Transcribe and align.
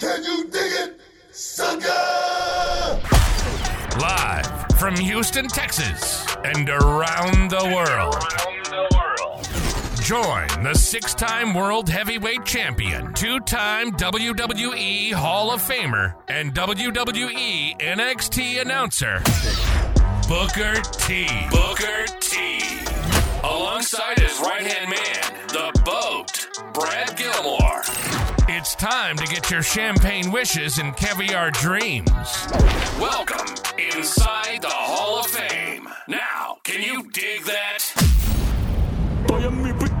Can 0.00 0.24
you 0.24 0.44
dig 0.44 0.72
it, 0.72 1.00
sucker? 1.30 1.90
Live 4.00 4.66
from 4.78 4.96
Houston, 4.96 5.46
Texas, 5.46 6.26
and 6.42 6.70
around 6.70 7.50
the 7.50 7.70
world. 7.74 8.16
Join 10.02 10.48
the 10.64 10.74
six 10.74 11.12
time 11.12 11.52
world 11.52 11.86
heavyweight 11.90 12.46
champion, 12.46 13.12
two 13.12 13.40
time 13.40 13.92
WWE 13.92 15.12
Hall 15.12 15.50
of 15.50 15.60
Famer, 15.60 16.14
and 16.28 16.54
WWE 16.54 17.78
NXT 17.78 18.62
announcer, 18.62 19.20
Booker 20.26 20.80
T. 20.92 21.28
Booker 21.50 22.06
T. 22.20 22.60
Alongside 23.44 24.18
his 24.18 24.40
right 24.40 24.62
hand 24.62 24.90
man, 24.90 25.46
the 25.48 25.82
boat, 25.84 26.48
Brad 26.72 27.18
Gilmore. 27.18 27.82
Time 28.80 29.14
to 29.18 29.26
get 29.26 29.50
your 29.50 29.62
champagne 29.62 30.32
wishes 30.32 30.78
and 30.78 30.96
caviar 30.96 31.50
dreams. 31.50 32.08
Welcome 32.98 33.54
inside 33.76 34.62
the 34.62 34.70
Hall 34.70 35.20
of 35.20 35.26
Fame. 35.26 35.86
Now, 36.08 36.56
can 36.64 36.80
you 36.80 37.02
dig 37.10 37.44
that? 37.44 37.80
Estoy 39.20 39.44
en 39.44 39.62
mi 39.62 39.74
pick. 39.74 40.00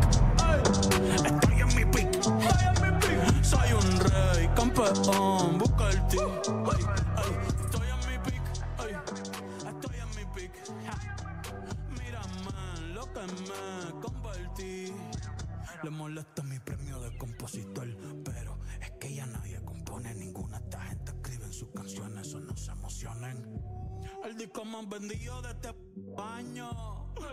Estoy 17.62 17.92
en 17.92 18.09
El 24.24 24.36
disco 24.36 24.62
más 24.66 24.86
vendido 24.86 25.40
de 25.40 25.52
este 25.52 25.74
año. 26.18 26.70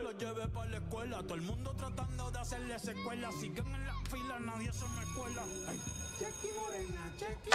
Lo 0.01 0.11
llevé 0.17 0.47
para 0.47 0.69
la 0.69 0.77
escuela. 0.77 1.21
Todo 1.23 1.35
el 1.35 1.41
mundo 1.41 1.75
tratando 1.75 2.31
de 2.31 2.39
hacerle 2.39 2.79
secuela. 2.79 3.29
Siguen 3.33 3.67
en 3.67 3.85
la 3.85 3.93
fila, 4.09 4.39
nadie 4.39 4.71
se 4.71 4.85
me 4.87 5.03
cuela. 5.13 5.43
Ay. 5.67 5.77
Morena, 6.55 7.13
Jackie. 7.19 7.51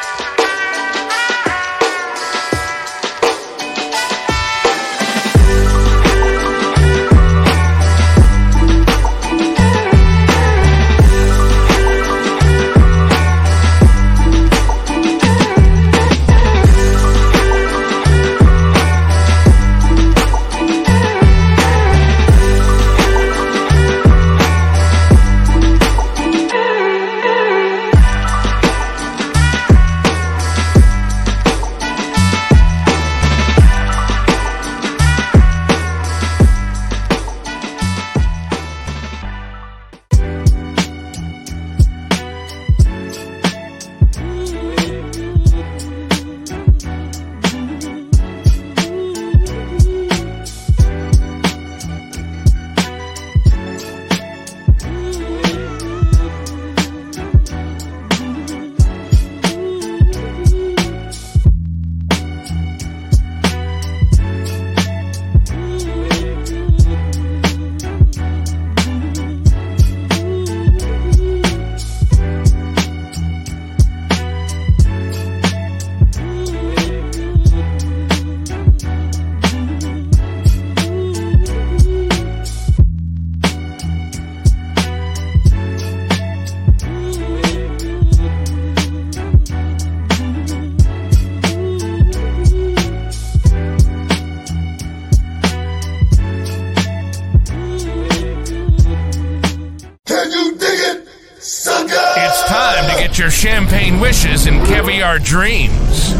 And 105.12 105.24
caviar 105.24 105.28
dreams. 105.28 106.14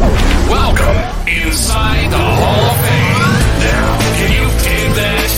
Welcome 0.49 0.97
inside 1.27 2.11
the 2.11 2.17
Hall 2.17 2.65
of 2.69 2.77
Fame. 2.85 3.19
Now, 3.59 3.99
can 4.17 4.31
you 4.31 4.47
dig 4.63 4.95
that? 4.95 5.29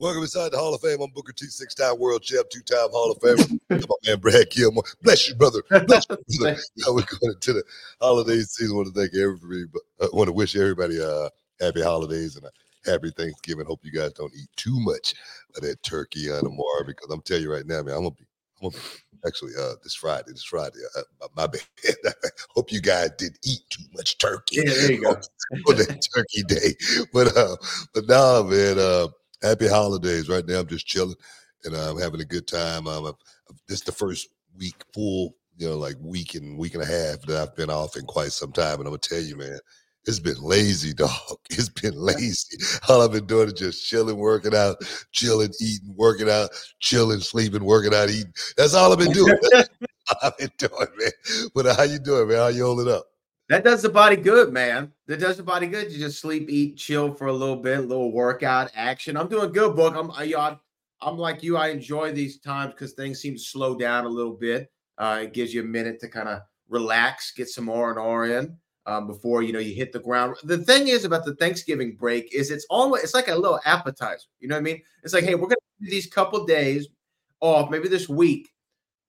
Welcome 0.00 0.22
inside 0.22 0.52
the 0.52 0.58
Hall 0.58 0.74
of 0.74 0.80
Fame. 0.80 1.00
I'm 1.00 1.10
Booker 1.10 1.32
T, 1.32 1.46
six-time 1.46 1.98
world 1.98 2.22
champ, 2.22 2.48
two-time 2.50 2.90
Hall 2.90 3.10
of 3.10 3.18
Famer. 3.18 3.58
my 3.70 3.96
man 4.06 4.20
Brad 4.20 4.48
Gilmore. 4.50 4.84
Bless 5.02 5.28
you, 5.28 5.34
brother. 5.34 5.62
Bless 5.86 6.06
you, 6.08 6.16
brother. 6.38 6.60
Now 6.76 6.94
we're 6.94 7.02
going 7.20 7.32
into 7.34 7.52
the 7.52 7.64
holiday 8.00 8.38
season. 8.40 8.74
I 8.74 8.76
want 8.76 8.94
to 8.94 9.00
thank 9.00 9.14
everybody. 9.14 9.64
But 9.72 9.82
I 10.00 10.08
want 10.12 10.28
to 10.28 10.32
wish 10.32 10.54
everybody 10.56 11.00
uh, 11.00 11.28
happy 11.60 11.82
holidays 11.82 12.36
and 12.36 12.44
a 12.46 12.50
happy 12.90 13.10
Thanksgiving. 13.10 13.66
Hope 13.66 13.80
you 13.82 13.92
guys 13.92 14.12
don't 14.12 14.34
eat 14.34 14.48
too 14.56 14.78
much 14.80 15.14
of 15.56 15.62
that 15.62 15.82
turkey 15.82 16.30
on 16.30 16.44
tomorrow 16.44 16.84
because 16.86 17.10
I'm 17.10 17.20
telling 17.22 17.42
you 17.42 17.52
right 17.52 17.66
now, 17.66 17.82
man, 17.82 17.94
I'm 17.96 18.02
gonna 18.02 18.12
be, 18.12 18.24
I'm 18.62 18.70
gonna 18.70 18.82
be 18.82 18.88
actually 19.26 19.52
uh 19.58 19.74
this 19.82 19.94
Friday, 19.94 20.32
this 20.32 20.44
Friday. 20.44 20.78
Uh, 20.96 21.02
my, 21.20 21.26
my 21.36 21.46
bad. 21.46 22.14
Hope 22.54 22.72
you 22.72 22.80
guys 22.80 23.10
didn't 23.18 23.38
eat 23.44 23.60
too 23.70 23.84
much 23.94 24.18
turkey 24.18 24.56
Yeah, 24.58 24.72
there 24.74 24.92
you 24.92 25.02
go. 25.02 25.10
on 25.68 25.76
that 25.76 26.06
turkey 26.14 26.42
day. 26.44 26.74
But 27.12 27.36
uh, 27.36 27.56
but 27.94 28.06
nah, 28.06 28.42
man. 28.42 28.78
Uh, 28.78 29.08
happy 29.42 29.68
holidays. 29.68 30.28
Right 30.28 30.46
now, 30.46 30.60
I'm 30.60 30.66
just 30.66 30.86
chilling 30.86 31.16
and 31.64 31.74
uh, 31.74 31.90
I'm 31.90 32.00
having 32.00 32.20
a 32.20 32.24
good 32.24 32.46
time. 32.46 32.86
Um, 32.86 33.06
I've, 33.06 33.56
this 33.68 33.78
is 33.80 33.84
the 33.84 33.92
first 33.92 34.28
week 34.56 34.76
full, 34.92 35.36
you 35.56 35.68
know, 35.68 35.76
like 35.76 35.96
week 36.00 36.34
and 36.34 36.58
week 36.58 36.74
and 36.74 36.82
a 36.82 36.86
half 36.86 37.22
that 37.22 37.40
I've 37.40 37.56
been 37.56 37.70
off 37.70 37.96
in 37.96 38.04
quite 38.04 38.32
some 38.32 38.52
time. 38.52 38.78
And 38.78 38.82
I'm 38.86 38.90
gonna 38.90 38.98
tell 38.98 39.20
you, 39.20 39.36
man, 39.36 39.58
it's 40.08 40.18
been 40.18 40.40
lazy, 40.42 40.94
dog. 40.94 41.10
It's 41.50 41.68
been 41.68 41.94
lazy. 41.94 42.56
All 42.88 43.02
I've 43.02 43.12
been 43.12 43.26
doing 43.26 43.48
is 43.48 43.52
just 43.52 43.86
chilling, 43.86 44.16
working 44.16 44.54
out, 44.54 44.76
chilling, 45.12 45.52
eating, 45.60 45.94
working 45.96 46.30
out, 46.30 46.50
chilling, 46.80 47.20
sleeping, 47.20 47.64
working 47.64 47.94
out, 47.94 48.08
eating. 48.08 48.32
That's 48.56 48.74
all 48.74 48.92
I've 48.92 48.98
been 48.98 49.12
doing. 49.12 49.38
I've 50.22 50.36
been 50.38 50.50
doing, 50.56 50.72
man. 50.98 51.48
But 51.54 51.66
uh, 51.66 51.76
how 51.76 51.82
you 51.82 51.98
doing, 51.98 52.28
man? 52.28 52.38
How 52.38 52.48
you 52.48 52.64
holding 52.64 52.92
up? 52.92 53.04
That 53.50 53.64
does 53.64 53.82
the 53.82 53.88
body 53.90 54.16
good, 54.16 54.52
man. 54.52 54.92
That 55.06 55.20
does 55.20 55.36
the 55.36 55.42
body 55.42 55.66
good. 55.66 55.92
You 55.92 55.98
just 55.98 56.20
sleep, 56.20 56.48
eat, 56.48 56.76
chill 56.78 57.12
for 57.14 57.26
a 57.26 57.32
little 57.32 57.56
bit, 57.56 57.78
a 57.78 57.82
little 57.82 58.12
workout, 58.12 58.70
action. 58.74 59.16
I'm 59.16 59.28
doing 59.28 59.52
good, 59.52 59.76
book. 59.76 59.94
I'm 59.94 60.10
I, 60.12 60.32
I- 60.36 60.58
I'm 61.00 61.16
like 61.16 61.42
you. 61.44 61.56
I 61.56 61.68
enjoy 61.68 62.12
these 62.12 62.40
times 62.40 62.72
because 62.72 62.92
things 62.94 63.20
seem 63.20 63.34
to 63.34 63.40
slow 63.40 63.76
down 63.76 64.04
a 64.04 64.08
little 64.08 64.34
bit. 64.34 64.68
Uh, 64.96 65.20
it 65.22 65.32
gives 65.32 65.54
you 65.54 65.60
a 65.62 65.64
minute 65.64 66.00
to 66.00 66.08
kind 66.08 66.28
of 66.28 66.40
relax, 66.68 67.32
get 67.32 67.48
some 67.48 67.68
R 67.68 67.90
and 67.90 67.98
R 68.00 68.26
in 68.26 68.56
um, 68.88 69.06
before 69.06 69.42
you 69.42 69.52
know 69.52 69.58
you 69.58 69.74
hit 69.74 69.92
the 69.92 70.00
ground. 70.00 70.36
The 70.42 70.58
thing 70.58 70.88
is 70.88 71.04
about 71.04 71.24
the 71.24 71.36
Thanksgiving 71.36 71.94
break 71.94 72.34
is 72.34 72.50
it's 72.50 72.66
almost 72.70 73.04
it's 73.04 73.14
like 73.14 73.28
a 73.28 73.34
little 73.34 73.60
appetizer. 73.66 74.26
You 74.40 74.48
know 74.48 74.56
what 74.56 74.60
I 74.60 74.62
mean? 74.62 74.82
It's 75.04 75.12
like, 75.12 75.24
hey, 75.24 75.34
we're 75.34 75.48
gonna 75.48 75.56
do 75.80 75.90
these 75.90 76.06
couple 76.06 76.46
days 76.46 76.88
off, 77.40 77.70
maybe 77.70 77.88
this 77.88 78.08
week, 78.08 78.48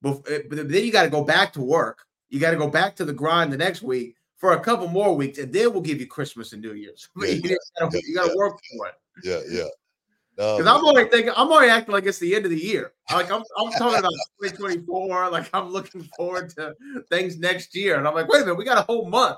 eh, 0.05 0.39
but 0.49 0.69
then 0.69 0.83
you 0.83 0.91
got 0.91 1.03
to 1.03 1.09
go 1.09 1.23
back 1.23 1.53
to 1.53 1.61
work. 1.61 2.05
You 2.29 2.39
got 2.39 2.51
to 2.51 2.57
go 2.57 2.67
back 2.67 2.95
to 2.97 3.05
the 3.05 3.13
grind 3.13 3.51
the 3.51 3.57
next 3.57 3.81
week 3.81 4.15
for 4.37 4.51
a 4.51 4.59
couple 4.59 4.87
more 4.89 5.15
weeks, 5.15 5.39
and 5.39 5.51
then 5.51 5.71
we'll 5.71 5.81
give 5.81 5.99
you 5.99 6.07
Christmas 6.07 6.51
and 6.51 6.61
New 6.61 6.73
Year's. 6.73 7.07
Yeah, 7.17 7.29
you 7.29 7.57
you 8.03 8.15
gotta 8.15 8.29
yeah. 8.29 8.35
work 8.35 8.59
for 8.71 8.87
it. 8.87 8.93
Yeah, 9.23 9.39
yeah. 9.49 9.69
Because 10.39 10.67
I'm 10.67 10.85
already 10.85 11.09
thinking, 11.09 11.33
I'm 11.35 11.51
already 11.51 11.69
acting 11.69 11.93
like 11.93 12.05
it's 12.05 12.19
the 12.19 12.33
end 12.33 12.45
of 12.45 12.51
the 12.51 12.57
year. 12.57 12.93
Like 13.11 13.29
I'm, 13.29 13.43
I'm 13.57 13.71
talking 13.71 13.99
about 13.99 14.11
2024. 14.41 15.31
Like 15.31 15.49
I'm 15.53 15.69
looking 15.69 16.03
forward 16.15 16.49
to 16.51 16.73
things 17.09 17.37
next 17.37 17.75
year, 17.75 17.97
and 17.97 18.07
I'm 18.07 18.13
like, 18.13 18.29
wait 18.29 18.43
a 18.43 18.45
minute, 18.45 18.55
we 18.55 18.63
got 18.63 18.77
a 18.77 18.83
whole 18.83 19.05
month. 19.05 19.35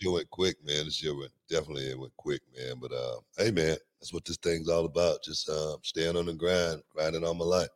Year 0.00 0.12
went 0.12 0.30
quick, 0.30 0.56
man. 0.64 0.84
This 0.84 1.02
year 1.02 1.18
went 1.18 1.32
definitely 1.48 1.90
it 1.90 1.98
went 1.98 2.16
quick, 2.16 2.42
man. 2.56 2.76
But 2.80 2.92
uh, 2.92 3.16
hey, 3.36 3.50
man, 3.50 3.76
that's 3.98 4.12
what 4.12 4.24
this 4.24 4.36
thing's 4.36 4.68
all 4.68 4.84
about. 4.84 5.24
Just 5.24 5.48
uh, 5.48 5.76
staying 5.82 6.16
on 6.16 6.26
the 6.26 6.34
grind, 6.34 6.80
grinding 6.94 7.24
all 7.24 7.34
my 7.34 7.44
life. 7.44 7.68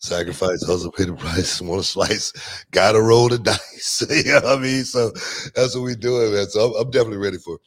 sacrifice, 0.00 0.66
hustle, 0.66 0.90
pay 0.90 1.04
the 1.04 1.14
price, 1.14 1.60
want 1.62 1.82
to 1.82 1.86
slice, 1.86 2.32
gotta 2.72 3.00
roll 3.00 3.28
the 3.28 3.38
dice. 3.38 4.04
you 4.10 4.32
know 4.32 4.40
what 4.40 4.58
I 4.58 4.60
mean? 4.60 4.82
So 4.82 5.12
that's 5.54 5.76
what 5.76 5.84
we 5.84 5.94
doing, 5.94 6.32
man. 6.32 6.46
So 6.48 6.74
I'm, 6.74 6.86
I'm 6.86 6.90
definitely 6.90 7.18
ready 7.18 7.38
for 7.38 7.58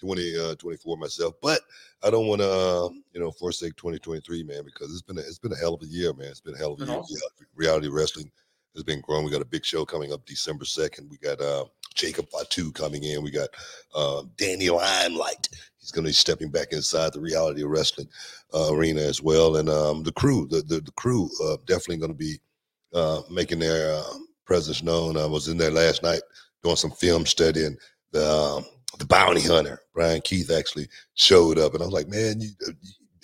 2024 0.00 0.96
uh, 0.96 0.98
myself, 0.98 1.34
but 1.40 1.60
I 2.04 2.10
don't 2.10 2.26
want 2.26 2.40
to, 2.40 2.50
uh, 2.50 2.88
you 3.12 3.20
know, 3.20 3.30
forsake 3.30 3.76
2023, 3.76 4.42
man, 4.42 4.64
because 4.64 4.90
it's 4.92 5.02
been 5.02 5.18
a, 5.18 5.20
it's 5.20 5.38
been 5.38 5.52
a 5.52 5.58
hell 5.58 5.74
of 5.74 5.82
a 5.82 5.86
year, 5.86 6.12
man. 6.12 6.28
It's 6.28 6.40
been 6.40 6.54
a 6.54 6.58
hell 6.58 6.72
of 6.72 6.80
a 6.80 6.84
year. 6.84 6.96
Awesome. 6.96 7.18
Reality 7.54 7.88
wrestling 7.88 8.30
has 8.74 8.82
been 8.82 9.00
growing. 9.02 9.24
We 9.24 9.30
got 9.30 9.42
a 9.42 9.46
big 9.46 9.64
show 9.64 9.84
coming 9.84 10.12
up 10.12 10.26
December 10.26 10.64
2nd. 10.64 11.08
We 11.08 11.18
got 11.18 11.40
uh, 11.40 11.64
Jacob 11.94 12.28
Fatu 12.30 12.72
coming 12.72 13.04
in. 13.04 13.22
We 13.22 13.30
got 13.30 13.50
uh, 13.94 14.22
Danny 14.36 14.68
Limelight. 14.70 15.48
He's 15.78 15.92
going 15.92 16.04
to 16.04 16.08
be 16.08 16.14
stepping 16.14 16.50
back 16.50 16.72
inside 16.72 17.12
the 17.12 17.20
reality 17.20 17.62
wrestling 17.64 18.08
uh, 18.54 18.72
arena 18.72 19.02
as 19.02 19.22
well. 19.22 19.56
And 19.56 19.68
um, 19.68 20.02
the 20.02 20.12
crew, 20.12 20.46
the, 20.48 20.62
the, 20.62 20.80
the 20.80 20.92
crew, 20.92 21.28
uh, 21.44 21.56
definitely 21.66 21.98
going 21.98 22.12
to 22.12 22.18
be 22.18 22.38
uh, 22.94 23.22
making 23.30 23.58
their 23.58 24.00
presence 24.44 24.82
known. 24.82 25.16
I 25.16 25.26
was 25.26 25.48
in 25.48 25.56
there 25.56 25.70
last 25.70 26.02
night 26.02 26.20
doing 26.62 26.76
some 26.76 26.90
film 26.90 27.26
study, 27.26 27.64
and 27.64 27.78
the, 28.12 28.30
um, 28.30 28.64
the 28.98 29.06
bounty 29.06 29.42
hunter, 29.42 29.80
Brian 29.94 30.20
Keith, 30.20 30.50
actually 30.50 30.88
showed 31.14 31.58
up. 31.58 31.74
And 31.74 31.82
I 31.82 31.86
was 31.86 31.94
like, 31.94 32.08
man, 32.08 32.40
you, 32.40 32.50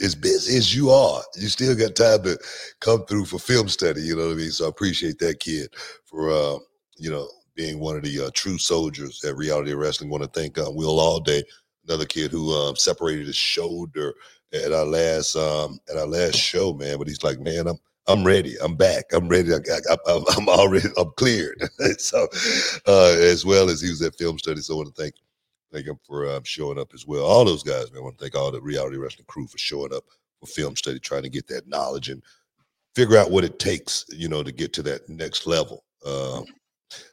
as 0.01 0.15
busy 0.15 0.57
as 0.57 0.75
you 0.75 0.91
are, 0.91 1.23
you 1.37 1.49
still 1.49 1.75
got 1.75 1.97
time 1.97 2.23
to 2.23 2.39
come 2.81 3.05
through 3.07 3.25
for 3.25 3.39
film 3.39 3.69
study. 3.69 4.03
You 4.03 4.17
know 4.17 4.27
what 4.27 4.35
I 4.35 4.37
mean? 4.37 4.51
So 4.51 4.67
I 4.67 4.69
appreciate 4.69 5.19
that 5.19 5.41
kid 5.41 5.75
for, 6.05 6.31
uh, 6.31 6.59
you 6.97 7.11
know, 7.11 7.29
being 7.55 7.81
one 7.81 7.97
of 7.97 8.03
the 8.03 8.27
uh, 8.27 8.31
true 8.35 8.59
soldiers 8.59 9.25
at 9.25 9.37
Reality 9.37 9.73
Wrestling. 9.75 10.11
Want 10.11 10.23
to 10.23 10.41
thank 10.41 10.59
uh, 10.59 10.71
Will 10.71 10.99
Allday, 10.99 11.43
another 11.87 12.07
kid 12.07 12.31
who 12.31 12.53
um, 12.53 12.77
separated 12.77 13.27
his 13.27 13.37
shoulder 13.37 14.15
at 14.53 14.73
our 14.73 14.87
last 14.87 15.37
um, 15.37 15.79
at 15.91 15.99
our 15.99 16.07
last 16.07 16.37
show, 16.37 16.73
man. 16.73 16.99
But 16.99 17.09
he's 17.09 17.25
like, 17.25 17.41
man, 17.41 17.67
I'm 17.67 17.79
I'm 18.07 18.25
ready. 18.25 18.57
I'm 18.63 18.77
back. 18.77 19.05
I'm 19.13 19.29
ready. 19.29 19.53
I, 19.53 19.97
am 20.09 20.49
already. 20.49 20.89
I'm 20.97 21.11
cleared. 21.17 21.69
so, 21.99 22.27
uh, 22.87 23.17
as 23.19 23.45
well 23.45 23.69
as 23.69 23.83
he 23.83 23.91
was 23.91 24.01
at 24.03 24.17
film 24.17 24.39
study, 24.39 24.61
so 24.61 24.75
I 24.75 24.77
want 24.79 24.95
to 24.95 25.03
thank 25.03 25.15
thank 25.73 25.87
him 25.87 25.99
for 26.07 26.29
um, 26.29 26.43
showing 26.45 26.79
up 26.79 26.93
as 26.95 27.07
well. 27.07 27.25
All 27.25 27.45
those 27.45 27.63
guys, 27.63 27.91
man. 27.93 28.01
I 28.01 28.05
want 28.05 28.19
to 28.19 28.25
thank 28.25 28.35
all 28.35 28.51
the 28.51 28.61
reality 28.61 28.97
wrestling 28.97 29.27
crew 29.29 29.47
for 29.47 29.59
showing 29.59 29.95
up 29.95 30.05
for 30.41 30.47
film 30.47 30.77
study, 30.77 30.99
trying 30.99 31.23
to 31.23 31.29
get 31.29 31.47
that 31.49 31.69
knowledge 31.69 32.09
and 32.09 32.23
figure 32.95 33.17
out 33.17 33.31
what 33.31 33.45
it 33.45 33.59
takes, 33.59 34.05
you 34.11 34.29
know, 34.29 34.43
to 34.43 34.53
get 34.53 34.73
to 34.75 34.83
that 34.83 35.09
next 35.09 35.47
level. 35.47 35.85
Um, 36.07 36.45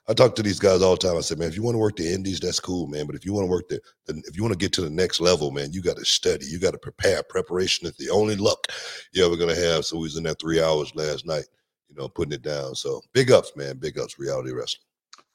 I 0.08 0.14
talk 0.14 0.36
to 0.36 0.44
these 0.44 0.60
guys 0.60 0.82
all 0.82 0.96
the 0.96 1.08
time. 1.08 1.18
I 1.18 1.22
said, 1.22 1.40
man, 1.40 1.50
if 1.50 1.56
you 1.56 1.64
want 1.64 1.76
to 1.76 1.80
work 1.80 1.96
the 1.96 2.12
indies, 2.12 2.40
that's 2.40 2.60
cool, 2.60 2.88
man. 2.88 3.06
But 3.06 3.16
if 3.16 3.26
you 3.26 3.34
want 3.34 3.46
to 3.46 3.52
work 3.52 3.68
the, 3.68 3.82
the 4.06 4.22
if 4.26 4.38
you 4.38 4.44
want 4.44 4.54
to 4.54 4.58
get 4.58 4.72
to 4.74 4.82
the 4.82 4.90
next 4.90 5.20
level, 5.20 5.52
man, 5.52 5.74
you 5.74 5.82
got 5.82 5.98
to 5.98 6.06
study. 6.06 6.46
You 6.46 6.60
got 6.60 6.72
to 6.72 6.78
prepare. 6.78 7.24
Preparation 7.24 7.88
is 7.88 7.98
the 7.98 8.10
only 8.10 8.36
luck 8.36 8.68
you're 9.12 9.26
ever 9.26 9.36
gonna 9.36 9.56
have. 9.56 9.86
So 9.86 9.98
we 9.98 10.04
was 10.04 10.16
in 10.16 10.24
there 10.24 10.34
three 10.36 10.62
hours 10.62 10.96
last 10.96 11.26
night, 11.26 11.46
you 11.90 11.96
know, 11.96 12.08
putting 12.08 12.34
it 12.34 12.42
down. 12.42 12.76
So 12.76 13.02
big 13.14 13.32
ups, 13.32 13.52
man. 13.56 13.78
Big 13.78 14.00
ups, 14.00 14.18
reality 14.18 14.52
wrestling. 14.52 14.86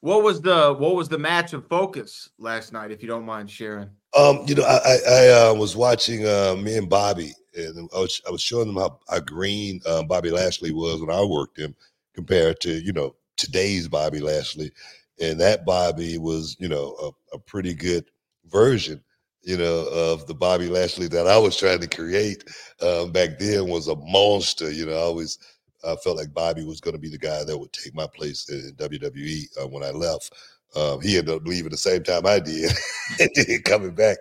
What 0.01 0.23
was 0.23 0.41
the 0.41 0.73
what 0.73 0.95
was 0.95 1.09
the 1.09 1.17
match 1.17 1.53
of 1.53 1.67
focus 1.67 2.29
last 2.37 2.73
night, 2.73 2.91
if 2.91 3.01
you 3.01 3.07
don't 3.07 3.25
mind 3.25 3.49
sharing? 3.49 3.89
Um, 4.17 4.43
you 4.47 4.55
know, 4.55 4.63
I 4.63 4.77
I, 4.77 4.97
I 5.07 5.29
uh, 5.29 5.53
was 5.53 5.75
watching 5.75 6.25
uh, 6.25 6.55
me 6.59 6.77
and 6.77 6.89
Bobby, 6.89 7.33
and 7.55 7.89
I 7.95 7.99
was 7.99 8.21
I 8.27 8.31
was 8.31 8.41
showing 8.41 8.67
them 8.67 8.77
how, 8.77 8.99
how 9.09 9.19
green 9.19 9.79
uh, 9.85 10.03
Bobby 10.03 10.31
Lashley 10.31 10.71
was 10.71 11.01
when 11.01 11.15
I 11.15 11.23
worked 11.23 11.57
him 11.57 11.75
compared 12.13 12.59
to 12.61 12.71
you 12.71 12.91
know 12.91 13.15
today's 13.37 13.87
Bobby 13.87 14.19
Lashley, 14.19 14.71
and 15.19 15.39
that 15.39 15.65
Bobby 15.65 16.17
was, 16.17 16.55
you 16.59 16.67
know, 16.67 16.95
a, 17.01 17.35
a 17.35 17.39
pretty 17.39 17.73
good 17.73 18.05
version, 18.45 19.01
you 19.43 19.57
know, 19.57 19.87
of 19.91 20.25
the 20.27 20.33
Bobby 20.33 20.67
Lashley 20.67 21.07
that 21.09 21.27
I 21.27 21.37
was 21.37 21.55
trying 21.55 21.79
to 21.81 21.87
create 21.87 22.43
um, 22.81 23.11
back 23.11 23.39
then 23.39 23.67
was 23.67 23.87
a 23.87 23.95
monster. 23.95 24.71
You 24.71 24.87
know, 24.87 24.93
I 24.93 25.01
always 25.01 25.37
I 25.83 25.95
felt 25.97 26.17
like 26.17 26.33
Bobby 26.33 26.63
was 26.63 26.81
going 26.81 26.93
to 26.93 26.99
be 26.99 27.09
the 27.09 27.17
guy 27.17 27.43
that 27.43 27.57
would 27.57 27.73
take 27.73 27.95
my 27.95 28.07
place 28.13 28.49
in 28.49 28.73
WWE 28.77 29.43
uh, 29.61 29.67
when 29.67 29.83
I 29.83 29.91
left. 29.91 30.33
Um, 30.75 31.01
he 31.01 31.17
ended 31.17 31.35
up 31.35 31.45
leaving 31.45 31.71
the 31.71 31.77
same 31.77 32.03
time 32.03 32.25
I 32.25 32.39
did, 32.39 32.71
coming 33.65 33.93
back. 33.93 34.17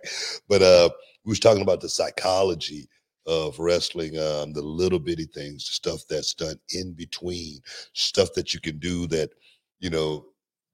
But 0.49 0.63
uh, 0.63 0.91
we 1.25 1.31
was 1.31 1.41
talking 1.41 1.63
about 1.63 1.81
the 1.81 1.89
psychology 1.89 2.89
of 3.27 3.59
wrestling, 3.59 4.19
um, 4.19 4.53
the 4.53 4.63
little 4.63 4.99
bitty 4.99 5.27
things, 5.27 5.67
the 5.67 5.73
stuff 5.73 6.01
that's 6.09 6.35
done 6.35 6.57
in 6.75 6.93
between, 6.93 7.61
stuff 7.93 8.33
that 8.35 8.53
you 8.53 8.61
can 8.61 8.79
do 8.79 9.07
that, 9.09 9.31
you 9.79 9.91
know, 9.91 10.27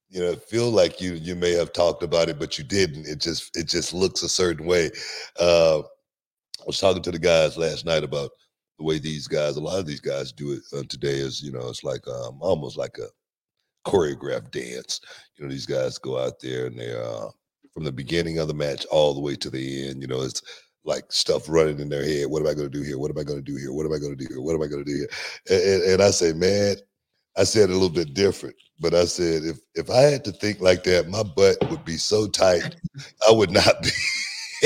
you 0.08 0.20
know, 0.20 0.36
feel 0.36 0.70
like 0.70 1.00
you 1.00 1.14
you 1.14 1.34
may 1.34 1.50
have 1.52 1.72
talked 1.72 2.02
about 2.02 2.28
it, 2.28 2.38
but 2.38 2.58
you 2.58 2.64
didn't. 2.64 3.06
It 3.06 3.20
just 3.20 3.54
it 3.56 3.66
just 3.66 3.92
looks 3.92 4.22
a 4.22 4.28
certain 4.28 4.64
way. 4.64 4.90
Uh, 5.38 5.80
I 5.80 6.64
was 6.66 6.78
talking 6.78 7.02
to 7.02 7.10
the 7.10 7.18
guys 7.18 7.56
last 7.58 7.84
night 7.84 8.04
about 8.04 8.30
the 8.78 8.84
way 8.84 8.98
these 8.98 9.26
guys, 9.26 9.56
a 9.56 9.60
lot 9.60 9.78
of 9.78 9.86
these 9.86 10.00
guys 10.00 10.32
do 10.32 10.52
it 10.52 10.62
uh, 10.76 10.82
today 10.88 11.18
is, 11.18 11.42
you 11.42 11.52
know, 11.52 11.68
it's 11.68 11.84
like 11.84 12.06
um, 12.08 12.38
almost 12.40 12.76
like 12.76 12.98
a 12.98 13.08
choreographed 13.88 14.50
dance. 14.50 15.00
You 15.36 15.44
know, 15.44 15.50
these 15.50 15.66
guys 15.66 15.98
go 15.98 16.18
out 16.18 16.40
there 16.40 16.66
and 16.66 16.78
they're 16.78 17.02
uh, 17.02 17.30
from 17.72 17.84
the 17.84 17.92
beginning 17.92 18.38
of 18.38 18.48
the 18.48 18.54
match 18.54 18.84
all 18.90 19.14
the 19.14 19.20
way 19.20 19.36
to 19.36 19.50
the 19.50 19.88
end. 19.88 20.02
You 20.02 20.08
know, 20.08 20.22
it's 20.22 20.42
like 20.84 21.04
stuff 21.10 21.48
running 21.48 21.80
in 21.80 21.88
their 21.88 22.04
head. 22.04 22.26
What 22.26 22.42
am 22.42 22.48
I 22.48 22.54
going 22.54 22.70
to 22.70 22.78
do 22.78 22.84
here? 22.84 22.98
What 22.98 23.10
am 23.10 23.18
I 23.18 23.24
going 23.24 23.42
to 23.42 23.52
do 23.52 23.56
here? 23.58 23.72
What 23.72 23.86
am 23.86 23.92
I 23.92 23.98
going 23.98 24.16
to 24.16 24.24
do 24.24 24.28
here? 24.28 24.40
What 24.40 24.54
am 24.54 24.62
I 24.62 24.66
going 24.66 24.84
to 24.84 24.90
do 24.90 24.96
here? 24.96 25.08
And, 25.50 25.62
and, 25.62 25.92
and, 25.92 26.02
I 26.02 26.10
say, 26.10 26.32
man, 26.32 26.76
I 27.36 27.44
said 27.44 27.70
a 27.70 27.72
little 27.72 27.90
bit 27.90 28.14
different, 28.14 28.56
but 28.80 28.94
I 28.94 29.04
said 29.04 29.42
if 29.44 29.58
if 29.74 29.90
I 29.90 30.02
had 30.02 30.24
to 30.24 30.32
think 30.32 30.60
like 30.60 30.84
that, 30.84 31.08
my 31.08 31.22
butt 31.22 31.56
would 31.70 31.84
be 31.84 31.96
so 31.96 32.26
tight, 32.28 32.76
I 33.28 33.32
would 33.32 33.50
not 33.50 33.82
be 33.82 33.90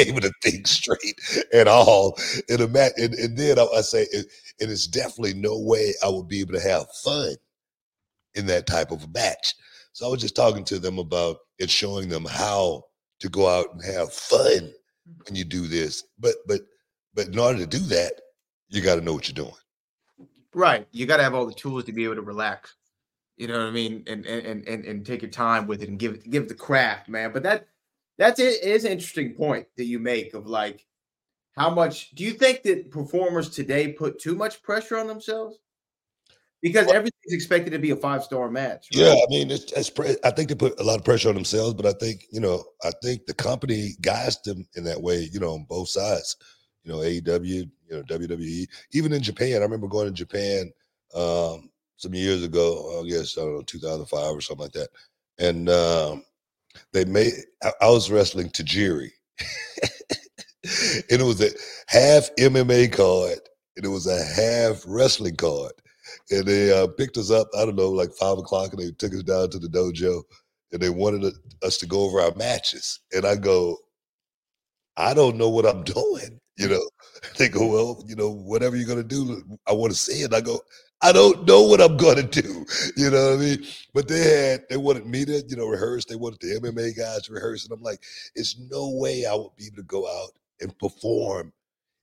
able 0.08 0.20
to 0.20 0.32
think 0.43 0.67
straight 0.67 1.20
at 1.52 1.69
all 1.69 2.19
in 2.49 2.61
a 2.61 2.69
match. 2.69 2.93
And, 2.97 3.14
and 3.14 3.37
then 3.37 3.58
I, 3.58 3.67
I 3.76 3.81
say, 3.81 4.06
it, 4.12 4.26
it 4.58 4.69
is 4.69 4.87
definitely 4.87 5.35
no 5.35 5.58
way 5.58 5.94
I 6.05 6.08
would 6.08 6.29
be 6.29 6.41
able 6.41 6.55
to 6.55 6.69
have 6.69 6.87
fun 7.02 7.35
in 8.35 8.47
that 8.47 8.67
type 8.67 8.91
of 8.91 9.05
a 9.05 9.08
match. 9.08 9.55
So 9.93 10.06
I 10.06 10.11
was 10.11 10.20
just 10.20 10.37
talking 10.37 10.64
to 10.64 10.79
them 10.79 10.99
about 10.99 11.38
it, 11.58 11.70
showing 11.70 12.08
them 12.08 12.25
how 12.25 12.85
to 13.20 13.29
go 13.29 13.49
out 13.49 13.73
and 13.73 13.85
have 13.85 14.12
fun 14.12 14.41
mm-hmm. 14.41 15.12
when 15.26 15.35
you 15.35 15.44
do 15.44 15.67
this. 15.67 16.05
But 16.19 16.37
but 16.46 16.62
but 17.14 17.29
in 17.29 17.38
order 17.38 17.58
to 17.58 17.67
do 17.67 17.79
that, 17.79 18.12
you 18.69 18.82
got 18.82 18.96
to 18.96 19.00
know 19.00 19.12
what 19.12 19.29
you're 19.29 19.44
doing. 19.44 19.56
Right. 20.55 20.87
You 20.93 21.06
got 21.06 21.19
to 21.19 21.23
have 21.23 21.35
all 21.35 21.46
the 21.46 21.53
tools 21.53 21.85
to 21.85 21.93
be 21.93 22.05
able 22.05 22.17
to 22.17 22.23
relax. 22.23 22.75
You 23.37 23.49
know 23.49 23.58
what 23.58 23.69
I 23.69 23.70
mean? 23.70 24.05
And 24.06 24.26
and 24.26 24.67
and 24.67 24.85
and 24.85 25.06
take 25.06 25.23
your 25.23 25.31
time 25.31 25.67
with 25.67 25.82
it 25.82 25.88
and 25.88 25.99
give 25.99 26.29
give 26.31 26.49
the 26.49 26.55
craft, 26.55 27.08
man. 27.08 27.32
But 27.32 27.43
that 27.44 27.69
that's 28.20 28.38
it 28.38 28.62
is 28.62 28.84
an 28.84 28.93
interesting 28.93 29.34
point 29.34 29.67
that 29.76 29.87
you 29.87 29.99
make 29.99 30.34
of 30.34 30.46
like 30.46 30.87
how 31.56 31.70
much 31.70 32.11
do 32.11 32.22
you 32.22 32.31
think 32.31 32.62
that 32.62 32.93
performers 32.93 33.50
today 33.50 33.93
put 33.93 34.20
too 34.20 34.37
much 34.37 34.62
pressure 34.62 34.96
on 34.96 35.08
themselves? 35.08 35.58
because 36.62 36.88
everything's 36.88 37.32
expected 37.32 37.70
to 37.70 37.78
be 37.78 37.90
a 37.90 37.96
five 37.96 38.22
star 38.22 38.50
match. 38.50 38.88
Right? 38.94 39.05
Yeah, 39.05 39.12
I 39.12 39.26
mean, 39.28 39.50
it's, 39.50 39.72
it's 39.72 39.90
pre- 39.90 40.17
I 40.25 40.31
think 40.31 40.49
they 40.49 40.55
put 40.55 40.78
a 40.78 40.82
lot 40.82 40.99
of 40.99 41.05
pressure 41.05 41.29
on 41.29 41.34
themselves, 41.34 41.74
but 41.74 41.86
I 41.86 41.93
think 41.93 42.27
you 42.31 42.41
know, 42.41 42.65
I 42.84 42.91
think 43.03 43.27
the 43.27 43.34
company 43.34 43.93
guides 44.00 44.41
them 44.43 44.67
in 44.74 44.84
that 44.84 45.00
way. 45.00 45.29
You 45.32 45.41
know, 45.41 45.53
on 45.53 45.67
both 45.69 45.89
sides. 45.89 46.36
You 46.84 46.93
know, 46.93 46.98
AEW, 46.98 47.44
you 47.44 47.70
know, 47.91 48.03
WWE. 48.05 48.67
Even 48.93 49.12
in 49.12 49.22
Japan, 49.22 49.56
I 49.56 49.65
remember 49.65 49.86
going 49.86 50.06
to 50.06 50.12
Japan 50.12 50.72
um, 51.15 51.70
some 51.96 52.15
years 52.15 52.43
ago. 52.43 53.03
I 53.03 53.08
guess 53.08 53.36
I 53.36 53.43
don't 53.43 53.56
know, 53.56 53.62
2005 53.62 54.36
or 54.36 54.41
something 54.41 54.62
like 54.65 54.72
that, 54.72 54.89
and 55.39 55.69
um, 55.69 56.24
they 56.93 57.05
made. 57.05 57.32
I, 57.63 57.72
I 57.82 57.91
was 57.91 58.10
wrestling 58.10 58.49
Tajiri. 58.51 59.10
and 61.10 61.20
it 61.20 61.25
was 61.25 61.41
a 61.41 61.51
half 61.89 62.29
MMA 62.39 62.93
card 62.93 63.39
and 63.77 63.84
it 63.84 63.89
was 63.89 64.06
a 64.06 64.22
half 64.22 64.82
wrestling 64.87 65.37
card 65.37 65.72
and 66.31 66.44
they 66.46 66.72
uh, 66.72 66.87
picked 66.87 67.17
us 67.17 67.31
up. 67.31 67.49
I 67.56 67.65
don't 67.65 67.77
know, 67.77 67.91
like 67.91 68.13
five 68.13 68.39
o'clock, 68.39 68.72
and 68.72 68.81
they 68.81 68.91
took 68.93 69.13
us 69.15 69.22
down 69.22 69.51
to 69.51 69.58
the 69.58 69.69
dojo, 69.69 70.22
and 70.72 70.81
they 70.81 70.91
wanted 70.91 71.34
us 71.63 71.77
to 71.79 71.87
go 71.87 72.03
over 72.03 72.20
our 72.20 72.34
matches. 72.37 73.01
And 73.13 73.27
I 73.27 73.37
go, 73.37 73.77
I 74.96 75.15
don't 75.15 75.37
know 75.37 75.49
what 75.49 75.67
I'm 75.67 75.82
doing. 75.84 76.41
You 76.56 76.69
know, 76.69 76.91
they 77.39 77.49
go, 77.49 77.67
well, 77.67 78.05
you 78.06 78.17
know, 78.17 78.31
whatever 78.31 78.77
you're 78.77 78.89
gonna 78.89 79.03
do, 79.03 79.43
I 79.67 79.72
want 79.72 79.93
to 79.93 79.99
see 79.99 80.22
it. 80.22 80.34
I 80.34 80.41
go, 80.41 80.60
I 81.02 81.12
don't 81.12 81.46
know 81.46 81.62
what 81.62 81.80
I'm 81.80 81.96
gonna 81.96 82.22
do. 82.22 82.66
You 82.96 83.10
know 83.10 83.30
what 83.30 83.40
I 83.40 83.42
mean? 83.42 83.64
But 83.94 84.08
they 84.08 84.20
had, 84.20 84.64
they 84.69 84.76
wanted 84.76 85.06
me 85.06 85.24
to, 85.24 85.42
you 85.48 85.56
know, 85.56 85.66
rehearse. 85.66 86.04
They 86.04 86.16
wanted 86.16 86.40
the 86.40 86.60
MMA 86.60 86.96
guys 86.96 87.22
to 87.22 87.32
rehearse, 87.32 87.64
and 87.64 87.72
I'm 87.72 87.82
like, 87.82 88.02
it's 88.34 88.58
no 88.70 88.90
way 88.90 89.24
I 89.24 89.34
would 89.34 89.56
be 89.56 89.66
able 89.66 89.76
to 89.76 89.82
go 89.84 90.06
out 90.06 90.32
and 90.60 90.78
perform 90.78 91.52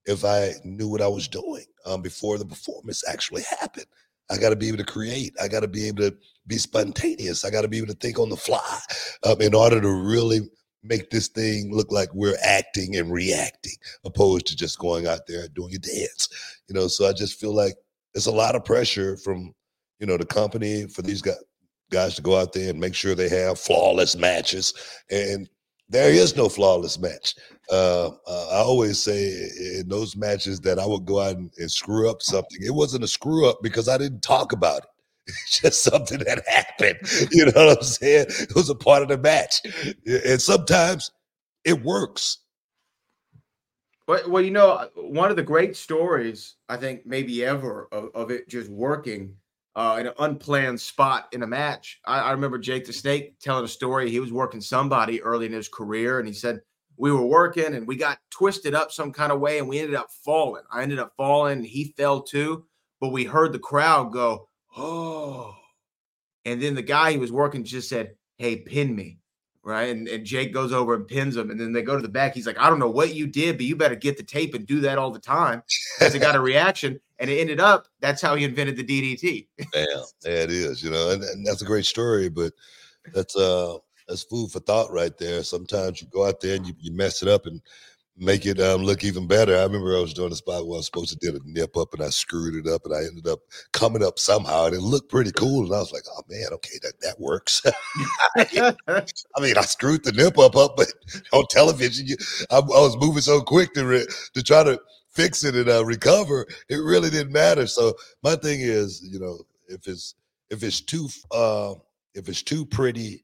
if 0.06 0.26
I 0.26 0.54
knew 0.64 0.88
what 0.88 1.02
I 1.02 1.08
was 1.08 1.28
doing 1.28 1.66
um, 1.86 2.02
before 2.02 2.38
the 2.38 2.46
performance 2.46 3.04
actually 3.08 3.44
happened. 3.60 3.86
I 4.30 4.38
got 4.38 4.50
to 4.50 4.56
be 4.56 4.68
able 4.68 4.78
to 4.80 4.86
create. 4.86 5.34
I 5.42 5.48
got 5.48 5.62
to 5.62 5.68
be 5.68 5.88
able 5.88 6.10
to 6.10 6.18
be 6.48 6.58
spontaneous. 6.58 7.46
I 7.46 7.50
got 7.50 7.62
to 7.62 7.68
be 7.68 7.78
able 7.78 7.88
to 7.88 7.94
think 7.94 8.20
on 8.20 8.30
the 8.30 8.38
fly 8.38 8.80
um, 9.24 9.42
in 9.42 9.54
order 9.54 9.80
to 9.80 9.90
really 9.90 10.42
make 10.84 11.10
this 11.10 11.28
thing 11.28 11.74
look 11.74 11.92
like 11.92 12.14
we're 12.14 12.38
acting 12.44 12.96
and 12.96 13.12
reacting, 13.12 13.74
opposed 14.06 14.48
to 14.48 14.56
just 14.56 14.80
going 14.80 15.08
out 15.08 15.28
there 15.28 15.48
doing 15.50 15.76
a 15.76 15.80
dance. 15.80 16.30
You 16.68 16.76
know, 16.76 16.88
so 16.88 17.08
I 17.08 17.14
just 17.14 17.40
feel 17.40 17.54
like 17.54 17.76
it's 18.18 18.26
a 18.26 18.32
lot 18.32 18.56
of 18.56 18.66
pressure 18.66 19.16
from 19.16 19.54
you 20.00 20.08
know 20.08 20.18
the 20.18 20.26
company 20.26 20.88
for 20.88 21.04
these 21.04 21.24
guys 21.92 22.16
to 22.16 22.22
go 22.22 22.38
out 22.38 22.52
there 22.52 22.70
and 22.70 22.80
make 22.80 22.96
sure 22.96 23.16
they 23.16 23.30
have 23.30 23.60
flawless 23.60 24.18
matches 24.18 24.74
and 25.10 25.48
there 25.90 26.10
is 26.10 26.36
no 26.36 26.50
flawless 26.50 27.00
match. 27.00 27.36
Uh, 27.72 28.08
uh, 28.28 28.48
I 28.52 28.58
always 28.58 29.02
say 29.02 29.50
in 29.80 29.88
those 29.88 30.18
matches 30.18 30.60
that 30.62 30.80
I 30.80 30.86
would 30.86 31.06
go 31.06 31.22
out 31.22 31.38
and, 31.38 31.52
and, 31.58 31.72
screw 31.72 32.10
up 32.10 32.22
something. 32.22 32.60
It 32.62 32.74
wasn't 32.74 33.06
a 33.06 33.08
screw 33.08 33.48
up 33.48 33.60
because 33.62 33.88
I 33.88 33.98
didn't 33.98 34.22
talk 34.22 34.52
about 34.52 34.80
it. 34.80 34.90
It's 35.46 35.60
just 35.62 35.84
something 35.84 36.20
that 36.20 36.44
happened. 36.48 37.00
You 37.32 37.46
know 37.46 37.68
what 37.68 37.78
I'm 37.78 37.84
saying? 37.84 38.28
It 38.30 38.56
was 38.56 38.70
a 38.70 38.76
part 38.76 39.02
of 39.02 39.10
the 39.10 39.18
match, 39.18 39.62
and 40.06 40.42
sometimes 40.42 41.12
it 41.64 41.84
works. 41.84 42.40
Well, 44.08 44.22
well, 44.30 44.44
you 44.44 44.52
know, 44.52 44.88
one 44.96 45.30
of 45.30 45.36
the 45.36 45.44
great 45.44 45.76
stories 45.76 46.56
I 46.70 46.78
think 46.78 47.06
maybe 47.06 47.44
ever 47.44 47.90
of, 47.92 48.10
of 48.16 48.32
it 48.32 48.48
just 48.48 48.70
working 48.70 49.36
uh, 49.76 49.98
in 50.00 50.08
an 50.08 50.14
unplanned 50.20 50.80
spot 50.80 51.28
in 51.34 51.44
a 51.44 51.48
match. 51.48 52.00
I, 52.06 52.20
I, 52.20 52.32
remember 52.32 52.58
Jake 52.58 52.86
the 52.86 52.94
Snake 52.94 53.38
telling 53.40 53.66
a 53.66 53.68
story. 53.68 54.10
He 54.10 54.20
was 54.20 54.32
working 54.32 54.62
somebody 54.62 55.22
early 55.22 55.46
in 55.46 55.52
his 55.52 55.68
career, 55.70 56.20
and 56.20 56.28
he 56.28 56.34
said 56.34 56.62
we 56.98 57.12
were 57.12 57.26
working 57.26 57.76
and 57.76 57.86
we 57.86 57.96
got 57.96 58.18
twisted 58.32 58.74
up 58.74 58.92
some 58.92 59.12
kind 59.12 59.32
of 59.32 59.42
way, 59.42 59.60
and 59.60 59.68
we 59.68 59.80
ended 59.80 59.96
up 59.96 60.10
falling. 60.26 60.64
I 60.72 60.82
ended 60.82 61.00
up 61.00 61.14
falling. 61.18 61.64
he 61.64 61.94
fell 61.98 62.22
too, 62.24 62.66
but 63.02 63.10
we 63.10 63.26
heard 63.26 63.52
the 63.52 63.60
crowd 63.60 64.14
go, 64.14 64.48
"Oh!" 64.76 65.54
And 66.46 66.62
then 66.62 66.76
the 66.76 66.82
guy 66.82 67.12
he 67.12 67.18
was 67.18 67.32
working 67.32 67.66
just 67.66 67.90
said, 67.90 68.16
"Hey, 68.38 68.56
pin 68.56 68.96
me." 68.96 69.20
Right? 69.68 69.90
And, 69.90 70.08
and 70.08 70.26
Jake 70.26 70.54
goes 70.54 70.72
over 70.72 70.96
and 70.96 71.06
pins 71.06 71.36
him, 71.36 71.52
and 71.52 71.60
then 71.60 71.74
they 71.74 71.82
go 71.82 71.98
to 71.98 72.02
the 72.02 72.08
back. 72.08 72.34
He's 72.34 72.48
like, 72.48 72.58
I 72.58 72.70
don't 72.70 72.80
know 72.80 72.90
what 72.90 73.14
you 73.14 73.28
did, 73.28 73.58
but 73.58 73.66
you 73.66 73.76
better 73.76 73.96
get 73.96 74.16
the 74.16 74.24
tape 74.24 74.54
and 74.54 74.66
do 74.66 74.80
that 74.80 74.98
all 74.98 75.12
the 75.12 75.20
time 75.20 75.62
because 76.00 76.16
it 76.16 76.20
got 76.20 76.38
a 76.38 76.40
reaction. 76.54 77.00
And 77.20 77.30
it 77.30 77.40
ended 77.40 77.60
up 77.60 77.88
that's 78.00 78.22
how 78.22 78.36
he 78.36 78.46
invented 78.46 78.78
the 78.78 78.84
DDT. 78.84 79.48
yeah, 79.58 79.86
yeah, 80.24 80.32
it 80.32 80.52
is, 80.52 80.82
you 80.82 80.90
know, 80.90 81.12
and, 81.12 81.22
and 81.24 81.46
that's 81.46 81.62
a 81.62 81.66
great 81.66 81.86
story, 81.86 82.30
but 82.30 82.54
that's 83.14 83.36
uh 83.36 83.78
that's 84.08 84.24
food 84.24 84.52
for 84.52 84.60
thought 84.60 84.92
right 84.92 85.18
there. 85.18 85.44
Sometimes 85.44 86.02
you 86.02 86.08
go 86.08 86.26
out 86.26 86.40
there 86.40 86.56
and 86.56 86.66
you, 86.66 86.74
you 86.80 86.92
mess 86.94 87.22
it 87.22 87.28
up 87.28 87.46
and 87.46 87.60
make 88.18 88.46
it 88.46 88.60
um, 88.60 88.84
look 88.84 89.04
even 89.04 89.28
better. 89.28 89.56
I 89.56 89.64
remember 89.64 89.96
I 89.96 90.02
was 90.02 90.14
doing 90.14 90.32
a 90.32 90.36
spot 90.36 90.66
where 90.66 90.76
I 90.76 90.78
was 90.78 90.88
supposed 90.88 91.12
to 91.12 91.18
do 91.18 91.36
a 91.36 91.40
nip 91.46 91.78
up 91.78 91.94
and 91.94 92.02
I 92.02 92.10
screwed 92.10 92.56
it 92.56 92.70
up 92.70 92.86
and 92.86 92.94
I 92.94 93.00
ended 93.00 93.28
up 93.28 93.40
coming 93.74 94.04
up 94.04 94.18
somehow 94.18 94.66
and 94.66 94.76
it 94.76 94.82
looked 94.82 95.10
pretty 95.10 95.32
cool. 95.32 95.66
And 95.66 95.74
I 95.74 95.80
was 95.80 95.92
like, 95.92 96.04
oh 96.10 96.24
man, 96.30 96.48
okay, 96.54 96.80
that, 96.82 97.00
that 97.02 97.20
works. 97.20 97.62
I 98.38 99.42
mean, 99.42 99.58
I 99.58 99.62
screwed 99.62 100.04
the 100.04 100.12
nip 100.12 100.38
up 100.40 100.56
up, 100.56 100.76
but 100.76 100.88
on 101.32 101.46
television, 101.50 102.08
you, 102.08 102.16
I, 102.50 102.58
I, 102.58 102.60
was 102.60 102.98
moving 102.98 103.22
so 103.22 103.42
quick 103.42 103.74
to, 103.74 103.86
re, 103.86 104.06
to 104.34 104.44
try 104.44 104.64
to 104.64 104.80
fix 105.10 105.44
it 105.44 105.56
and 105.56 105.70
uh, 105.70 105.86
recover. 105.86 106.48
It 106.70 106.78
really 106.78 107.10
didn't 107.10 107.34
matter. 107.34 107.68
So 107.68 107.94
my 108.24 108.36
thing 108.36 108.62
is, 108.62 109.08
you 109.08 109.20
know, 109.20 109.40
if 109.68 109.88
it's, 109.88 110.16
if 110.50 110.64
it's 110.64 110.82
too, 110.82 111.08
uh, 111.32 111.76
if 112.16 112.30
it's 112.30 112.42
too 112.42 112.66
pretty, 112.66 113.24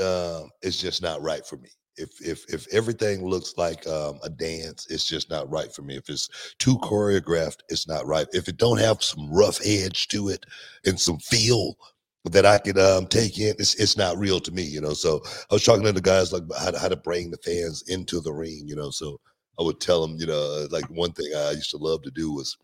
uh, 0.00 0.42
it's 0.62 0.80
just 0.80 1.02
not 1.02 1.22
right 1.22 1.44
for 1.44 1.56
me 1.56 1.70
if 1.96 2.20
if 2.20 2.44
if 2.52 2.66
everything 2.72 3.24
looks 3.24 3.54
like 3.56 3.86
um, 3.86 4.18
a 4.22 4.30
dance, 4.30 4.86
it's 4.90 5.06
just 5.06 5.30
not 5.30 5.50
right 5.50 5.72
for 5.72 5.82
me. 5.82 5.96
If 5.96 6.08
it's 6.08 6.28
too 6.58 6.78
choreographed, 6.78 7.60
it's 7.68 7.88
not 7.88 8.06
right. 8.06 8.26
If 8.32 8.48
it 8.48 8.56
don't 8.56 8.78
have 8.78 9.02
some 9.02 9.30
rough 9.30 9.60
edge 9.64 10.08
to 10.08 10.28
it 10.28 10.44
and 10.84 10.98
some 11.00 11.18
feel 11.18 11.76
that 12.24 12.46
I 12.46 12.58
can 12.58 12.78
um, 12.78 13.06
take 13.06 13.38
in, 13.38 13.54
it's 13.58 13.74
it's 13.76 13.96
not 13.96 14.18
real 14.18 14.40
to 14.40 14.52
me, 14.52 14.62
you 14.62 14.80
know. 14.80 14.94
So 14.94 15.22
I 15.50 15.54
was 15.54 15.64
talking 15.64 15.84
to 15.84 15.92
the 15.92 16.00
guys 16.00 16.32
like 16.32 16.42
how 16.58 16.70
to, 16.72 16.78
how 16.78 16.88
to 16.88 16.96
bring 16.96 17.30
the 17.30 17.38
fans 17.38 17.84
into 17.88 18.20
the 18.20 18.32
ring, 18.32 18.62
you 18.66 18.76
know. 18.76 18.90
So 18.90 19.20
I 19.58 19.62
would 19.62 19.80
tell 19.80 20.06
them, 20.06 20.16
you 20.18 20.26
know, 20.26 20.66
like 20.70 20.88
one 20.90 21.12
thing 21.12 21.30
I 21.36 21.52
used 21.52 21.70
to 21.70 21.78
love 21.78 22.02
to 22.02 22.10
do 22.10 22.32
was 22.32 22.56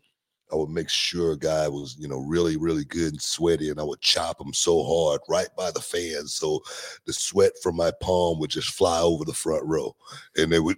I 0.51 0.55
would 0.55 0.69
make 0.69 0.89
sure 0.89 1.31
a 1.31 1.37
guy 1.37 1.67
was, 1.67 1.95
you 1.97 2.07
know, 2.07 2.19
really, 2.19 2.57
really 2.57 2.85
good 2.85 3.13
and 3.13 3.21
sweaty, 3.21 3.69
and 3.69 3.79
I 3.79 3.83
would 3.83 4.01
chop 4.01 4.39
him 4.39 4.53
so 4.53 4.83
hard 4.83 5.21
right 5.27 5.49
by 5.57 5.71
the 5.71 5.81
fans, 5.81 6.35
so 6.35 6.61
the 7.05 7.13
sweat 7.13 7.53
from 7.61 7.75
my 7.75 7.91
palm 8.01 8.39
would 8.39 8.51
just 8.51 8.69
fly 8.69 9.01
over 9.01 9.25
the 9.25 9.33
front 9.33 9.65
row, 9.65 9.95
and 10.37 10.51
they 10.51 10.59
would 10.59 10.77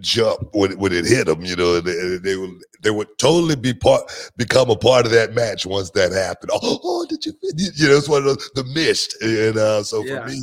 jump 0.00 0.40
when, 0.52 0.78
when 0.78 0.92
it 0.92 1.06
hit 1.06 1.26
them, 1.26 1.42
you 1.44 1.56
know, 1.56 1.76
and 1.76 1.86
they, 1.86 2.18
they, 2.18 2.36
would 2.36 2.50
they 2.82 2.90
would 2.90 3.08
totally 3.18 3.56
be 3.56 3.72
part 3.74 4.02
become 4.36 4.70
a 4.70 4.76
part 4.76 5.06
of 5.06 5.12
that 5.12 5.34
match 5.34 5.66
once 5.66 5.90
that 5.90 6.12
happened. 6.12 6.50
Oh, 6.52 6.78
oh 6.82 7.06
did 7.08 7.24
you? 7.26 7.32
You 7.42 7.88
know, 7.88 7.96
it's 7.96 8.08
one 8.08 8.18
of 8.18 8.24
those 8.26 8.50
the 8.54 8.64
mist, 8.64 9.16
and 9.22 9.56
uh, 9.56 9.82
so 9.82 10.04
yeah. 10.04 10.20
for 10.20 10.28
me, 10.28 10.42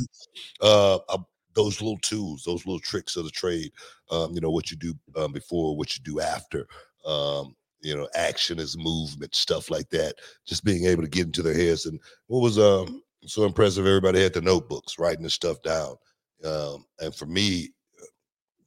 uh, 0.60 0.98
I, 1.08 1.16
those 1.54 1.80
little 1.80 1.98
tools, 1.98 2.42
those 2.44 2.66
little 2.66 2.80
tricks 2.80 3.16
of 3.16 3.24
the 3.24 3.30
trade, 3.30 3.70
um, 4.10 4.32
you 4.34 4.40
know, 4.40 4.50
what 4.50 4.70
you 4.70 4.76
do 4.76 4.94
um, 5.16 5.32
before, 5.32 5.76
what 5.76 5.96
you 5.96 6.02
do 6.02 6.20
after. 6.20 6.66
Um, 7.06 7.54
you 7.84 7.96
know, 7.96 8.08
action 8.14 8.58
is 8.58 8.76
movement, 8.76 9.34
stuff 9.34 9.70
like 9.70 9.90
that. 9.90 10.14
Just 10.46 10.64
being 10.64 10.86
able 10.86 11.02
to 11.02 11.08
get 11.08 11.26
into 11.26 11.42
their 11.42 11.54
heads. 11.54 11.86
And 11.86 12.00
what 12.26 12.40
was 12.40 12.58
um 12.58 13.02
so 13.26 13.44
impressive, 13.44 13.86
everybody 13.86 14.22
had 14.22 14.34
the 14.34 14.40
notebooks, 14.40 14.98
writing 14.98 15.22
the 15.22 15.30
stuff 15.30 15.62
down. 15.62 15.96
Um, 16.44 16.84
and 17.00 17.14
for 17.14 17.26
me, 17.26 17.70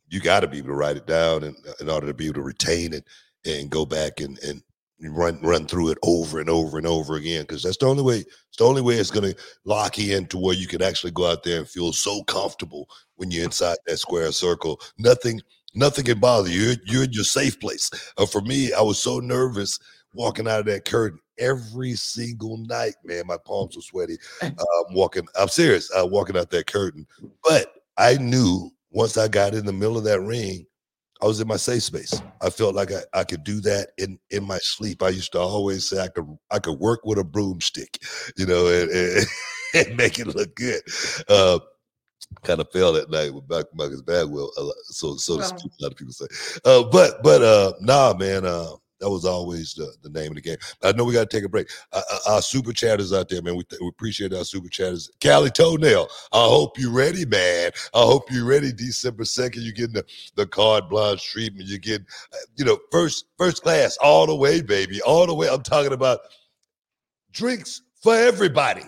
you 0.09 0.19
got 0.19 0.39
to 0.39 0.47
be 0.47 0.59
able 0.59 0.69
to 0.69 0.73
write 0.73 0.97
it 0.97 1.05
down 1.05 1.43
in, 1.43 1.55
in 1.79 1.89
order 1.89 2.07
to 2.07 2.13
be 2.13 2.25
able 2.25 2.35
to 2.35 2.41
retain 2.41 2.93
it 2.93 3.05
and 3.45 3.69
go 3.69 3.85
back 3.85 4.19
and 4.19 4.39
and 4.39 4.61
run 5.01 5.39
run 5.41 5.67
through 5.67 5.89
it 5.89 5.97
over 6.03 6.39
and 6.39 6.49
over 6.49 6.77
and 6.77 6.87
over 6.87 7.15
again 7.15 7.41
because 7.41 7.61
that's 7.61 7.77
the 7.77 7.85
only 7.85 8.01
way 8.01 8.17
it's 8.17 8.57
the 8.57 8.63
only 8.63 8.81
way 8.81 8.95
it's 8.95 9.11
going 9.11 9.31
to 9.31 9.39
lock 9.63 9.97
you 9.97 10.17
into 10.17 10.39
where 10.39 10.55
you 10.55 10.65
can 10.65 10.81
actually 10.81 11.11
go 11.11 11.29
out 11.29 11.43
there 11.43 11.59
and 11.59 11.69
feel 11.69 11.93
so 11.93 12.23
comfortable 12.23 12.89
when 13.15 13.29
you're 13.29 13.43
inside 13.43 13.77
that 13.85 13.97
square 13.97 14.31
circle 14.31 14.81
nothing 14.97 15.39
nothing 15.77 16.05
can 16.05 16.19
bother 16.19 16.49
you. 16.49 16.61
You're, 16.61 16.75
you're 16.85 17.03
in 17.03 17.13
your 17.13 17.23
safe 17.23 17.59
place. 17.59 17.89
Uh, 18.17 18.25
for 18.25 18.41
me, 18.41 18.73
I 18.73 18.81
was 18.81 19.01
so 19.01 19.19
nervous 19.19 19.79
walking 20.13 20.47
out 20.47 20.59
of 20.59 20.65
that 20.65 20.85
curtain 20.85 21.19
every 21.37 21.93
single 21.93 22.57
night. 22.57 22.95
Man, 23.03 23.27
my 23.27 23.37
palms 23.45 23.75
were 23.75 23.81
sweaty. 23.81 24.17
Uh, 24.41 24.53
walking, 24.91 25.27
I'm 25.39 25.49
serious. 25.49 25.91
Uh, 25.97 26.05
walking 26.05 26.37
out 26.37 26.49
that 26.49 26.67
curtain, 26.67 27.05
but 27.43 27.73
I 27.97 28.15
knew 28.15 28.71
once 28.91 29.17
I 29.17 29.27
got 29.27 29.53
in 29.53 29.65
the 29.65 29.73
middle 29.73 29.97
of 29.97 30.03
that 30.05 30.21
ring, 30.21 30.65
I 31.21 31.25
was 31.25 31.39
in 31.39 31.47
my 31.47 31.57
safe 31.57 31.83
space. 31.83 32.21
I 32.41 32.49
felt 32.49 32.75
like 32.75 32.91
I, 32.91 33.01
I 33.13 33.23
could 33.23 33.43
do 33.43 33.59
that 33.61 33.89
in 33.97 34.19
in 34.29 34.43
my 34.43 34.59
sleep. 34.61 35.01
I 35.01 35.09
used 35.09 35.31
to 35.31 35.39
always 35.39 35.87
say 35.89 35.99
I 35.99 36.09
could 36.09 36.37
I 36.51 36.59
could 36.59 36.79
work 36.79 37.01
with 37.05 37.17
a 37.17 37.23
broomstick, 37.23 37.99
you 38.37 38.45
know, 38.45 38.67
and, 38.67 38.89
and, 38.91 39.25
and 39.87 39.97
make 39.97 40.19
it 40.19 40.27
look 40.27 40.55
good. 40.55 40.81
Uh, 41.27 41.59
kind 42.43 42.59
of 42.59 42.71
fell 42.71 42.93
that 42.93 43.09
night 43.09 43.33
with 43.33 43.43
Marcus 43.73 44.01
Bagwell. 44.01 44.51
So 44.83 45.15
so 45.15 45.37
to 45.37 45.43
speak. 45.43 45.71
a 45.79 45.83
lot 45.83 45.91
of 45.91 45.97
people 45.97 46.13
say. 46.13 46.27
Uh, 46.65 46.83
but 46.91 47.23
but 47.23 47.41
uh, 47.41 47.73
nah, 47.81 48.13
man. 48.13 48.45
Uh, 48.45 48.71
that 48.99 49.09
was 49.09 49.25
always 49.25 49.73
the, 49.73 49.93
the 50.01 50.09
name 50.09 50.31
of 50.31 50.35
the 50.35 50.41
game. 50.41 50.57
I 50.83 50.91
know 50.91 51.03
we 51.03 51.13
got 51.13 51.29
to 51.29 51.37
take 51.37 51.45
a 51.45 51.49
break. 51.49 51.69
Uh, 51.93 52.01
uh, 52.11 52.33
our 52.33 52.41
super 52.41 52.73
chatters 52.73 53.13
out 53.13 53.29
there, 53.29 53.41
man. 53.41 53.55
We, 53.55 53.63
th- 53.63 53.79
we 53.79 53.87
appreciate 53.87 54.33
our 54.33 54.43
super 54.43 54.69
chatters. 54.69 55.09
Cali 55.19 55.51
Toenail, 55.51 56.07
I 56.33 56.43
hope 56.45 56.79
you're 56.79 56.91
ready, 56.91 57.25
man. 57.25 57.71
I 57.93 57.99
hope 57.99 58.31
you're 58.31 58.45
ready. 58.45 58.71
December 58.71 59.23
2nd, 59.23 59.57
you're 59.57 59.73
getting 59.73 59.93
the, 59.93 60.05
the 60.35 60.47
card 60.47 60.89
blanche 60.89 61.31
treatment. 61.31 61.67
You're 61.67 61.79
getting, 61.79 62.07
uh, 62.33 62.37
you 62.55 62.65
know, 62.65 62.79
first 62.91 63.25
first 63.37 63.61
class 63.61 63.97
all 64.01 64.25
the 64.25 64.35
way, 64.35 64.61
baby. 64.61 65.01
All 65.01 65.27
the 65.27 65.35
way. 65.35 65.47
I'm 65.47 65.63
talking 65.63 65.93
about 65.93 66.19
drinks 67.31 67.83
for 68.01 68.15
everybody 68.15 68.83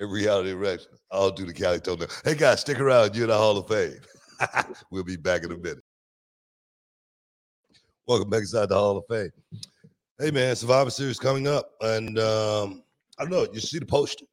in 0.00 0.10
reality 0.10 0.50
direction. 0.50 0.92
I'll 1.16 1.30
do 1.30 1.46
the 1.46 1.52
Cali 1.52 1.80
toenail. 1.80 2.08
Hey 2.24 2.34
guys, 2.34 2.60
stick 2.60 2.78
around. 2.78 3.16
You're 3.16 3.24
in 3.24 3.30
the 3.30 3.36
Hall 3.36 3.56
of 3.56 3.68
Fame. 3.68 3.98
we'll 4.90 5.02
be 5.02 5.16
back 5.16 5.44
in 5.44 5.50
a 5.50 5.56
minute. 5.56 5.82
Welcome 8.06 8.28
back 8.28 8.40
inside 8.40 8.68
the 8.68 8.74
Hall 8.74 8.98
of 8.98 9.04
Fame. 9.08 9.30
Hey 10.18 10.30
man, 10.30 10.54
Survivor 10.54 10.90
Series 10.90 11.18
coming 11.18 11.48
up, 11.48 11.70
and 11.80 12.18
um, 12.18 12.82
I 13.18 13.22
don't 13.22 13.30
know. 13.30 13.46
You 13.52 13.60
see 13.60 13.78
the 13.78 13.86
poster? 13.86 14.26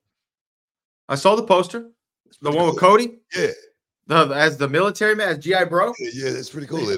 I 1.08 1.16
saw 1.16 1.36
the 1.36 1.44
poster. 1.44 1.90
The 2.42 2.52
one 2.52 2.68
with 2.68 2.80
Cody. 2.80 3.20
Yeah. 3.36 3.52
The, 4.08 4.34
as 4.36 4.58
the 4.58 4.68
military 4.68 5.16
man, 5.16 5.30
as 5.30 5.38
GI 5.38 5.66
Bro. 5.70 5.94
Yeah, 5.98 6.10
yeah 6.14 6.30
it's 6.32 6.50
pretty 6.50 6.68
cool. 6.68 6.82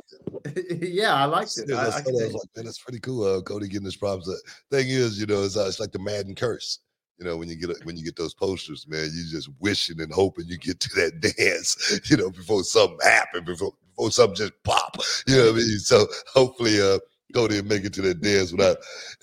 yeah, 0.82 1.14
I 1.14 1.26
liked 1.26 1.56
it. 1.58 1.70
Yeah, 1.70 1.76
I, 1.76 1.80
I, 1.80 1.86
I 1.86 2.04
was 2.06 2.34
like, 2.34 2.50
man, 2.56 2.66
that's 2.66 2.80
pretty 2.80 3.00
cool. 3.00 3.24
Uh, 3.24 3.42
Cody 3.42 3.68
getting 3.68 3.86
his 3.86 3.96
problems. 3.96 4.26
The 4.26 4.42
thing 4.76 4.90
is, 4.90 5.20
you 5.20 5.28
know, 5.28 5.44
it's, 5.44 5.56
uh, 5.56 5.66
it's 5.68 5.80
like 5.80 5.92
the 5.92 6.00
Madden 6.00 6.34
curse 6.34 6.80
you 7.18 7.26
know, 7.26 7.38
when 7.38 7.50
you 7.50 7.56
get 7.56 7.70
when 7.86 7.98
you 7.98 8.04
get 8.04 8.16
those 8.16 8.34
posters, 8.34 8.86
man, 8.88 9.10
you're 9.14 9.32
just 9.32 9.50
wishing 9.60 10.02
and 10.02 10.12
hoping 10.12 10.46
you 10.48 10.58
get 10.58 10.80
to 10.82 10.90
that 10.96 11.20
dance, 11.38 12.00
you 12.10 12.18
know, 12.18 12.30
before 12.30 12.64
something 12.64 12.98
happen, 13.04 13.46
before 13.46 13.74
before 13.90 14.12
something 14.12 14.36
just 14.36 14.54
pop. 14.64 14.98
You 15.28 15.38
know 15.38 15.46
what 15.46 15.54
I 15.54 15.58
mean? 15.58 15.80
So 15.80 16.08
hopefully, 16.34 16.82
uh, 16.82 17.00
there 17.44 17.60
and 17.60 17.68
make 17.68 17.84
it 17.84 17.94
to 17.94 18.02
that 18.02 18.22
dance 18.22 18.52
without 18.52 18.78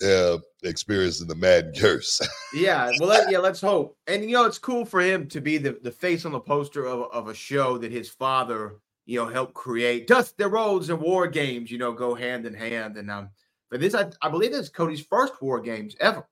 uh, 0.05 0.37
experiencing 0.63 1.27
the 1.27 1.35
Madden 1.35 1.73
curse. 1.73 2.21
yeah, 2.53 2.91
well, 2.99 3.09
let, 3.09 3.31
yeah, 3.31 3.39
let's 3.39 3.61
hope. 3.61 3.97
And 4.07 4.23
you 4.23 4.31
know, 4.31 4.45
it's 4.45 4.59
cool 4.59 4.85
for 4.85 5.01
him 5.01 5.27
to 5.29 5.41
be 5.41 5.57
the 5.57 5.77
the 5.81 5.91
face 5.91 6.25
on 6.25 6.31
the 6.31 6.39
poster 6.39 6.85
of 6.85 7.11
of 7.11 7.27
a 7.27 7.33
show 7.33 7.77
that 7.79 7.91
his 7.91 8.09
father, 8.09 8.75
you 9.05 9.19
know, 9.19 9.27
helped 9.27 9.53
create. 9.53 10.07
Dusty 10.07 10.43
Rhodes 10.43 10.89
and 10.89 11.01
war 11.01 11.27
games, 11.27 11.71
you 11.71 11.77
know, 11.77 11.91
go 11.91 12.13
hand 12.13 12.45
in 12.45 12.53
hand. 12.53 12.97
And 12.97 13.09
um, 13.09 13.29
but 13.69 13.79
this, 13.79 13.95
I, 13.95 14.09
I 14.21 14.29
believe, 14.29 14.51
this 14.51 14.61
is 14.61 14.69
Cody's 14.69 15.05
first 15.05 15.41
war 15.41 15.59
games 15.59 15.95
ever. 15.99 16.27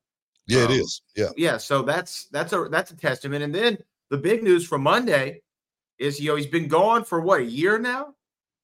Yeah, 0.48 0.63
um, 0.63 0.71
it 0.71 0.75
is. 0.75 1.01
Yeah. 1.15 1.29
Yeah. 1.38 1.57
So 1.57 1.81
that's 1.81 2.25
that's 2.25 2.53
a 2.53 2.67
that's 2.69 2.91
a 2.91 2.98
testament. 2.98 3.43
And 3.43 3.53
then 3.53 3.77
the 4.10 4.17
big 4.17 4.43
news 4.43 4.65
from 4.67 4.83
Monday 4.83 5.41
is 6.00 6.19
you 6.19 6.29
know 6.29 6.36
he's 6.36 6.48
been 6.48 6.67
gone 6.67 7.03
for 7.03 7.21
what 7.21 7.41
a 7.41 7.45
year 7.45 7.79
now, 7.79 8.13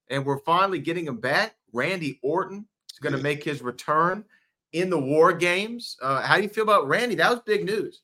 and 0.10 0.25
we're 0.25 0.39
finally 0.39 0.79
getting 0.79 1.05
him 1.05 1.17
back. 1.17 1.55
Randy 1.74 2.19
Orton 2.24 2.67
is 2.91 3.00
going 3.00 3.13
to 3.13 3.19
yeah. 3.19 3.24
make 3.24 3.43
his 3.43 3.62
return 3.62 4.24
in 4.74 4.89
the 4.89 5.00
War 5.00 5.34
Games. 5.34 5.98
Uh, 6.01 6.22
how 6.22 6.38
do 6.38 6.43
you 6.43 6.50
feel 6.50 6.63
about 6.63 6.88
Randy? 6.88 7.15
That 7.15 7.29
was 7.29 7.41
big 7.46 7.65
news. 7.65 8.01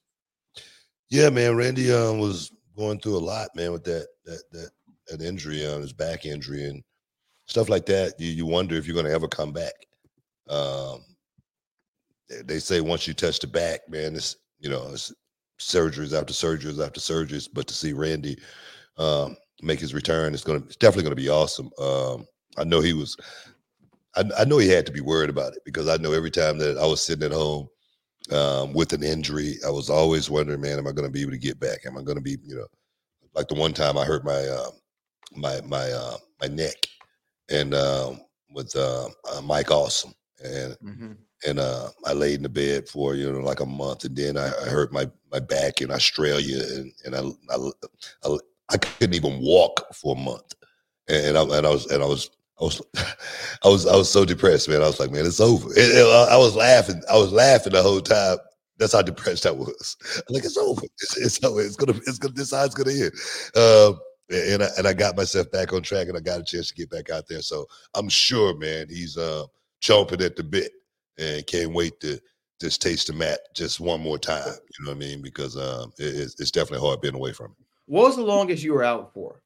Yeah, 1.09 1.29
man. 1.29 1.55
Randy 1.55 1.91
um, 1.91 2.19
was 2.19 2.51
going 2.75 2.99
through 2.99 3.17
a 3.17 3.19
lot, 3.19 3.49
man, 3.55 3.71
with 3.71 3.83
that 3.83 4.07
that 4.25 4.43
that 4.51 4.69
an 5.09 5.21
injury 5.21 5.65
on 5.65 5.81
his 5.81 5.93
back 5.93 6.25
injury 6.25 6.65
and 6.65 6.83
stuff 7.47 7.69
like 7.69 7.85
that. 7.87 8.19
You 8.19 8.29
you 8.29 8.45
wonder 8.45 8.75
if 8.75 8.87
you're 8.87 8.95
going 8.95 9.05
to 9.05 9.11
ever 9.11 9.27
come 9.27 9.51
back. 9.51 9.73
Um, 10.49 11.03
they 12.45 12.59
say 12.59 12.81
once 12.81 13.07
you 13.07 13.13
touch 13.13 13.39
the 13.39 13.47
back, 13.47 13.81
man, 13.89 14.15
it's 14.15 14.35
you 14.59 14.69
know 14.69 14.89
it's 14.91 15.13
surgeries 15.59 16.17
after 16.17 16.33
surgeries 16.33 16.83
after 16.85 16.99
surgeries. 16.99 17.47
But 17.51 17.67
to 17.67 17.73
see 17.73 17.93
Randy 17.93 18.37
um, 18.97 19.35
make 19.61 19.79
his 19.79 19.93
return, 19.93 20.33
it's 20.33 20.43
gonna 20.43 20.59
it's 20.59 20.75
definitely 20.75 21.03
gonna 21.03 21.15
be 21.15 21.29
awesome. 21.29 21.69
Um, 21.79 22.25
I 22.57 22.63
know 22.63 22.81
he 22.81 22.93
was. 22.93 23.17
I, 24.15 24.23
I, 24.37 24.45
know 24.45 24.59
he 24.59 24.69
had 24.69 24.85
to 24.85 24.91
be 24.91 25.01
worried 25.01 25.31
about 25.31 25.53
it 25.53 25.63
because 25.65 25.87
I 25.87 25.97
know 25.97 26.11
every 26.11 26.29
time 26.29 26.59
that 26.59 26.77
I 26.77 26.85
was 26.85 27.01
sitting 27.01 27.25
at 27.25 27.31
home 27.31 27.67
um, 28.31 28.71
with 28.71 28.93
an 28.93 29.01
injury, 29.01 29.55
I 29.65 29.71
was 29.71 29.89
always 29.89 30.29
wondering, 30.29 30.61
man, 30.61 30.77
am 30.77 30.85
I 30.85 30.91
to 30.91 31.09
be 31.09 31.21
able 31.21 31.31
to 31.31 31.37
get 31.39 31.59
back? 31.59 31.79
Am 31.87 31.97
I 31.97 32.03
to 32.03 32.21
be, 32.21 32.37
you 32.43 32.55
know, 32.55 32.67
like 33.33 33.47
the 33.47 33.55
one 33.55 33.73
time 33.73 33.97
I 33.97 34.05
hurt 34.05 34.23
my 34.23 34.45
uh, 34.45 34.69
my 35.35 35.61
my 35.61 35.91
uh, 35.91 36.17
my 36.39 36.47
neck 36.47 36.75
and 37.49 37.73
um, 37.73 38.21
with 38.51 38.75
uh, 38.75 39.07
uh, 39.31 39.41
Mike 39.41 39.71
Awesome 39.71 40.13
and 40.43 40.73
mm-hmm 40.83 41.13
and 41.45 41.59
uh, 41.59 41.89
I 42.05 42.13
laid 42.13 42.35
in 42.35 42.43
the 42.43 42.49
bed 42.49 42.87
for 42.87 43.15
you 43.15 43.31
know 43.31 43.39
like 43.39 43.59
a 43.59 43.65
month, 43.65 44.05
and 44.05 44.15
then 44.15 44.37
I, 44.37 44.47
I 44.47 44.69
hurt 44.69 44.93
my 44.93 45.09
my 45.31 45.39
back 45.39 45.81
in 45.81 45.91
Australia, 45.91 46.61
and 46.75 46.91
and 47.05 47.15
I, 47.15 47.21
I, 47.53 47.69
I 48.25 48.37
I 48.69 48.77
couldn't 48.77 49.15
even 49.15 49.39
walk 49.41 49.93
for 49.93 50.15
a 50.15 50.19
month, 50.19 50.53
and 51.07 51.37
I, 51.37 51.43
and 51.43 51.65
I 51.65 51.69
was 51.69 51.85
and 51.91 52.03
I 52.03 52.07
was 52.07 52.29
I 52.59 52.63
was 52.63 52.81
I 53.63 53.67
was 53.67 53.85
I 53.87 53.95
was 53.95 54.09
so 54.09 54.25
depressed, 54.25 54.69
man. 54.69 54.81
I 54.81 54.87
was 54.87 54.99
like, 54.99 55.11
man, 55.11 55.25
it's 55.25 55.39
over. 55.39 55.69
It, 55.71 55.95
it, 55.95 56.29
I 56.29 56.37
was 56.37 56.55
laughing. 56.55 57.01
I 57.09 57.17
was 57.17 57.31
laughing 57.31 57.73
the 57.73 57.83
whole 57.83 58.01
time. 58.01 58.37
That's 58.77 58.93
how 58.93 59.01
depressed 59.01 59.45
I 59.45 59.51
was. 59.51 59.97
I'm 60.17 60.23
like, 60.33 60.43
it's 60.43 60.57
over. 60.57 60.81
It's, 60.83 61.17
it's 61.17 61.43
over. 61.43 61.61
It's 61.61 61.75
gonna. 61.75 61.97
It's 62.07 62.17
gonna. 62.17 62.33
This 62.33 62.53
it's 62.53 62.75
gonna 62.75 62.91
end. 62.91 63.11
Uh, 63.55 63.93
and 64.29 64.63
I, 64.63 64.67
and 64.77 64.87
I 64.87 64.93
got 64.93 65.17
myself 65.17 65.51
back 65.51 65.73
on 65.73 65.83
track, 65.83 66.07
and 66.07 66.17
I 66.17 66.21
got 66.21 66.39
a 66.39 66.43
chance 66.43 66.69
to 66.69 66.75
get 66.75 66.89
back 66.89 67.09
out 67.09 67.27
there. 67.27 67.41
So 67.41 67.67
I'm 67.93 68.09
sure, 68.09 68.55
man, 68.57 68.87
he's 68.89 69.17
uh, 69.17 69.45
chomping 69.81 70.25
at 70.25 70.35
the 70.35 70.43
bit 70.43 70.71
and 71.17 71.45
can't 71.47 71.73
wait 71.73 71.99
to 72.01 72.19
just 72.59 72.81
taste 72.81 73.07
the 73.07 73.13
mat 73.13 73.39
just 73.53 73.79
one 73.79 74.01
more 74.01 74.17
time. 74.17 74.47
You 74.47 74.85
know 74.85 74.91
what 74.91 74.97
I 74.97 74.99
mean? 74.99 75.21
Because 75.21 75.57
um, 75.57 75.91
it, 75.97 76.33
it's 76.39 76.51
definitely 76.51 76.85
hard 76.85 77.01
being 77.01 77.15
away 77.15 77.33
from 77.33 77.47
it. 77.47 77.65
What 77.85 78.07
was 78.07 78.15
the 78.15 78.23
longest 78.23 78.63
you 78.63 78.73
were 78.73 78.83
out 78.83 79.13
for? 79.13 79.41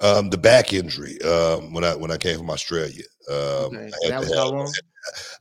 Um, 0.00 0.30
the 0.30 0.38
back 0.38 0.72
injury 0.72 1.20
um, 1.22 1.72
when 1.72 1.82
I 1.82 1.94
when 1.94 2.10
I 2.10 2.16
came 2.16 2.38
from 2.38 2.50
Australia. 2.50 3.02
Um, 3.28 3.36
okay. 3.36 3.90
that 4.08 4.20
was 4.20 4.28
have, 4.28 4.36
how 4.36 4.50
long? 4.50 4.72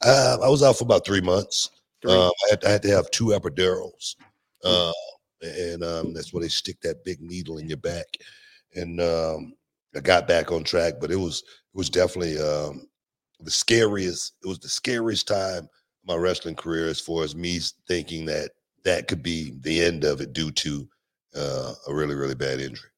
Uh, 0.04 0.38
I 0.44 0.50
was 0.50 0.64
out 0.64 0.78
for 0.78 0.84
about 0.84 1.06
three 1.06 1.22
months. 1.22 1.70
Three. 2.02 2.12
Um, 2.12 2.32
I, 2.46 2.50
had, 2.50 2.66
I, 2.66 2.70
had, 2.72 2.82
to 2.84 2.90
have 2.90 3.12
two 3.12 3.28
epidurals, 3.28 4.16
uh, 4.64 4.92
and 5.42 5.84
um, 5.84 6.14
that's 6.14 6.34
where 6.34 6.42
they 6.42 6.50
stick 6.50 6.82
that 6.82 7.04
big 7.04 7.22
needle 7.22 7.60
in 7.60 7.68
your 7.68 7.78
back. 7.78 8.06
And 8.76 9.00
um, 9.00 9.54
I 9.96 10.00
got 10.00 10.28
back 10.28 10.52
on 10.52 10.64
track, 10.64 10.96
but 11.00 11.12
it 11.12 11.16
was 11.16 11.40
it 11.40 11.78
was 11.78 11.90
definitely 11.90 12.40
um, 12.40 12.88
the 13.40 13.52
scariest. 13.52 14.34
It 14.44 14.48
was 14.48 14.60
the 14.60 14.70
scariest 14.70 15.28
time 15.28 15.70
my 16.08 16.16
wrestling 16.16 16.56
career 16.56 16.88
as 16.88 17.00
far 17.00 17.24
as 17.24 17.36
me 17.36 17.60
thinking 17.88 18.26
that 18.26 18.52
that 18.84 19.08
could 19.08 19.22
be 19.22 19.54
the 19.62 19.84
end 19.84 20.06
of 20.06 20.22
it 20.22 20.34
due 20.34 20.52
to 20.52 20.88
uh, 21.36 21.74
a 21.88 21.94
really 21.94 22.16
really 22.16 22.36
bad 22.36 22.60
injury. 22.60 22.90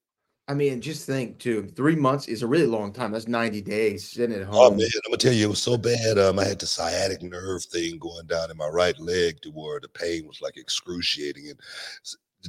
I 0.47 0.55
mean, 0.55 0.81
just 0.81 1.05
think 1.05 1.37
too. 1.37 1.71
Three 1.75 1.95
months 1.95 2.27
is 2.27 2.41
a 2.41 2.47
really 2.47 2.65
long 2.65 2.91
time. 2.91 3.11
That's 3.11 3.27
ninety 3.27 3.61
days 3.61 4.09
sitting 4.09 4.35
at 4.35 4.43
oh, 4.43 4.51
home. 4.51 4.73
Oh 4.73 4.75
man, 4.75 4.89
I'm 5.05 5.11
gonna 5.11 5.17
tell 5.17 5.33
you, 5.33 5.45
it 5.45 5.49
was 5.49 5.61
so 5.61 5.77
bad. 5.77 6.17
Um, 6.17 6.39
I 6.39 6.45
had 6.45 6.59
the 6.59 6.65
sciatic 6.65 7.21
nerve 7.21 7.63
thing 7.65 7.99
going 7.99 8.25
down 8.27 8.49
in 8.49 8.57
my 8.57 8.67
right 8.67 8.97
leg 8.99 9.41
to 9.41 9.49
where 9.49 9.79
the 9.79 9.89
pain 9.89 10.25
was 10.27 10.41
like 10.41 10.57
excruciating. 10.57 11.49
And 11.49 11.59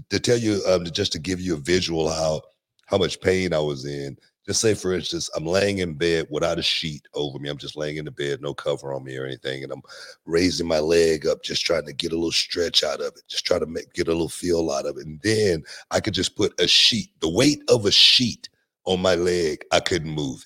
to 0.08 0.20
tell 0.20 0.38
you, 0.38 0.62
um, 0.66 0.84
just 0.84 1.12
to 1.12 1.18
give 1.18 1.40
you 1.40 1.54
a 1.54 1.58
visual 1.58 2.08
how 2.08 2.42
how 2.86 2.98
much 2.98 3.20
pain 3.20 3.52
I 3.52 3.60
was 3.60 3.84
in, 3.84 4.16
just 4.50 4.62
say 4.62 4.74
for 4.74 4.92
instance 4.92 5.30
i'm 5.36 5.46
laying 5.46 5.78
in 5.78 5.94
bed 5.94 6.26
without 6.28 6.58
a 6.58 6.62
sheet 6.62 7.06
over 7.14 7.38
me 7.38 7.48
i'm 7.48 7.56
just 7.56 7.76
laying 7.76 7.98
in 7.98 8.04
the 8.04 8.10
bed 8.10 8.40
no 8.42 8.52
cover 8.52 8.92
on 8.92 9.04
me 9.04 9.16
or 9.16 9.24
anything 9.24 9.62
and 9.62 9.70
i'm 9.70 9.82
raising 10.26 10.66
my 10.66 10.80
leg 10.80 11.24
up 11.24 11.40
just 11.44 11.64
trying 11.64 11.86
to 11.86 11.92
get 11.92 12.10
a 12.10 12.16
little 12.16 12.32
stretch 12.32 12.82
out 12.82 13.00
of 13.00 13.12
it 13.16 13.22
just 13.28 13.46
try 13.46 13.60
to 13.60 13.66
make 13.66 13.92
get 13.92 14.08
a 14.08 14.10
little 14.10 14.28
feel 14.28 14.68
out 14.72 14.86
of 14.86 14.96
it 14.96 15.06
and 15.06 15.20
then 15.22 15.62
i 15.92 16.00
could 16.00 16.14
just 16.14 16.34
put 16.34 16.52
a 16.60 16.66
sheet 16.66 17.10
the 17.20 17.28
weight 17.28 17.62
of 17.68 17.86
a 17.86 17.92
sheet 17.92 18.48
on 18.86 19.00
my 19.00 19.14
leg 19.14 19.64
i 19.70 19.78
couldn't 19.78 20.10
move 20.10 20.44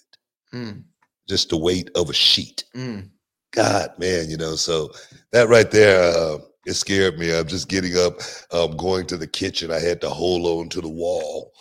it. 0.53 0.57
Mm. 0.57 0.85
just 1.27 1.49
the 1.49 1.57
weight 1.57 1.89
of 1.95 2.11
a 2.11 2.15
sheet. 2.15 2.65
Mm. 2.77 3.09
god 3.53 3.89
man 3.99 4.29
you 4.29 4.37
know 4.37 4.55
so 4.55 4.91
that 5.33 5.49
right 5.49 5.71
there 5.71 6.03
uh, 6.13 6.39
it 6.67 6.73
scared 6.73 7.19
me. 7.19 7.31
I'm 7.31 7.47
just 7.47 7.69
getting 7.69 7.95
up 7.99 8.21
um, 8.51 8.75
going 8.79 9.07
to 9.09 9.19
the 9.19 9.27
kitchen. 9.27 9.71
I 9.71 9.81
had 9.81 10.01
to 10.01 10.09
hold 10.09 10.47
on 10.47 10.71
to 10.71 10.81
the 10.81 10.89
wall 10.89 11.53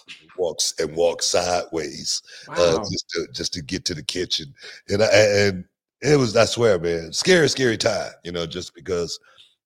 walks 0.43 0.73
and 0.79 0.95
walk 0.95 1.21
sideways 1.21 2.21
uh, 2.49 2.53
wow. 2.57 2.63
uh, 2.63 2.77
just 2.79 3.09
to 3.09 3.27
just 3.33 3.53
to 3.53 3.61
get 3.61 3.85
to 3.85 3.93
the 3.93 4.03
kitchen. 4.03 4.53
And 4.89 5.01
I, 5.01 5.07
and 5.07 5.65
it 6.01 6.17
was 6.17 6.35
I 6.35 6.45
swear, 6.45 6.77
man, 6.79 7.13
scary, 7.13 7.47
scary 7.47 7.77
time. 7.77 8.11
You 8.23 8.33
know, 8.33 8.45
just 8.45 8.75
because 8.75 9.17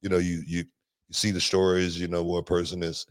you 0.01 0.09
know 0.09 0.17
you 0.17 0.43
you 0.45 0.59
you 0.59 1.13
see 1.13 1.31
the 1.31 1.41
stories, 1.41 1.99
you 1.99 2.07
know, 2.07 2.23
where 2.23 2.41
a 2.41 2.43
person 2.43 2.83
is 2.83 3.05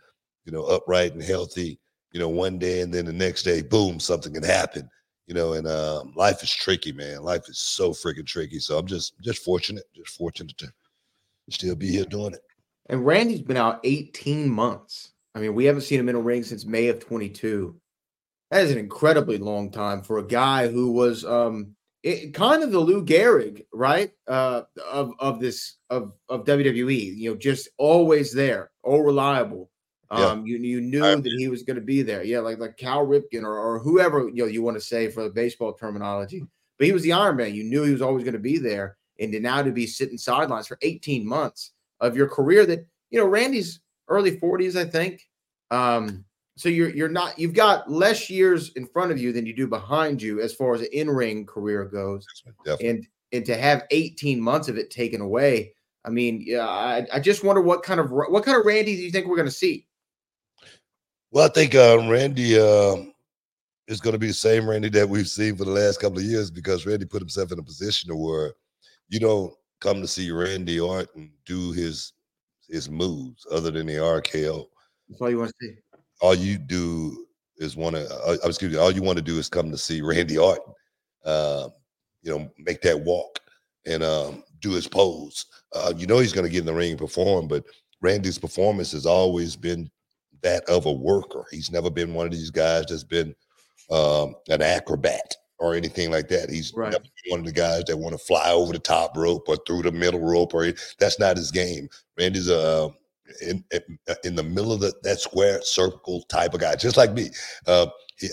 you 0.45 0.53
know 0.53 0.63
upright 0.65 1.13
and 1.13 1.23
healthy, 1.23 1.79
you 2.13 2.21
know, 2.21 2.29
one 2.29 2.59
day 2.59 2.83
and 2.83 2.95
then 2.95 3.05
the 3.05 3.13
next 3.13 3.43
day, 3.43 3.63
boom, 3.63 3.99
something 3.99 4.33
can 4.33 4.45
happen. 4.45 4.89
You 5.27 5.35
know, 5.35 5.55
and 5.55 5.67
um, 5.67 6.13
life 6.15 6.45
is 6.45 6.55
tricky, 6.55 6.93
man. 6.93 7.23
Life 7.23 7.49
is 7.49 7.59
so 7.59 7.91
freaking 7.91 8.27
tricky. 8.27 8.61
So 8.61 8.79
I'm 8.79 8.87
just 8.87 9.15
just 9.23 9.43
fortunate, 9.43 9.85
just 9.95 10.17
fortunate 10.17 10.57
to 10.59 10.69
still 11.51 11.75
be 11.75 11.89
here 11.89 12.05
doing 12.05 12.35
it. 12.35 12.43
And 12.89 13.05
Randy's 13.05 13.43
been 13.43 13.57
out 13.57 13.81
18 13.83 14.49
months. 14.49 15.13
I 15.37 15.39
mean, 15.39 15.55
we 15.55 15.67
haven't 15.67 15.83
seen 15.83 16.01
him 16.01 16.09
in 16.09 16.17
a 16.17 16.21
ring 16.21 16.43
since 16.43 16.65
May 16.65 16.89
of 16.89 16.99
22. 16.99 17.77
That 18.51 18.65
is 18.65 18.71
an 18.71 18.79
incredibly 18.79 19.37
long 19.37 19.71
time 19.71 20.01
for 20.01 20.19
a 20.19 20.27
guy 20.27 20.67
who 20.67 20.93
was 20.93 21.27
um, 21.27 21.77
it, 22.03 22.33
kind 22.33 22.63
of 22.63 22.73
the 22.73 22.81
Lou 22.81 23.05
Gehrig, 23.05 23.67
right? 23.71 24.13
Uh, 24.27 24.63
of 24.91 25.13
of 25.19 25.39
this 25.39 25.77
of 25.91 26.15
of 26.31 26.47
WWE. 26.47 27.17
You 27.17 27.31
know, 27.31 27.37
just 27.37 27.69
always 27.77 28.33
there, 28.33 28.71
all 28.83 29.03
reliable. 29.03 29.71
Um, 30.11 30.47
yeah. 30.47 30.55
you 30.55 30.59
you 30.59 30.81
knew 30.81 31.05
I, 31.05 31.17
that 31.17 31.35
he 31.37 31.49
was 31.49 31.65
going 31.65 31.75
to 31.75 31.83
be 31.83 32.01
there. 32.01 32.25
Yeah, 32.25 32.39
like 32.39 32.59
like 32.59 32.79
Cal 32.79 33.07
Ripken 33.07 33.43
or 33.43 33.59
or 33.59 33.79
whoever 33.79 34.31
you 34.31 34.45
know 34.45 34.47
you 34.47 34.63
want 34.63 34.79
to 34.79 34.81
say 34.81 35.11
for 35.11 35.23
the 35.23 35.31
baseball 35.31 35.75
terminology. 35.75 36.47
But 36.79 36.87
he 36.87 36.93
was 36.93 37.03
the 37.03 37.13
Iron 37.13 37.37
Man. 37.37 37.55
You 37.55 37.65
knew 37.65 37.83
he 37.83 37.93
was 37.93 38.03
always 38.03 38.25
going 38.25 38.35
to 38.35 38.39
be 38.39 38.57
there, 38.57 38.97
and 39.21 39.33
to 39.33 39.41
now 39.41 39.61
to 39.61 39.73
be 39.73 39.87
sitting 39.87 40.17
sidelines 40.17 40.67
for 40.67 40.79
18 40.81 41.27
months 41.27 41.73
of 42.01 42.17
your 42.17 42.29
career 42.29 42.65
that 42.65 42.87
you 43.11 43.19
know 43.19 43.27
Randy's 43.27 43.81
early 44.09 44.39
40s, 44.39 44.77
I 44.77 44.85
think. 44.85 45.29
Um, 45.71 46.25
so 46.57 46.69
you're 46.71 46.89
you're 46.89 47.09
not 47.09 47.39
you've 47.39 47.55
got 47.55 47.91
less 47.91 48.31
years 48.31 48.71
in 48.77 48.87
front 48.87 49.13
of 49.13 49.19
you 49.19 49.33
than 49.33 49.45
you 49.45 49.55
do 49.55 49.67
behind 49.67 50.23
you 50.23 50.41
as 50.41 50.55
far 50.55 50.75
as 50.75 50.81
an 50.81 50.89
in-ring 50.93 51.45
career 51.45 51.85
goes. 51.85 52.27
Definitely. 52.65 52.89
And 52.89 53.07
and 53.33 53.45
to 53.45 53.57
have 53.57 53.85
18 53.91 54.41
months 54.41 54.69
of 54.69 54.79
it 54.79 54.91
taken 54.91 55.21
away, 55.21 55.75
I 56.05 56.11
mean, 56.11 56.43
yeah, 56.47 56.67
I, 56.67 57.07
I 57.13 57.21
just 57.21 57.45
wonder 57.45 57.61
what 57.61 57.83
kind 57.83 58.01
of 58.01 58.11
what 58.11 58.45
kind 58.45 58.59
of 58.59 58.65
Randy 58.65 58.97
do 58.97 59.03
you 59.03 59.11
think 59.11 59.27
we're 59.27 59.37
going 59.37 59.49
to 59.49 59.53
see? 59.53 59.87
Well, 61.31 61.45
I 61.45 61.49
think 61.49 61.75
uh, 61.75 61.99
Randy 62.09 62.59
uh, 62.59 62.97
is 63.89 64.01
going 64.01 64.13
to 64.13 64.19
be 64.19 64.29
the 64.29 64.33
same 64.33 64.71
Randy 64.71 64.89
that 64.91 65.09
we've 65.09 65.29
seen 65.29 65.57
for 65.57 65.65
the 65.65 65.73
last 65.73 66.01
couple 66.01 66.19
of 66.19 66.25
years 66.25 66.51
because 66.51 66.87
Randy 66.87 67.05
put 67.05 67.21
himself 67.21 67.53
in 67.53 67.59
a 67.59 67.63
position 67.63 68.17
where 68.17 68.55
you 69.09 69.21
don't 69.21 69.53
come 69.81 70.01
to 70.01 70.09
see 70.09 70.31
Randy 70.31 70.81
Orton 70.81 71.33
do 71.45 71.73
his 71.73 72.13
his 72.69 72.91
moves 72.91 73.47
other 73.51 73.71
than 73.71 73.87
the 73.87 73.95
RKO. 73.95 74.67
That's 75.09 75.21
all 75.21 75.31
you 75.31 75.39
want 75.39 75.51
to 75.51 75.67
see. 75.67 75.75
All 76.21 76.35
you 76.35 76.59
do 76.59 77.27
is 77.59 77.77
want 77.77 77.97
to. 77.97 78.09
Uh, 78.11 78.37
uh 78.45 78.49
excuse 78.49 78.73
me. 78.73 78.79
All 78.79 78.91
you 78.91 79.03
want 79.03 79.19
to 79.19 79.25
do 79.25 79.39
is 79.39 79.49
come 79.49 79.71
to 79.71 79.79
see 79.79 80.01
Randy 80.01 80.39
Orton. 80.39 80.73
Uh, 81.25 81.69
you 82.23 82.37
know, 82.37 82.51
make 82.59 82.83
that 82.83 83.01
walk 83.01 83.41
and 83.87 84.03
um, 84.03 84.43
do 84.61 84.73
his 84.73 84.89
pose. 84.89 85.47
Uh, 85.75 85.93
you 85.97 86.07
know 86.07 86.19
he's 86.19 86.33
going 86.33 86.45
to 86.47 86.51
get 86.51 86.61
in 86.61 86.67
the 86.67 86.75
ring 86.75 86.91
and 86.91 86.99
perform, 86.99 87.49
but 87.49 87.65
Randy's 88.01 88.39
performance 88.39 88.93
has 88.93 89.07
always 89.07 89.57
been 89.57 89.91
that 90.43 90.69
of 90.69 90.87
a 90.87 90.93
worker. 90.93 91.45
He's 91.51 91.71
never 91.71 91.91
been 91.91 92.15
one 92.15 92.27
of 92.27 92.33
these 92.33 92.51
guys 92.51 92.87
that's 92.89 93.05
been 93.05 93.35
um, 93.91 94.35
an 94.49 94.63
acrobat 94.63 95.37
or 95.59 95.75
anything 95.75 96.11
like 96.11 96.29
that. 96.29 96.51
He's 96.51 96.73
right. 96.75 96.95
one 97.29 97.41
of 97.41 97.47
the 97.47 97.53
guys 97.53 97.85
that 97.85 97.97
want 97.97 98.13
to 98.13 98.19
fly 98.19 98.51
over 98.51 98.73
the 98.73 98.79
top 98.79 99.17
rope 99.17 99.49
or 99.49 99.57
through 99.67 99.83
the 99.83 99.93
middle 99.93 100.21
rope, 100.21 100.55
or 100.55 100.73
that's 100.99 101.19
not 101.19 101.37
his 101.37 101.51
game. 101.51 101.89
Randy's 102.19 102.51
a 102.51 102.91
in, 103.43 103.65
in 104.25 104.35
the 104.35 104.43
middle 104.43 104.73
of 104.73 104.81
the, 104.81 104.93
that 105.03 105.21
square 105.21 105.61
circle 105.63 106.23
type 106.29 106.55
of 106.55 106.61
guy, 106.61 106.77
just 106.77 106.97
like 106.97 107.13
me. 107.13 107.31
Uh, 107.67 107.87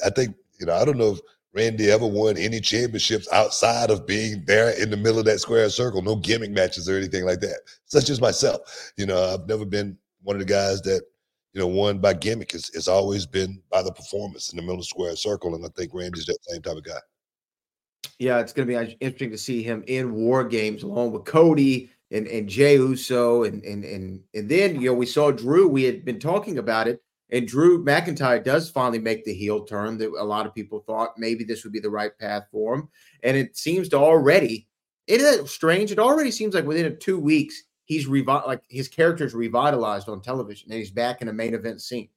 I 0.06 0.10
think 0.10 0.36
you 0.60 0.66
know. 0.66 0.74
I 0.74 0.86
don't 0.86 0.98
know 0.98 1.12
if 1.12 1.20
Randy 1.54 1.92
ever 1.92 2.08
won 2.08 2.38
any 2.38 2.60
championships 2.60 3.28
outside 3.32 3.90
of 3.90 4.08
being 4.08 4.44
there 4.46 4.70
in 4.82 4.90
the 4.90 4.98
middle 4.98 5.20
of 5.20 5.26
that 5.26 5.40
square 5.40 5.70
circle. 5.70 6.02
No 6.02 6.16
gimmick 6.16 6.52
matches 6.52 6.90
or 6.90 6.98
anything 6.98 7.26
like 7.26 7.40
that. 7.42 7.60
Such 7.86 8.10
as 8.10 8.22
myself. 8.22 8.92
You 8.98 9.06
know, 9.06 9.34
I've 9.34 9.48
never 9.48 9.66
been 9.66 9.98
one 10.22 10.36
of 10.36 10.40
the 10.40 10.52
guys 10.52 10.82
that 10.84 11.04
you 11.54 11.62
know 11.62 11.68
won 11.68 12.00
by 12.00 12.14
gimmick. 12.14 12.54
It's, 12.54 12.70
it's 12.76 12.88
always 12.88 13.26
been 13.26 13.62
by 13.72 13.84
the 13.84 13.92
performance 13.92 14.52
in 14.52 14.58
the 14.58 14.62
middle 14.62 14.76
of 14.76 14.82
the 14.82 14.86
square 14.86 15.16
circle, 15.16 15.56
and 15.56 15.66
I 15.66 15.70
think 15.76 15.94
Randy's 15.94 16.26
that 16.26 16.38
same 16.44 16.62
type 16.62 16.78
of 16.78 16.84
guy. 16.84 17.00
Yeah, 18.20 18.40
it's 18.40 18.54
going 18.54 18.68
to 18.68 18.86
be 18.86 18.98
interesting 19.00 19.32
to 19.32 19.38
see 19.38 19.64
him 19.64 19.84
in 19.88 20.14
War 20.14 20.44
Games 20.44 20.84
along 20.84 21.12
with 21.12 21.26
Cody 21.26 21.90
and 22.12 22.28
and 22.28 22.48
Jey 22.48 22.76
Uso 22.76 23.44
and 23.44 23.64
and 23.64 23.84
and 23.84 24.22
and 24.34 24.48
then 24.50 24.80
you 24.80 24.88
know 24.88 24.94
we 24.94 25.06
saw 25.06 25.32
Drew. 25.32 25.68
We 25.68 25.84
had 25.84 26.06
been 26.06 26.20
talking 26.20 26.58
about 26.60 26.88
it, 26.88 27.02
And 27.34 27.48
Drew 27.48 27.84
McIntyre 27.84 28.44
does 28.44 28.70
finally 28.70 29.00
make 29.00 29.26
the 29.26 29.34
heel 29.34 29.64
turn 29.64 29.98
that 29.98 30.12
a 30.20 30.24
lot 30.24 30.46
of 30.46 30.54
people 30.54 30.84
thought 30.86 31.18
maybe 31.18 31.44
this 31.44 31.64
would 31.64 31.74
be 31.74 31.80
the 31.80 31.90
right 31.90 32.16
path 32.20 32.44
for 32.52 32.76
him. 32.76 32.90
And 33.24 33.36
it 33.36 33.58
seems 33.58 33.90
to 33.90 33.98
already, 33.98 34.68
it 35.08 35.20
is 35.20 35.50
strange. 35.50 35.92
It 35.92 35.98
already 35.98 36.30
seems 36.30 36.54
like 36.54 36.66
within 36.66 36.96
two 37.00 37.20
weeks, 37.20 37.64
he's 37.86 38.08
revi- 38.08 38.46
like 38.46 38.62
his 38.70 38.88
character's 38.88 39.34
revitalized 39.34 40.10
on 40.10 40.22
television 40.22 40.72
and 40.72 40.78
he's 40.78 40.92
back 40.92 41.24
in 41.24 41.28
a 41.28 41.34
main 41.34 41.56
event 41.56 41.82
scene. 41.82 42.10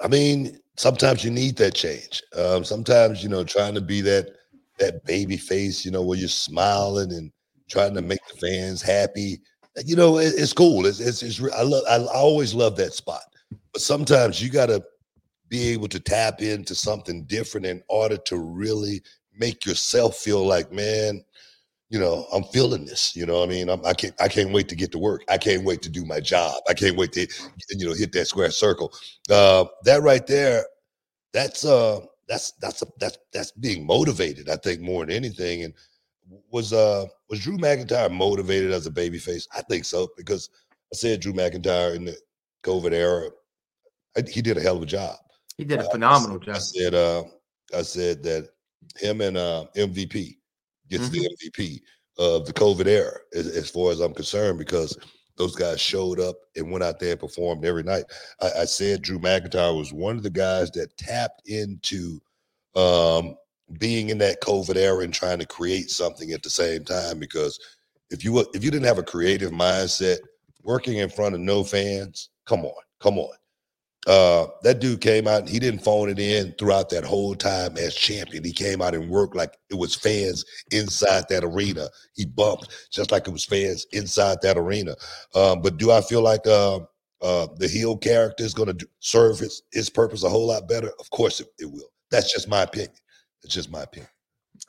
I 0.00 0.08
mean, 0.08 0.58
sometimes 0.76 1.22
you 1.22 1.30
need 1.30 1.54
that 1.58 1.74
change. 1.74 2.24
Um, 2.36 2.64
sometimes, 2.64 3.22
you 3.22 3.28
know, 3.28 3.44
trying 3.44 3.74
to 3.74 3.80
be 3.80 4.00
that 4.00 4.34
that 4.78 5.04
baby 5.04 5.36
face, 5.36 5.84
you 5.84 5.90
know, 5.90 6.02
where 6.02 6.18
you're 6.18 6.28
smiling 6.28 7.12
and 7.12 7.32
trying 7.68 7.94
to 7.94 8.02
make 8.02 8.20
the 8.32 8.38
fans 8.38 8.82
happy. 8.82 9.40
You 9.84 9.96
know, 9.96 10.18
it, 10.18 10.34
it's 10.36 10.52
cool. 10.52 10.86
It's, 10.86 11.00
it's, 11.00 11.22
it's 11.22 11.42
I 11.54 11.62
love 11.62 11.84
I 11.88 11.98
always 12.14 12.54
love 12.54 12.76
that 12.76 12.94
spot. 12.94 13.22
But 13.72 13.82
sometimes 13.82 14.42
you 14.42 14.50
got 14.50 14.66
to 14.66 14.82
be 15.48 15.68
able 15.68 15.88
to 15.88 16.00
tap 16.00 16.42
into 16.42 16.74
something 16.74 17.24
different 17.24 17.66
in 17.66 17.82
order 17.88 18.16
to 18.16 18.38
really 18.38 19.02
make 19.34 19.64
yourself 19.64 20.16
feel 20.16 20.44
like, 20.44 20.72
man, 20.72 21.24
you 21.88 22.00
know, 22.00 22.26
I'm 22.32 22.44
feeling 22.44 22.84
this. 22.84 23.14
You 23.14 23.26
know, 23.26 23.40
what 23.40 23.48
I 23.48 23.52
mean, 23.52 23.68
I'm, 23.68 23.84
I 23.84 23.92
can't, 23.92 24.14
I 24.20 24.28
can't 24.28 24.52
wait 24.52 24.68
to 24.70 24.74
get 24.74 24.90
to 24.92 24.98
work. 24.98 25.22
I 25.28 25.38
can't 25.38 25.64
wait 25.64 25.82
to 25.82 25.88
do 25.88 26.04
my 26.04 26.20
job. 26.20 26.60
I 26.68 26.74
can't 26.74 26.96
wait 26.96 27.12
to, 27.12 27.26
you 27.70 27.86
know, 27.86 27.94
hit 27.94 28.12
that 28.12 28.26
square 28.26 28.50
circle. 28.50 28.92
Uh, 29.30 29.66
that 29.84 30.02
right 30.02 30.26
there, 30.26 30.64
that's 31.32 31.64
uh, 31.64 32.00
that's 32.28 32.52
that's 32.60 32.82
a, 32.82 32.86
that's 32.98 33.18
that's 33.32 33.52
being 33.52 33.86
motivated. 33.86 34.48
I 34.48 34.56
think 34.56 34.80
more 34.80 35.04
than 35.06 35.14
anything. 35.14 35.64
And 35.64 35.74
was 36.50 36.72
uh 36.72 37.06
was 37.30 37.40
Drew 37.40 37.56
McIntyre 37.56 38.12
motivated 38.12 38.72
as 38.72 38.86
a 38.86 38.90
babyface? 38.90 39.46
I 39.56 39.62
think 39.62 39.84
so 39.84 40.08
because 40.16 40.50
I 40.92 40.96
said 40.96 41.20
Drew 41.20 41.32
McIntyre 41.32 41.94
in 41.94 42.04
the 42.04 42.16
COVID 42.64 42.92
era, 42.92 43.30
I, 44.16 44.22
he 44.28 44.42
did 44.42 44.56
a 44.56 44.60
hell 44.60 44.76
of 44.76 44.82
a 44.82 44.86
job. 44.86 45.16
He 45.56 45.64
did 45.64 45.80
a 45.80 45.90
phenomenal 45.90 46.38
I, 46.42 46.44
job. 46.44 46.56
I 46.56 46.58
said, 46.58 46.94
uh, 46.94 47.24
I 47.74 47.82
said 47.82 48.22
that 48.24 48.50
him 48.96 49.20
and 49.20 49.36
uh, 49.36 49.66
MVP 49.76 50.36
gets 50.90 51.08
mm-hmm. 51.08 51.12
the 51.12 51.36
MVP 51.52 51.80
of 52.18 52.46
the 52.46 52.52
COVID 52.52 52.86
era, 52.86 53.18
as, 53.34 53.46
as, 53.48 53.70
far 53.70 53.90
as 53.90 54.00
I'm 54.00 54.14
concerned, 54.14 54.58
because 54.58 54.96
those 55.36 55.54
guys 55.54 55.80
showed 55.80 56.18
up 56.18 56.36
and 56.56 56.70
went 56.70 56.84
out 56.84 56.98
there 56.98 57.12
and 57.12 57.20
performed 57.20 57.64
every 57.64 57.82
night. 57.82 58.04
I, 58.40 58.50
I 58.60 58.64
said 58.64 59.02
Drew 59.02 59.18
McIntyre 59.18 59.76
was 59.76 59.92
one 59.92 60.16
of 60.16 60.22
the 60.22 60.30
guys 60.30 60.70
that 60.72 60.96
tapped 60.96 61.48
into 61.48 62.20
um, 62.74 63.36
being 63.78 64.10
in 64.10 64.18
that 64.18 64.42
COVID 64.42 64.76
era 64.76 65.00
and 65.00 65.12
trying 65.12 65.38
to 65.38 65.46
create 65.46 65.90
something 65.90 66.32
at 66.32 66.42
the 66.42 66.50
same 66.50 66.84
time. 66.84 67.18
Because 67.18 67.58
if 68.10 68.24
you 68.24 68.38
if 68.54 68.64
you 68.64 68.70
didn't 68.70 68.86
have 68.86 68.98
a 68.98 69.02
creative 69.02 69.50
mindset, 69.50 70.18
working 70.62 70.98
in 70.98 71.08
front 71.08 71.34
of 71.34 71.40
no 71.40 71.64
fans, 71.64 72.30
come 72.46 72.64
on, 72.64 72.82
come 73.00 73.18
on. 73.18 73.34
Uh, 74.06 74.46
that 74.62 74.78
dude 74.78 75.00
came 75.00 75.26
out 75.26 75.40
and 75.40 75.48
he 75.48 75.58
didn't 75.58 75.82
phone 75.82 76.08
it 76.08 76.18
in 76.18 76.52
throughout 76.58 76.88
that 76.90 77.04
whole 77.04 77.34
time 77.34 77.76
as 77.76 77.94
champion. 77.94 78.44
He 78.44 78.52
came 78.52 78.80
out 78.80 78.94
and 78.94 79.10
worked 79.10 79.34
like 79.34 79.56
it 79.68 79.74
was 79.74 79.96
fans 79.96 80.44
inside 80.70 81.24
that 81.28 81.42
arena. 81.42 81.88
He 82.14 82.24
bumped 82.24 82.88
just 82.92 83.10
like 83.10 83.26
it 83.26 83.32
was 83.32 83.44
fans 83.44 83.84
inside 83.92 84.38
that 84.42 84.56
arena. 84.56 84.94
Um, 85.34 85.60
but 85.60 85.76
do 85.76 85.90
I 85.90 86.02
feel 86.02 86.22
like 86.22 86.46
uh, 86.46 86.80
uh, 87.20 87.48
the 87.56 87.66
heel 87.66 87.96
character 87.96 88.44
is 88.44 88.54
going 88.54 88.76
to 88.76 88.88
serve 89.00 89.40
his, 89.40 89.62
his 89.72 89.90
purpose 89.90 90.22
a 90.22 90.28
whole 90.28 90.46
lot 90.46 90.68
better? 90.68 90.92
Of 91.00 91.10
course 91.10 91.40
it, 91.40 91.48
it 91.58 91.66
will. 91.66 91.90
That's 92.12 92.32
just 92.32 92.48
my 92.48 92.62
opinion. 92.62 92.94
It's 93.42 93.54
just 93.54 93.72
my 93.72 93.82
opinion. 93.82 94.10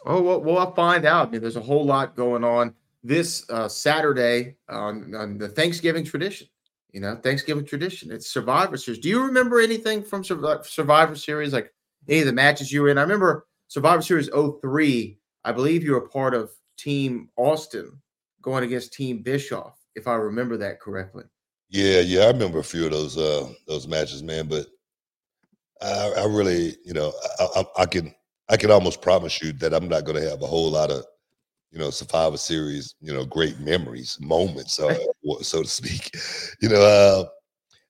Oh, 0.08 0.22
well, 0.22 0.42
well 0.42 0.58
I'll 0.58 0.74
find 0.74 1.06
out. 1.06 1.28
I 1.28 1.32
mean, 1.32 1.42
there's 1.42 1.58
a 1.58 1.62
whole 1.62 1.86
lot 1.86 2.16
going 2.16 2.44
on 2.44 2.74
this 3.04 3.48
uh, 3.52 3.68
Saturday 3.68 4.56
on, 4.68 5.14
on 5.14 5.38
the 5.38 5.48
Thanksgiving 5.48 6.04
tradition 6.04 6.48
you 6.92 7.00
know, 7.00 7.16
Thanksgiving 7.16 7.66
tradition. 7.66 8.12
It's 8.12 8.32
Survivor 8.32 8.78
Series. 8.78 9.00
Do 9.00 9.10
you 9.10 9.24
remember 9.24 9.60
anything 9.60 10.04
from 10.04 10.24
Survivor 10.24 11.16
Series, 11.16 11.54
like 11.54 11.74
any 12.08 12.22
of 12.22 12.26
the 12.26 12.34
matches 12.34 12.72
you 12.72 12.82
were 12.82 12.90
in? 12.90 12.98
I 12.98 13.02
remember 13.02 13.46
Survivor 13.68 14.02
Series 14.02 14.30
03. 14.62 15.18
I 15.44 15.52
believe 15.52 15.84
you 15.84 15.94
were 15.94 16.08
part 16.08 16.34
of 16.34 16.52
Team 16.78 17.30
Austin 17.38 18.02
going 18.42 18.64
against 18.64 18.94
Team 18.94 19.22
Bischoff, 19.22 19.78
if 19.96 20.08
I 20.08 20.16
remember 20.16 20.58
that 20.58 20.80
correctly. 20.80 21.26
Yeah, 21.70 22.00
yeah, 22.00 22.22
I 22.24 22.28
remember 22.28 22.60
a 22.60 22.64
few 22.64 22.86
of 22.86 22.92
those 22.92 23.18
uh 23.18 23.50
those 23.68 23.88
matches, 23.88 24.24
man. 24.24 24.48
But 24.48 24.68
I, 25.82 26.14
I 26.20 26.26
really, 26.26 26.78
you 26.86 26.94
know, 26.94 27.12
I, 27.40 27.46
I, 27.58 27.82
I 27.82 27.86
can 27.86 28.16
I 28.50 28.58
can 28.58 28.72
almost 28.72 29.02
promise 29.02 29.42
you 29.42 29.52
that 29.54 29.74
I'm 29.74 29.90
not 29.90 30.06
going 30.06 30.22
to 30.22 30.30
have 30.30 30.42
a 30.42 30.48
whole 30.48 30.72
lot 30.72 30.92
of 30.92 31.04
you 31.72 31.80
know, 31.80 31.90
Survivor 31.90 32.38
Series, 32.38 32.96
you 33.02 33.14
know, 33.14 33.26
great 33.26 33.60
memories, 33.60 34.18
moments, 34.22 34.80
uh, 34.80 34.98
so 35.42 35.64
to 35.64 35.70
speak. 35.70 36.12
You 36.60 36.70
know, 36.70 36.82
uh, 36.82 37.26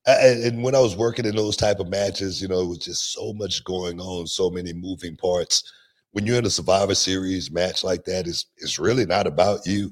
I, 0.08 0.28
and 0.48 0.62
when 0.62 0.76
I 0.76 0.80
was 0.80 0.96
working 0.96 1.26
in 1.26 1.36
those 1.36 1.56
type 1.56 1.80
of 1.80 1.90
matches, 1.90 2.42
you 2.42 2.48
know, 2.48 2.62
it 2.62 2.68
was 2.68 2.80
just 2.80 3.14
so 3.14 3.34
much 3.34 3.64
going 3.64 4.00
on, 4.02 4.28
so 4.28 4.50
many 4.50 4.74
moving 4.74 5.16
parts. 5.16 5.72
When 6.12 6.26
you're 6.26 6.38
in 6.38 6.46
a 6.46 6.50
Survivor 6.50 6.96
Series 6.96 7.52
match 7.52 7.84
like 7.84 8.04
that, 8.06 8.28
it's 8.28 8.46
it's 8.58 8.80
really 8.80 9.06
not 9.06 9.28
about 9.28 9.66
you. 9.66 9.92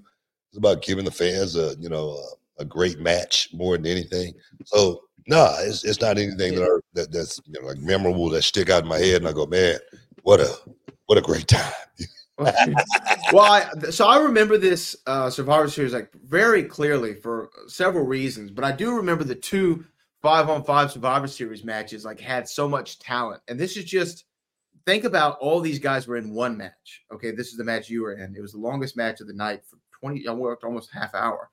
It's 0.49 0.57
about 0.57 0.81
giving 0.81 1.05
the 1.05 1.11
fans 1.11 1.55
a 1.55 1.75
you 1.79 1.89
know 1.89 2.17
a, 2.59 2.63
a 2.63 2.65
great 2.65 2.99
match 2.99 3.49
more 3.53 3.77
than 3.77 3.85
anything. 3.85 4.33
So 4.65 5.01
no, 5.27 5.45
nah, 5.45 5.55
it's 5.59 5.83
it's 5.83 6.01
not 6.01 6.17
anything 6.17 6.55
that, 6.55 6.63
are, 6.63 6.81
that 6.93 7.11
that's 7.11 7.39
you 7.45 7.59
know 7.59 7.67
like 7.67 7.77
memorable 7.77 8.29
that 8.29 8.43
stick 8.43 8.69
out 8.69 8.83
in 8.83 8.89
my 8.89 8.99
head, 8.99 9.17
and 9.17 9.27
I 9.27 9.33
go, 9.33 9.45
man, 9.45 9.77
what 10.23 10.39
a 10.39 10.53
what 11.05 11.17
a 11.17 11.21
great 11.21 11.47
time. 11.47 11.71
well, 12.37 12.53
I, 13.39 13.69
so 13.91 14.07
I 14.07 14.17
remember 14.17 14.57
this 14.57 14.95
uh, 15.07 15.29
Survivor 15.29 15.69
Series 15.69 15.93
like 15.93 16.11
very 16.13 16.63
clearly 16.63 17.13
for 17.13 17.49
several 17.67 18.05
reasons, 18.05 18.51
but 18.51 18.65
I 18.65 18.71
do 18.71 18.95
remember 18.95 19.23
the 19.23 19.35
two 19.35 19.85
five 20.21 20.49
on 20.49 20.63
five 20.63 20.91
Survivor 20.91 21.27
Series 21.27 21.63
matches 21.63 22.03
like 22.03 22.19
had 22.19 22.47
so 22.47 22.67
much 22.67 22.99
talent, 22.99 23.41
and 23.47 23.59
this 23.59 23.77
is 23.77 23.85
just 23.85 24.25
think 24.85 25.05
about 25.05 25.37
all 25.39 25.61
these 25.61 25.79
guys 25.79 26.07
were 26.07 26.17
in 26.17 26.33
one 26.33 26.57
match. 26.57 27.03
Okay, 27.13 27.31
this 27.31 27.47
is 27.47 27.57
the 27.57 27.63
match 27.63 27.89
you 27.89 28.01
were 28.01 28.13
in. 28.13 28.35
It 28.35 28.41
was 28.41 28.51
the 28.51 28.59
longest 28.59 28.97
match 28.97 29.21
of 29.21 29.27
the 29.27 29.33
night 29.33 29.61
for 29.65 29.77
twenty. 29.97 30.27
I 30.27 30.33
worked 30.33 30.63
almost 30.63 30.91
half 30.91 31.15
hour. 31.15 31.49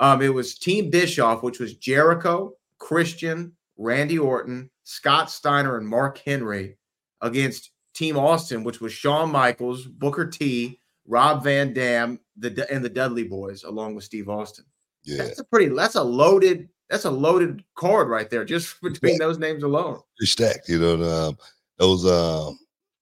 Um, 0.00 0.20
it 0.20 0.34
was 0.34 0.58
Team 0.58 0.90
Bischoff, 0.90 1.42
which 1.42 1.58
was 1.58 1.76
Jericho, 1.76 2.52
Christian, 2.78 3.52
Randy 3.78 4.18
Orton, 4.18 4.70
Scott 4.84 5.30
Steiner, 5.30 5.78
and 5.78 5.88
Mark 5.88 6.18
Henry 6.18 6.76
against 7.22 7.70
Team 7.96 8.18
Austin, 8.18 8.62
which 8.62 8.80
was 8.80 8.92
Shawn 8.92 9.32
Michaels, 9.32 9.86
Booker 9.86 10.26
T, 10.26 10.78
Rob 11.06 11.42
Van 11.42 11.72
Dam, 11.72 12.20
the 12.36 12.66
and 12.70 12.84
the 12.84 12.90
Dudley 12.90 13.24
Boys, 13.24 13.64
along 13.64 13.94
with 13.94 14.04
Steve 14.04 14.28
Austin. 14.28 14.66
Yeah, 15.02 15.24
that's 15.24 15.40
a 15.40 15.44
pretty. 15.44 15.74
That's 15.74 15.94
a 15.94 16.02
loaded. 16.02 16.68
That's 16.90 17.06
a 17.06 17.10
loaded 17.10 17.64
card 17.74 18.08
right 18.08 18.28
there, 18.28 18.44
just 18.44 18.80
between 18.82 19.14
yeah. 19.14 19.18
those 19.26 19.38
names 19.38 19.62
alone. 19.62 20.00
Pretty 20.18 20.30
stacked, 20.30 20.68
you 20.68 20.78
know. 20.78 21.02
Um, 21.02 21.38
those, 21.78 22.04
um, 22.06 22.58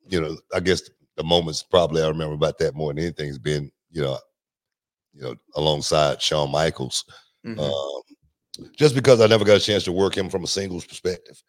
you 0.06 0.20
know, 0.20 0.36
I 0.54 0.60
guess 0.60 0.88
the 1.16 1.24
moments 1.24 1.62
probably 1.62 2.02
I 2.02 2.08
remember 2.08 2.34
about 2.34 2.58
that 2.58 2.74
more 2.74 2.92
than 2.92 3.02
anything 3.02 3.26
has 3.28 3.38
been, 3.38 3.70
you 3.90 4.02
know, 4.02 4.18
you 5.12 5.22
know, 5.22 5.34
alongside 5.56 6.22
Shawn 6.22 6.52
Michaels. 6.52 7.04
Mm-hmm. 7.44 7.60
Um, 7.60 8.68
just 8.76 8.94
because 8.94 9.20
I 9.20 9.26
never 9.26 9.44
got 9.44 9.56
a 9.56 9.60
chance 9.60 9.82
to 9.84 9.92
work 9.92 10.16
him 10.16 10.30
from 10.30 10.44
a 10.44 10.46
singles 10.46 10.86
perspective 10.86 11.42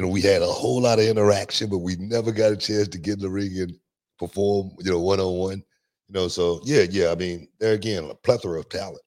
you 0.00 0.06
know, 0.06 0.12
we 0.12 0.22
had 0.22 0.40
a 0.40 0.46
whole 0.46 0.80
lot 0.80 0.98
of 0.98 1.04
interaction, 1.04 1.68
but 1.68 1.80
we 1.80 1.94
never 1.96 2.32
got 2.32 2.52
a 2.52 2.56
chance 2.56 2.88
to 2.88 2.96
get 2.96 3.16
in 3.16 3.20
the 3.20 3.28
ring 3.28 3.58
and 3.58 3.74
perform, 4.18 4.70
you 4.78 4.90
know, 4.90 4.98
one 4.98 5.20
on 5.20 5.34
one. 5.34 5.62
You 6.08 6.14
know, 6.14 6.26
so 6.26 6.62
yeah, 6.64 6.86
yeah. 6.88 7.10
I 7.10 7.16
mean, 7.16 7.48
there 7.58 7.74
again, 7.74 8.04
a 8.04 8.14
plethora 8.14 8.60
of 8.60 8.70
talent. 8.70 9.02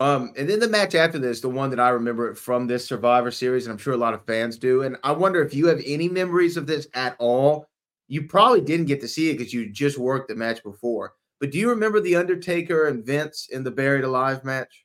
Um, 0.00 0.32
and 0.36 0.50
then 0.50 0.58
the 0.58 0.66
match 0.66 0.96
after 0.96 1.20
this, 1.20 1.40
the 1.40 1.48
one 1.48 1.70
that 1.70 1.78
I 1.78 1.90
remember 1.90 2.34
from 2.34 2.66
this 2.66 2.84
Survivor 2.84 3.30
Series, 3.30 3.66
and 3.66 3.72
I'm 3.72 3.78
sure 3.78 3.94
a 3.94 3.96
lot 3.96 4.12
of 4.12 4.26
fans 4.26 4.58
do. 4.58 4.82
And 4.82 4.96
I 5.04 5.12
wonder 5.12 5.40
if 5.40 5.54
you 5.54 5.68
have 5.68 5.80
any 5.86 6.08
memories 6.08 6.56
of 6.56 6.66
this 6.66 6.88
at 6.94 7.14
all. 7.20 7.68
You 8.08 8.26
probably 8.26 8.60
didn't 8.60 8.86
get 8.86 9.00
to 9.02 9.08
see 9.08 9.30
it 9.30 9.38
because 9.38 9.54
you 9.54 9.70
just 9.70 9.98
worked 9.98 10.26
the 10.26 10.34
match 10.34 10.64
before. 10.64 11.14
But 11.38 11.52
do 11.52 11.58
you 11.58 11.68
remember 11.68 12.00
the 12.00 12.16
Undertaker 12.16 12.88
and 12.88 13.06
Vince 13.06 13.50
in 13.52 13.62
the 13.62 13.70
Buried 13.70 14.02
Alive 14.02 14.42
match? 14.42 14.84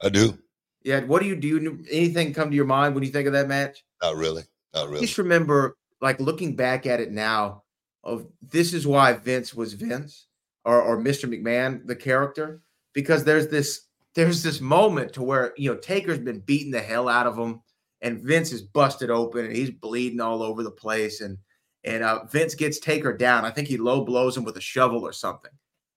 I 0.00 0.08
do. 0.08 0.38
Yeah. 0.86 1.00
What 1.00 1.20
do 1.20 1.28
you 1.28 1.34
do? 1.34 1.84
Anything 1.90 2.32
come 2.32 2.48
to 2.48 2.56
your 2.56 2.64
mind 2.64 2.94
when 2.94 3.02
you 3.02 3.10
think 3.10 3.26
of 3.26 3.32
that 3.32 3.48
match? 3.48 3.84
Not 4.00 4.14
really. 4.14 4.44
Not 4.72 4.86
really. 4.86 4.98
I 4.98 5.00
just 5.00 5.18
remember, 5.18 5.76
like 6.00 6.20
looking 6.20 6.54
back 6.54 6.86
at 6.86 7.00
it 7.00 7.10
now, 7.10 7.64
of 8.04 8.28
this 8.40 8.72
is 8.72 8.86
why 8.86 9.12
Vince 9.14 9.52
was 9.52 9.72
Vince 9.72 10.28
or, 10.64 10.80
or 10.80 10.96
Mr. 10.96 11.28
McMahon, 11.28 11.84
the 11.88 11.96
character, 11.96 12.62
because 12.94 13.24
there's 13.24 13.48
this 13.48 13.82
there's 14.14 14.44
this 14.44 14.60
moment 14.60 15.12
to 15.14 15.24
where 15.24 15.52
you 15.56 15.68
know 15.68 15.76
Taker's 15.76 16.20
been 16.20 16.38
beating 16.38 16.70
the 16.70 16.80
hell 16.80 17.08
out 17.08 17.26
of 17.26 17.36
him, 17.36 17.62
and 18.00 18.22
Vince 18.22 18.52
is 18.52 18.62
busted 18.62 19.10
open 19.10 19.44
and 19.44 19.56
he's 19.56 19.72
bleeding 19.72 20.20
all 20.20 20.40
over 20.40 20.62
the 20.62 20.70
place, 20.70 21.20
and 21.20 21.36
and 21.82 22.04
uh, 22.04 22.24
Vince 22.26 22.54
gets 22.54 22.78
Taker 22.78 23.12
down. 23.12 23.44
I 23.44 23.50
think 23.50 23.66
he 23.66 23.76
low 23.76 24.04
blows 24.04 24.36
him 24.36 24.44
with 24.44 24.56
a 24.56 24.60
shovel 24.60 25.04
or 25.04 25.12
something, 25.12 25.50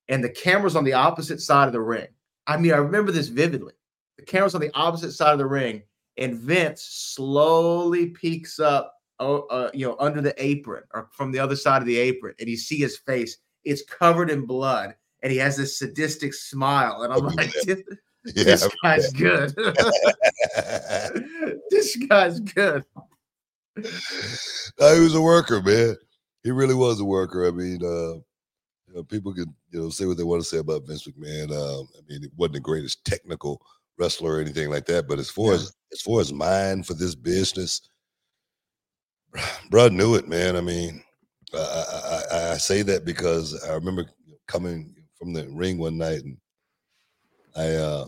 and 0.08 0.24
the 0.24 0.30
camera's 0.30 0.76
on 0.76 0.84
the 0.84 0.94
opposite 0.94 1.42
side 1.42 1.68
of 1.68 1.74
the 1.74 1.82
ring. 1.82 2.08
I 2.48 2.58
mean, 2.58 2.74
I 2.74 2.78
remember 2.78 3.12
this 3.12 3.28
vividly. 3.28 3.74
The 4.20 4.26
camera's 4.26 4.54
on 4.54 4.62
the 4.62 4.76
opposite 4.76 5.14
side 5.14 5.32
of 5.32 5.40
the 5.40 5.46
ring, 5.46 5.82
and 6.18 6.36
Vince 6.36 6.82
slowly 6.82 8.08
peeks 8.08 8.60
up, 8.60 8.94
uh, 9.20 9.38
uh, 9.38 9.72
you 9.74 9.88
know, 9.88 9.96
under 9.98 10.20
the 10.20 10.34
apron 10.44 10.84
or 10.94 11.08
from 11.14 11.32
the 11.32 11.40
other 11.40 11.56
side 11.56 11.82
of 11.82 11.88
the 11.88 11.98
apron, 11.98 12.36
and 12.40 12.50
you 12.50 12.58
see 12.58 12.78
his 12.78 12.98
face. 12.98 13.38
It's 13.64 13.84
covered 13.84 14.30
in 14.30 14.46
blood, 14.46 14.96
and 15.24 15.32
he 15.32 15.38
has 15.38 15.56
this 15.56 15.80
sadistic 15.80 16.34
smile. 16.34 17.04
And 17.04 17.14
I'm 17.14 17.28
like, 17.28 17.54
Yeah, 17.66 17.76
this 18.44 18.68
guy's 18.84 19.12
good. 19.14 19.56
this 21.70 21.96
guy's 21.96 22.42
good. 22.42 22.84
no, 23.78 24.96
he 24.96 25.00
was 25.00 25.16
a 25.16 25.22
worker, 25.22 25.62
man. 25.62 25.96
He 26.44 26.52
really 26.52 26.76
was 26.76 27.00
a 27.00 27.06
worker. 27.06 27.48
I 27.48 27.52
mean, 27.52 27.82
uh, 27.84 28.16
you 28.88 28.96
know, 28.96 29.04
people 29.04 29.34
can 29.34 29.54
you 29.72 29.82
know 29.82 29.90
say 29.90 30.06
what 30.06 30.18
they 30.18 30.24
want 30.24 30.42
to 30.42 30.48
say 30.48 30.58
about 30.58 30.86
Vince 30.86 31.08
McMahon. 31.08 31.52
Um, 31.52 31.88
I 31.98 32.02
mean, 32.10 32.24
he 32.24 32.30
wasn't 32.36 32.56
the 32.56 32.60
greatest 32.60 33.06
technical 33.06 33.62
wrestler 34.00 34.36
or 34.36 34.42
anything 34.42 34.70
like 34.70 34.86
that, 34.88 35.08
but 35.08 35.20
as 35.20 35.30
far 35.30 35.50
Yeah. 35.50 35.56
as 35.56 35.74
as 35.92 36.02
far 36.02 36.22
as 36.22 36.32
mine 36.32 36.84
for 36.84 36.94
this 36.94 37.16
business, 37.16 37.82
bro 39.70 39.88
knew 39.90 40.16
it, 40.16 40.28
man. 40.28 40.56
I 40.56 40.62
mean, 40.62 41.04
I, 41.54 41.58
I, 41.58 42.22
I, 42.32 42.52
I 42.54 42.58
say 42.58 42.84
that 42.84 43.06
because 43.06 43.62
I 43.64 43.74
remember 43.74 44.06
coming 44.48 44.96
from 45.18 45.34
the 45.34 45.48
ring 45.50 45.78
one 45.78 45.98
night 45.98 46.24
and 46.24 46.38
I 47.56 47.76
uh, 47.76 48.06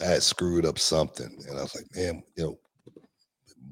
I 0.00 0.04
had 0.04 0.22
screwed 0.22 0.66
up 0.66 0.78
something, 0.78 1.44
and 1.48 1.58
I 1.58 1.62
was 1.62 1.74
like, 1.74 1.84
man, 1.94 2.22
you 2.36 2.44
know, 2.44 2.58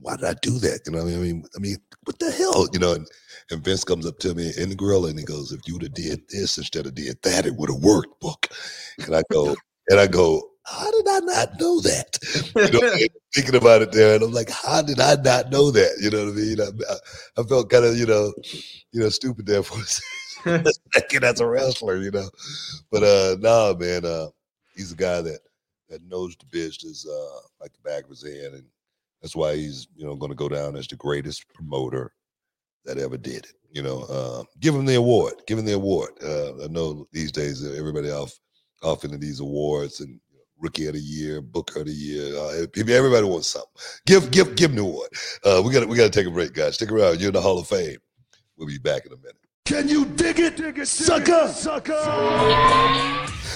why 0.01 0.17
did 0.17 0.27
I 0.27 0.35
do 0.43 0.59
that? 0.59 0.81
You 0.87 0.93
know, 0.93 1.05
what 1.05 1.13
I 1.13 1.17
mean, 1.17 1.45
I 1.57 1.59
mean, 1.59 1.77
what 2.05 2.19
the 2.19 2.31
hell, 2.31 2.69
you 2.73 2.79
know? 2.79 2.95
And, 2.95 3.07
and 3.51 3.65
Vince 3.65 3.85
comes 3.85 4.07
up 4.07 4.19
to 4.21 4.35
me 4.35 4.53
in 4.57 4.69
the 4.69 4.75
grill 4.75 5.07
and 5.07 5.19
he 5.19 5.25
goes, 5.25 5.53
"If 5.53 5.61
you 5.67 5.75
would 5.75 5.83
have 5.83 5.95
did 5.95 6.29
this 6.29 6.59
instead 6.59 6.87
of 6.87 6.95
did 6.95 7.21
that, 7.23 7.47
it 7.47 7.57
would 7.57 7.71
have 7.71 7.83
worked." 7.83 8.21
Book, 8.21 8.49
and 8.99 9.17
I 9.17 9.23
go, 9.33 9.57
and 9.89 9.99
I 9.99 10.07
go, 10.07 10.50
I 11.29 11.35
not 11.35 11.61
know 11.61 11.81
that? 11.81 12.19
You 12.57 12.81
know, 12.81 12.97
thinking 13.35 13.55
about 13.55 13.83
it 13.83 13.93
there, 13.93 14.15
and 14.15 14.25
I'm 14.25 14.33
like, 14.33 14.51
how 14.51 14.83
did 14.83 15.01
I 15.01 15.15
not 15.17 15.51
know 15.51 15.71
that? 15.71 15.99
You 16.01 16.11
know 16.11 16.27
what 16.27 16.33
I 16.33 16.37
mean? 16.37 16.61
I, 16.61 17.41
I, 17.41 17.45
felt 17.45 17.71
kind 17.71 17.85
of, 17.85 17.97
you 17.97 18.07
know, 18.07 18.33
you 18.93 19.01
know, 19.01 19.09
stupid 19.09 19.47
there 19.47 19.63
for 19.63 19.81
a 20.51 20.65
second 20.95 21.25
as 21.25 21.41
a 21.41 21.47
wrestler, 21.47 21.97
you 21.97 22.11
know. 22.11 22.29
But 22.91 23.03
uh, 23.03 23.37
nah, 23.41 23.75
man, 23.79 24.05
uh, 24.05 24.29
he's 24.75 24.93
a 24.93 24.97
guy 24.97 25.21
that 25.21 25.41
that 25.89 26.03
knows 26.09 26.37
the 26.37 26.47
business 26.47 27.07
uh, 27.07 27.41
like 27.61 27.73
the 27.73 27.89
back 27.89 28.05
of 28.05 28.11
his 28.11 28.23
hand, 28.23 28.55
and 28.55 28.65
that's 29.21 29.37
why 29.37 29.57
he's 29.57 29.89
you 29.97 30.07
know 30.07 30.17
going 30.17 30.33
to 30.33 30.37
go 30.37 30.49
down 30.49 30.77
as 30.77 30.87
the 30.87 30.97
greatest 30.97 31.47
promoter 31.53 32.13
that 32.85 32.99
ever 32.99 33.17
did 33.17 33.45
it. 33.45 33.55
You 33.73 33.83
know, 33.83 34.01
uh, 34.09 34.45
give 34.59 34.75
him 34.75 34.87
the 34.87 34.97
award. 34.97 35.35
Give 35.47 35.59
him 35.59 35.67
the 35.67 35.75
award. 35.75 36.11
Uh, 36.25 36.65
I 36.65 36.69
know 36.69 37.07
these 37.13 37.33
days 37.33 37.65
everybody 37.77 38.11
off 38.11 38.33
off 38.83 39.05
into 39.05 39.19
these 39.19 39.41
awards 39.41 40.01
and 40.01 40.19
rookie 40.61 40.87
of 40.87 40.95
the 40.95 41.01
year, 41.01 41.41
booker 41.41 41.81
of 41.81 41.87
the 41.87 41.93
year. 41.93 42.37
Uh, 42.37 42.67
everybody 42.77 43.27
wants 43.27 43.49
something. 43.49 43.71
Give 44.07 44.31
give 44.31 44.57
give 44.57 44.75
the 44.75 44.83
award. 44.83 45.11
Uh, 45.45 45.63
we 45.65 45.73
got 45.73 45.87
we 45.89 45.97
got 45.97 46.13
to 46.13 46.19
take 46.19 46.27
a 46.27 46.31
break, 46.31 46.53
guys. 46.55 46.75
Stick 46.75 46.93
around. 46.93 47.21
You're 47.21 47.29
in 47.29 47.35
the 47.35 47.41
Hall 47.41 47.59
of 47.59 47.67
Fame. 47.67 47.99
We'll 48.57 48.69
be 48.69 48.79
back 48.79 49.07
in 49.07 49.13
a 49.13 49.17
minute. 49.17 49.37
Can 49.71 49.87
you 49.89 50.05
dig 50.05 50.41
it, 50.41 50.57
dig 50.57 50.81
it 50.81 50.89
sucker? 50.89 51.47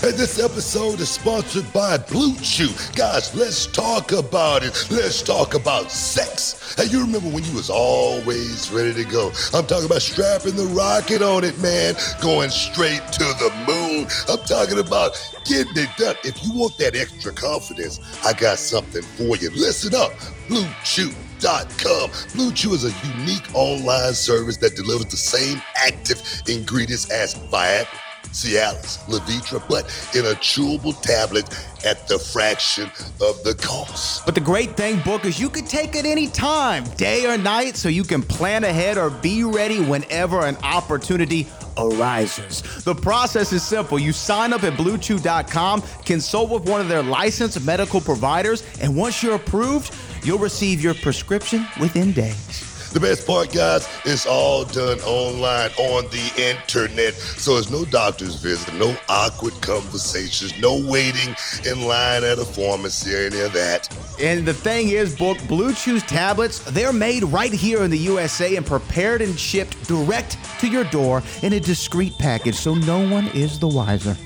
And 0.06 0.14
this 0.14 0.38
episode 0.38 1.00
is 1.00 1.08
sponsored 1.08 1.64
by 1.72 1.98
BlueChew. 1.98 2.94
Guys, 2.94 3.34
let's 3.34 3.66
talk 3.66 4.12
about 4.12 4.62
it. 4.62 4.86
Let's 4.92 5.22
talk 5.22 5.54
about 5.54 5.90
sex. 5.90 6.76
Hey, 6.76 6.84
you 6.84 7.00
remember 7.00 7.28
when 7.30 7.42
you 7.42 7.52
was 7.52 7.68
always 7.68 8.70
ready 8.70 8.94
to 8.94 9.02
go? 9.10 9.32
I'm 9.52 9.66
talking 9.66 9.86
about 9.86 10.02
strapping 10.02 10.54
the 10.54 10.66
rocket 10.66 11.20
on 11.20 11.42
it, 11.42 11.60
man. 11.60 11.96
Going 12.22 12.50
straight 12.50 13.02
to 13.14 13.24
the 13.24 13.50
moon. 13.66 14.06
I'm 14.28 14.46
talking 14.46 14.78
about 14.78 15.20
getting 15.44 15.76
it 15.76 15.90
done. 15.96 16.14
If 16.22 16.44
you 16.44 16.54
want 16.54 16.78
that 16.78 16.94
extra 16.94 17.32
confidence, 17.32 17.98
I 18.24 18.34
got 18.34 18.58
something 18.58 19.02
for 19.02 19.36
you. 19.36 19.50
Listen 19.50 19.96
up. 19.96 20.12
Blue 20.46 20.68
Chew. 20.84 21.10
Com. 21.44 22.08
BlueChew 22.32 22.72
is 22.72 22.84
a 22.86 23.18
unique 23.18 23.44
online 23.52 24.14
service 24.14 24.56
that 24.58 24.76
delivers 24.76 25.04
the 25.10 25.18
same 25.18 25.60
active 25.76 26.22
ingredients 26.48 27.10
as 27.10 27.34
Viagra, 27.34 27.86
Cialis, 28.34 28.98
Levitra, 29.06 29.62
but 29.68 29.84
in 30.14 30.26
a 30.26 30.34
chewable 30.34 31.00
tablet 31.00 31.48
at 31.84 32.08
the 32.08 32.18
fraction 32.18 32.90
of 33.20 33.42
the 33.44 33.56
cost. 33.60 34.26
But 34.26 34.34
the 34.34 34.40
great 34.40 34.76
thing, 34.76 35.00
Book, 35.00 35.24
is 35.24 35.38
you 35.38 35.48
can 35.48 35.64
take 35.64 35.94
it 35.94 36.04
any 36.04 36.26
time, 36.26 36.84
day 36.96 37.32
or 37.32 37.38
night, 37.38 37.76
so 37.76 37.88
you 37.88 38.02
can 38.02 38.22
plan 38.22 38.64
ahead 38.64 38.98
or 38.98 39.08
be 39.08 39.44
ready 39.44 39.80
whenever 39.80 40.44
an 40.44 40.56
opportunity 40.64 41.46
arises. 41.78 42.62
The 42.84 42.94
process 42.94 43.52
is 43.52 43.62
simple. 43.62 43.98
You 43.98 44.12
sign 44.12 44.52
up 44.52 44.64
at 44.64 44.74
bluechew.com, 44.74 45.82
consult 46.04 46.50
with 46.50 46.68
one 46.68 46.80
of 46.80 46.88
their 46.88 47.02
licensed 47.02 47.64
medical 47.64 48.00
providers, 48.00 48.64
and 48.80 48.96
once 48.96 49.22
you're 49.22 49.36
approved, 49.36 49.94
you'll 50.24 50.38
receive 50.38 50.82
your 50.82 50.94
prescription 50.94 51.66
within 51.80 52.12
days. 52.12 52.73
The 52.94 53.00
best 53.00 53.26
part, 53.26 53.52
guys, 53.52 53.88
it's 54.04 54.24
all 54.24 54.64
done 54.64 55.00
online 55.00 55.70
on 55.78 56.04
the 56.10 56.32
internet. 56.38 57.14
So 57.14 57.54
there's 57.54 57.68
no 57.68 57.84
doctor's 57.84 58.36
visit, 58.36 58.72
no 58.74 58.96
awkward 59.08 59.60
conversations, 59.60 60.56
no 60.60 60.80
waiting 60.88 61.34
in 61.68 61.88
line 61.88 62.22
at 62.22 62.38
a 62.38 62.44
pharmacy 62.44 63.12
or 63.12 63.26
any 63.26 63.40
of 63.40 63.52
that. 63.52 63.88
And 64.20 64.46
the 64.46 64.54
thing 64.54 64.90
is, 64.90 65.16
Book, 65.16 65.38
BlueChew's 65.38 66.04
tablets, 66.04 66.60
they're 66.70 66.92
made 66.92 67.24
right 67.24 67.52
here 67.52 67.82
in 67.82 67.90
the 67.90 67.98
USA 67.98 68.54
and 68.54 68.64
prepared 68.64 69.22
and 69.22 69.36
shipped 69.36 69.88
direct 69.88 70.38
to 70.60 70.68
your 70.68 70.84
door 70.84 71.20
in 71.42 71.54
a 71.54 71.58
discreet 71.58 72.16
package, 72.20 72.54
so 72.54 72.76
no 72.76 73.08
one 73.10 73.26
is 73.34 73.58
the 73.58 73.66
wiser. 73.66 74.16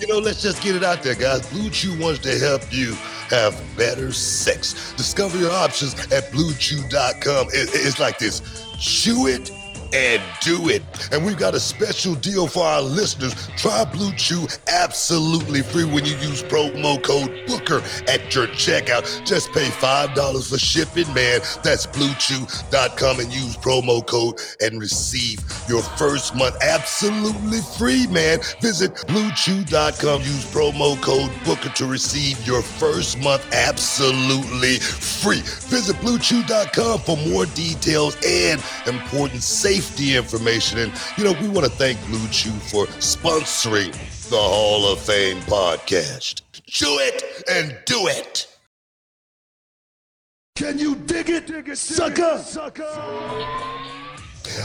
You 0.00 0.06
know, 0.06 0.18
let's 0.18 0.42
just 0.42 0.62
get 0.62 0.76
it 0.76 0.84
out 0.84 1.02
there, 1.02 1.14
guys. 1.14 1.46
BlueChew 1.46 1.98
wants 1.98 2.20
to 2.20 2.38
help 2.38 2.70
you 2.70 2.94
have 3.30 3.60
better 3.76 4.12
sex. 4.12 4.92
Discover 4.96 5.38
your 5.38 5.52
options 5.52 5.94
at 6.12 6.30
bluechew.com. 6.32 7.48
It- 7.52 7.70
it's 7.74 7.98
like 7.98 8.18
this 8.18 8.42
chew 8.78 9.26
it 9.26 9.50
and 9.92 10.22
do 10.40 10.68
it. 10.68 10.82
And 11.12 11.24
we've 11.24 11.38
got 11.38 11.54
a 11.54 11.60
special 11.60 12.14
deal 12.14 12.46
for 12.46 12.64
our 12.64 12.82
listeners. 12.82 13.34
Try 13.56 13.84
BlueChew 13.84 14.58
absolutely 14.68 15.62
free 15.62 15.84
when 15.84 16.04
you 16.04 16.16
use 16.16 16.42
promo 16.42 17.02
code 17.02 17.46
Booker 17.46 17.82
at 18.08 18.34
your 18.34 18.46
checkout. 18.48 19.26
Just 19.26 19.52
pay 19.52 19.66
$5 19.66 20.50
for 20.50 20.58
shipping, 20.58 21.12
man. 21.14 21.40
That's 21.62 21.86
bluechew.com 21.86 23.20
and 23.20 23.32
use 23.32 23.56
promo 23.56 24.06
code 24.06 24.40
and 24.60 24.80
receive 24.80 25.40
your 25.68 25.82
first 25.82 26.34
month 26.34 26.56
absolutely 26.62 27.60
free, 27.76 28.06
man. 28.08 28.40
Visit 28.60 28.94
bluechew.com, 28.94 30.20
use 30.20 30.44
promo 30.52 31.00
code 31.00 31.30
Booker 31.44 31.70
to 31.70 31.86
receive 31.86 32.44
your 32.46 32.62
first 32.62 33.18
month 33.18 33.46
absolutely 33.52 34.78
free. 34.78 35.40
Visit 35.68 35.96
bluechew.com 35.96 37.00
for 37.00 37.16
more 37.28 37.46
details 37.46 38.16
and 38.26 38.62
important 38.86 39.42
safety 39.42 39.77
information. 40.16 40.78
And, 40.78 40.92
you 41.16 41.24
know, 41.24 41.32
we 41.40 41.48
want 41.48 41.66
to 41.66 41.72
thank 41.72 41.98
BlueChew 42.00 42.52
for 42.70 42.86
sponsoring 42.98 43.92
the 44.28 44.36
Hall 44.36 44.92
of 44.92 44.98
Fame 45.00 45.38
podcast. 45.42 46.42
Chew 46.66 46.98
it 47.00 47.22
and 47.50 47.76
do 47.86 48.06
it. 48.08 48.46
Can 50.56 50.78
you 50.78 50.96
dig 50.96 51.30
it, 51.30 51.46
dig 51.46 51.68
it 51.68 51.78
sucker? 51.78 52.44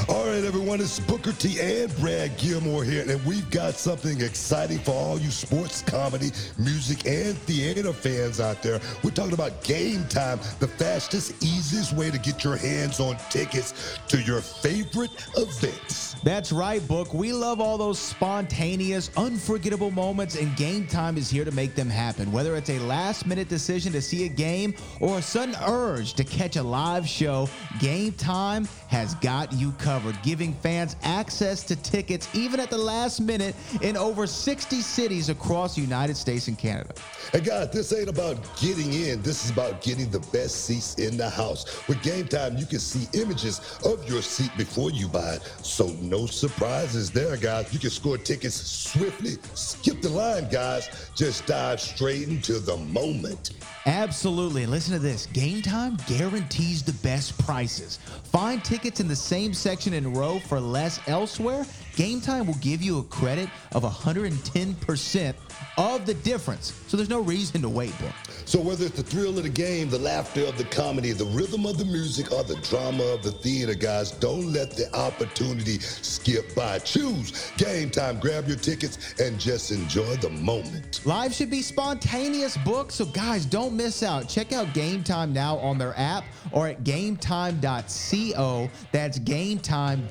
All 0.10 0.26
right, 0.26 0.44
everyone, 0.44 0.82
it's 0.82 1.00
Booker 1.00 1.34
T 1.34 1.60
and 1.60 1.96
Brad 1.98 2.36
Gilmore 2.38 2.84
here, 2.84 3.06
and 3.08 3.24
we've 3.26 3.50
got 3.50 3.76
something 3.76 4.22
exciting 4.22 4.80
for 4.80 4.92
all 4.92 5.20
you 5.20 5.30
sports, 5.30 5.82
comedy, 5.82 6.32
music, 6.58 7.06
and 7.06 7.38
theater 7.40 7.94
fans 7.94 8.40
out 8.40 8.62
there. 8.64 8.80
We're 9.04 9.12
talking 9.12 9.34
about 9.34 9.64
Gametime, 9.64 10.40
the 10.60 10.68
fastest, 10.68 11.44
easiest 11.44 11.94
way 11.94 12.12
to 12.12 12.18
get 12.18 12.44
your 12.44 12.56
hands 12.56 13.00
on 13.00 13.18
tickets 13.30 14.00
to 14.08 14.22
your 14.22 14.42
favorite 14.42 15.12
events. 15.38 16.16
That's 16.24 16.52
right, 16.52 16.86
Book. 16.88 17.14
We 17.14 17.34
love 17.34 17.60
all 17.60 17.78
those 17.78 18.00
spontaneous, 18.00 19.12
unforgettable 19.18 19.92
moments, 19.92 20.36
and 20.36 20.52
Gametime 20.56 21.18
is 21.18 21.30
here 21.30 21.46
to 21.46 21.52
make 21.52 21.76
them 21.76 21.90
happen. 21.90 22.32
Whether 22.32 22.56
it's 22.56 22.70
a 22.70 22.80
last 22.80 23.26
minute 23.26 23.50
decision 23.50 23.92
to 23.94 24.02
see 24.02 24.26
a 24.26 24.30
game 24.30 24.74
or 25.02 25.18
a 25.18 25.22
sudden 25.22 25.56
urge 25.68 26.14
to 26.14 26.24
catch 26.24 26.56
a 26.56 26.64
live 26.64 27.08
show, 27.08 27.50
Gametime 27.80 28.68
has 28.88 29.16
got 29.16 29.52
you 29.54 29.62
covered, 29.71 30.21
giving 30.21 30.54
fans 30.54 30.95
access 31.04 31.63
to 31.63 31.76
tickets 31.76 32.28
even 32.34 32.60
at 32.60 32.69
the 32.69 32.78
last 32.78 33.19
minute 33.19 33.56
in 33.82 33.97
over 33.97 34.28
60 34.28 34.82
cities 34.82 35.30
across 35.30 35.76
the 35.76 35.82
United 35.82 36.15
States 36.15 36.47
and 36.47 36.58
Canada. 36.58 36.93
Hey 37.32 37.41
guys, 37.41 37.71
this 37.71 37.93
ain't 37.93 38.10
about 38.10 38.38
getting 38.60 38.93
in. 38.93 39.21
This 39.21 39.45
is 39.45 39.52
about 39.52 39.82
getting 39.82 40.10
the 40.10 40.19
best 40.32 40.65
seats 40.65 40.95
in 40.95 41.17
the 41.17 41.30
house. 41.30 41.88
With 41.88 41.97
Gametime, 41.99 42.60
you 42.60 42.65
can 42.65 42.80
see 42.80 43.08
images 43.19 43.80
of 43.86 44.08
your 44.10 44.21
seat 44.21 44.52
before 44.58 44.91
you 44.91 45.08
buy 45.08 45.36
it. 45.36 45.41
So 45.62 45.88
no 46.02 46.26
surprises 46.26 47.12
there, 47.12 47.38
guys. 47.38 47.73
You 47.73 47.80
can 47.80 47.89
score 47.89 48.17
tickets 48.17 48.56
swiftly. 48.56 49.38
Skip 49.54 50.02
the 50.02 50.10
line, 50.10 50.49
guys. 50.49 50.89
Just 51.15 51.45
dive 51.45 51.80
straight 51.80 52.28
into 52.28 52.60
the 52.60 52.78
moment. 52.78 53.52
Absolutely. 53.86 54.65
Listen 54.65 54.93
to 54.93 54.99
this 54.99 55.28
Gametime 55.28 55.97
guarantees 56.08 56.84
the 56.84 56.93
best 57.08 57.38
prices. 57.43 57.97
Find 58.32 58.63
tickets 58.63 58.99
in 58.99 59.08
the 59.08 59.15
same 59.15 59.53
same 59.54 59.74
section 59.74 59.94
in 59.94 60.13
row 60.13 60.39
for 60.39 60.60
less 60.60 61.00
elsewhere, 61.08 61.63
Gametime 61.96 62.48
will 62.48 62.56
give 62.56 62.82
you 62.82 63.00
a 63.00 63.04
credit 63.04 63.50
of 63.74 63.84
110% 63.84 65.36
of 65.78 66.06
the 66.06 66.13
difference. 66.16 66.74
So 66.88 66.98
there's 66.98 67.10
no 67.10 67.22
reason 67.22 67.62
to 67.62 67.70
wait, 67.70 67.98
bro. 68.00 68.10
So 68.45 68.60
whether 68.60 68.86
it's 68.86 68.97
the 68.97 69.03
thrill 69.03 69.38
of 69.38 69.43
the 69.43 69.49
game, 69.49 69.89
the 69.89 69.99
laughter 69.99 70.45
of 70.45 70.58
the 70.58 70.65
comedy, 70.65 71.12
the 71.12 71.25
rhythm 71.25 71.65
of 71.65 71.77
the 71.77 71.86
music, 71.86 72.32
or 72.32 72.43
the 72.43 72.56
drama 72.58 73.03
of 73.03 73.23
the 73.23 73.32
theater, 73.32 73.73
guys, 73.73 74.12
don't 74.12 74.51
let 74.51 74.71
the 74.71 74.93
opportunity 74.95 75.79
skip 75.79 76.53
by. 76.56 76.79
Choose 76.79 77.32
Gametime. 77.58 78.19
Grab 78.19 78.47
your 78.47 78.58
tickets 78.58 79.19
and 79.19 79.39
just 79.39 79.71
enjoy 79.71 80.15
the 80.17 80.29
moment. 80.29 81.06
Live 81.06 81.34
should 81.34 81.49
be 81.49 81.62
spontaneous 81.62 82.58
books, 82.58 82.95
so 82.95 83.06
guys, 83.06 83.45
don't 83.45 83.75
miss 83.75 84.03
out. 84.03 84.27
Check 84.27 84.51
out 84.51 84.67
Gametime 84.67 85.32
now 85.32 85.58
on 85.58 85.77
their 85.77 85.97
app 85.97 86.23
or 86.51 86.67
at 86.67 86.84
gametime.co. 86.84 88.69
That's 88.91 89.19
gametime.co. 89.19 90.03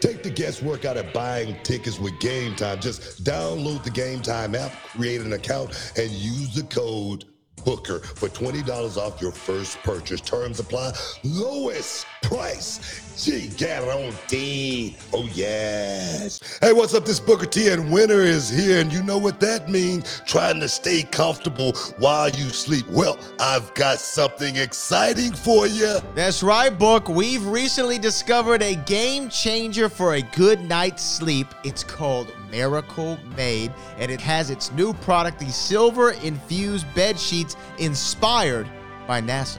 Take 0.00 0.22
the 0.22 0.30
guesswork 0.30 0.84
out 0.84 0.96
of 0.96 1.12
buying 1.12 1.56
tickets 1.64 1.98
with 1.98 2.12
Gametime. 2.14 2.80
Just 2.80 3.24
download 3.24 3.82
the 3.82 3.90
Gametime 3.90 4.56
app, 4.56 4.72
create 4.96 5.20
an 5.20 5.32
account, 5.32 5.70
and 5.96 6.10
use 6.10 6.51
the 6.54 6.62
code 6.64 7.24
Booker 7.64 8.00
for 8.00 8.28
$20 8.28 8.96
off 8.96 9.20
your 9.20 9.32
first 9.32 9.78
purchase. 9.82 10.20
Terms 10.20 10.60
apply. 10.60 10.92
Lowest 11.24 12.06
price. 12.22 12.80
G 13.22 13.48
guarantee. 13.56 14.96
Oh, 15.12 15.28
yes. 15.32 16.58
Hey, 16.60 16.72
what's 16.72 16.94
up? 16.94 17.04
This 17.04 17.20
Booker 17.20 17.46
T 17.46 17.68
and 17.68 17.92
winter 17.92 18.22
is 18.22 18.48
here, 18.48 18.80
and 18.80 18.92
you 18.92 19.02
know 19.02 19.18
what 19.18 19.38
that 19.40 19.68
means? 19.68 20.22
Trying 20.26 20.60
to 20.60 20.68
stay 20.68 21.02
comfortable 21.02 21.72
while 21.98 22.30
you 22.30 22.48
sleep. 22.48 22.88
Well, 22.88 23.18
I've 23.38 23.72
got 23.74 23.98
something 23.98 24.56
exciting 24.56 25.32
for 25.32 25.66
you. 25.66 25.98
That's 26.14 26.42
right, 26.42 26.76
Book. 26.76 27.08
We've 27.08 27.46
recently 27.46 27.98
discovered 27.98 28.62
a 28.62 28.76
game 28.76 29.28
changer 29.28 29.88
for 29.88 30.14
a 30.14 30.22
good 30.22 30.60
night's 30.62 31.04
sleep. 31.04 31.48
It's 31.64 31.84
called 31.84 32.32
Miracle 32.50 33.18
Made, 33.36 33.72
and 33.98 34.10
it 34.10 34.20
has 34.20 34.50
its 34.50 34.72
new 34.72 34.94
product, 34.94 35.38
the 35.38 35.50
silver 35.50 36.12
infused 36.12 36.92
bed 36.94 37.18
sheets 37.18 37.51
inspired 37.78 38.68
by 39.06 39.20
NASA. 39.20 39.58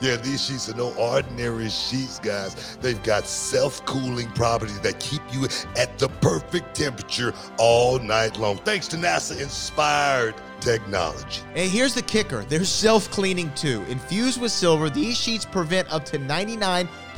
Yeah, 0.00 0.16
these 0.16 0.44
sheets 0.44 0.68
are 0.68 0.76
no 0.76 0.92
ordinary 0.94 1.70
sheets, 1.70 2.18
guys. 2.18 2.76
They've 2.82 3.02
got 3.02 3.26
self-cooling 3.26 4.30
properties 4.32 4.78
that 4.80 5.00
keep 5.00 5.22
you 5.32 5.48
at 5.76 5.98
the 5.98 6.08
perfect 6.20 6.76
temperature 6.76 7.32
all 7.58 7.98
night 7.98 8.36
long. 8.38 8.58
Thanks 8.58 8.88
to 8.88 8.96
NASA 8.96 9.40
inspired 9.40 10.34
technology. 10.60 11.40
And 11.54 11.70
here's 11.70 11.94
the 11.94 12.02
kicker 12.02 12.42
they're 12.44 12.64
self 12.64 13.10
cleaning 13.10 13.50
too. 13.54 13.82
Infused 13.88 14.40
with 14.40 14.52
silver, 14.52 14.90
these 14.90 15.16
sheets 15.16 15.46
prevent 15.46 15.90
up 15.90 16.04
to 16.06 16.18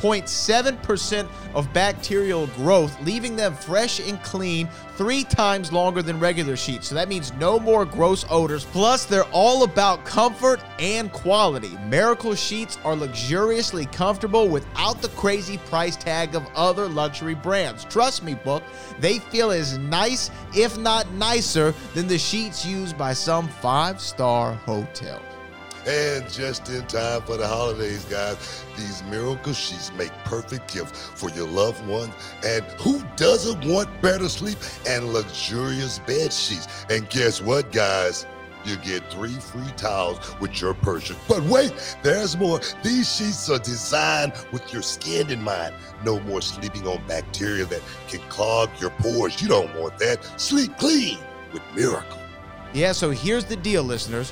99.7% 0.01 1.27
of 1.53 1.71
bacterial 1.73 2.47
growth, 2.47 2.99
leaving 3.03 3.35
them 3.35 3.53
fresh 3.53 3.99
and 3.99 4.21
clean 4.23 4.67
three 4.95 5.23
times 5.23 5.71
longer 5.71 6.01
than 6.01 6.19
regular 6.19 6.55
sheets. 6.57 6.87
So 6.87 6.95
that 6.95 7.07
means 7.07 7.31
no 7.33 7.59
more 7.59 7.85
gross 7.85 8.25
odors. 8.29 8.65
Plus, 8.65 9.05
they're 9.05 9.23
all 9.31 9.63
about 9.63 10.03
comfort 10.05 10.61
and 10.77 11.11
quality. 11.11 11.77
Miracle 11.87 12.35
sheets 12.35 12.77
are 12.83 12.95
luxuriously 12.95 13.85
comfortable 13.87 14.49
without 14.49 15.01
the 15.01 15.09
crazy 15.09 15.57
price 15.57 15.95
tag 15.95 16.35
of 16.35 16.45
other 16.55 16.87
luxury 16.87 17.35
brands. 17.35 17.85
Trust 17.85 18.23
me, 18.23 18.35
book, 18.35 18.63
they 18.99 19.19
feel 19.19 19.51
as 19.51 19.77
nice, 19.77 20.31
if 20.55 20.77
not 20.77 21.09
nicer, 21.13 21.73
than 21.93 22.07
the 22.07 22.17
sheets 22.17 22.65
used 22.65 22.97
by 22.97 23.13
some 23.13 23.47
five 23.47 24.01
star 24.01 24.53
hotel. 24.53 25.21
And 25.87 26.29
just 26.31 26.69
in 26.69 26.85
time 26.87 27.21
for 27.23 27.37
the 27.37 27.47
holidays, 27.47 28.05
guys, 28.05 28.63
these 28.77 29.03
miracle 29.03 29.53
sheets 29.53 29.91
make 29.93 30.11
perfect 30.25 30.73
gifts 30.73 31.07
for 31.15 31.29
your 31.31 31.47
loved 31.47 31.85
ones. 31.87 32.13
And 32.45 32.63
who 32.79 33.01
doesn't 33.15 33.65
want 33.65 33.89
better 34.01 34.29
sleep 34.29 34.57
and 34.87 35.13
luxurious 35.13 35.99
bed 35.99 36.33
sheets? 36.33 36.67
And 36.89 37.09
guess 37.09 37.41
what, 37.41 37.71
guys? 37.71 38.25
You 38.65 38.75
get 38.77 39.09
three 39.11 39.33
free 39.33 39.71
towels 39.77 40.19
with 40.41 40.61
your 40.61 40.73
purchase. 40.73 41.15
But 41.27 41.41
wait, 41.43 41.73
there's 42.03 42.35
more. 42.37 42.59
These 42.83 43.15
sheets 43.15 43.49
are 43.49 43.57
designed 43.59 44.33
with 44.51 44.73
your 44.73 44.81
skin 44.81 45.29
in 45.29 45.41
mind. 45.41 45.73
No 46.03 46.19
more 46.21 46.41
sleeping 46.41 46.85
on 46.85 47.01
bacteria 47.07 47.65
that 47.65 47.81
can 48.09 48.19
clog 48.29 48.69
your 48.79 48.89
pores. 48.91 49.41
You 49.41 49.47
don't 49.47 49.73
want 49.79 49.97
that. 49.99 50.19
Sleep 50.39 50.77
clean 50.77 51.19
with 51.53 51.63
Miracle. 51.73 52.19
Yeah, 52.73 52.91
so 52.91 53.09
here's 53.09 53.45
the 53.45 53.55
deal, 53.55 53.83
listeners. 53.83 54.31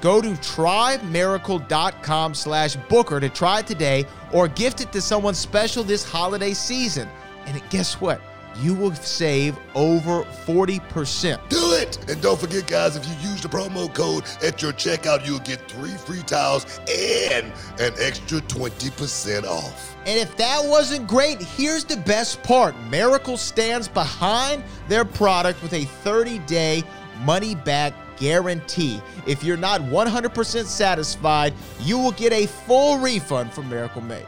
Go 0.00 0.20
to 0.20 0.28
trymiracle.com 0.28 2.34
slash 2.34 2.76
booker 2.88 3.20
to 3.20 3.28
try 3.28 3.60
it 3.60 3.66
today 3.66 4.06
or 4.32 4.48
gift 4.48 4.80
it 4.80 4.92
to 4.92 5.00
someone 5.00 5.34
special 5.34 5.82
this 5.82 6.08
holiday 6.08 6.54
season. 6.54 7.08
And 7.46 7.62
guess 7.70 8.00
what? 8.00 8.20
You 8.60 8.74
will 8.74 8.94
save 8.94 9.56
over 9.74 10.24
40%. 10.24 11.48
Do 11.48 11.72
it! 11.74 12.10
And 12.10 12.20
don't 12.20 12.38
forget, 12.38 12.66
guys, 12.66 12.96
if 12.96 13.06
you 13.06 13.30
use 13.30 13.40
the 13.40 13.48
promo 13.48 13.92
code 13.92 14.24
at 14.42 14.60
your 14.60 14.72
checkout, 14.72 15.24
you'll 15.24 15.38
get 15.40 15.70
three 15.70 15.92
free 15.92 16.22
towels 16.22 16.80
and 16.90 17.52
an 17.78 17.92
extra 18.00 18.40
20% 18.40 19.44
off. 19.44 19.96
And 20.06 20.18
if 20.18 20.36
that 20.38 20.62
wasn't 20.64 21.06
great, 21.06 21.40
here's 21.40 21.84
the 21.84 21.98
best 21.98 22.42
part 22.42 22.74
Miracle 22.90 23.36
stands 23.36 23.86
behind 23.86 24.64
their 24.88 25.04
product 25.04 25.62
with 25.62 25.74
a 25.74 25.84
30 25.84 26.40
day 26.40 26.82
money 27.24 27.54
back 27.54 27.94
guarantee. 28.18 29.00
If 29.26 29.42
you're 29.42 29.56
not 29.56 29.80
100% 29.82 30.64
satisfied, 30.64 31.54
you 31.80 31.98
will 31.98 32.12
get 32.12 32.32
a 32.32 32.46
full 32.46 32.98
refund 32.98 33.52
from 33.52 33.68
Miracle 33.68 34.02
Made. 34.02 34.26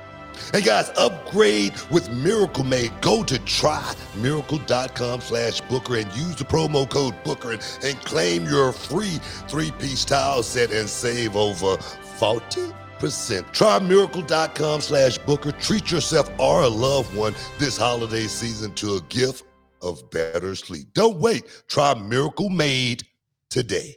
Hey 0.52 0.62
guys, 0.62 0.90
upgrade 0.96 1.74
with 1.92 2.10
Miracle 2.10 2.64
Made. 2.64 2.90
Go 3.00 3.22
to 3.22 3.38
trymiracle.com 3.38 5.20
slash 5.20 5.60
Booker 5.62 5.96
and 5.98 6.12
use 6.16 6.34
the 6.34 6.44
promo 6.44 6.90
code 6.90 7.14
Booker 7.22 7.52
and, 7.52 7.78
and 7.84 8.00
claim 8.00 8.46
your 8.46 8.72
free 8.72 9.20
three-piece 9.48 10.04
towel 10.04 10.42
set 10.42 10.72
and 10.72 10.88
save 10.88 11.36
over 11.36 11.76
40%. 11.76 12.72
Trymiracle.com 13.00 14.80
slash 14.80 15.18
Booker. 15.18 15.52
Treat 15.52 15.92
yourself 15.92 16.28
or 16.40 16.62
a 16.62 16.68
loved 16.68 17.14
one 17.14 17.34
this 17.60 17.76
holiday 17.76 18.26
season 18.26 18.74
to 18.74 18.96
a 18.96 19.00
gift 19.02 19.44
of 19.82 20.10
better 20.10 20.56
sleep. 20.56 20.88
Don't 20.94 21.18
wait. 21.18 21.44
Try 21.68 21.94
Miracle 21.94 22.50
Made 22.50 23.04
today. 23.50 23.96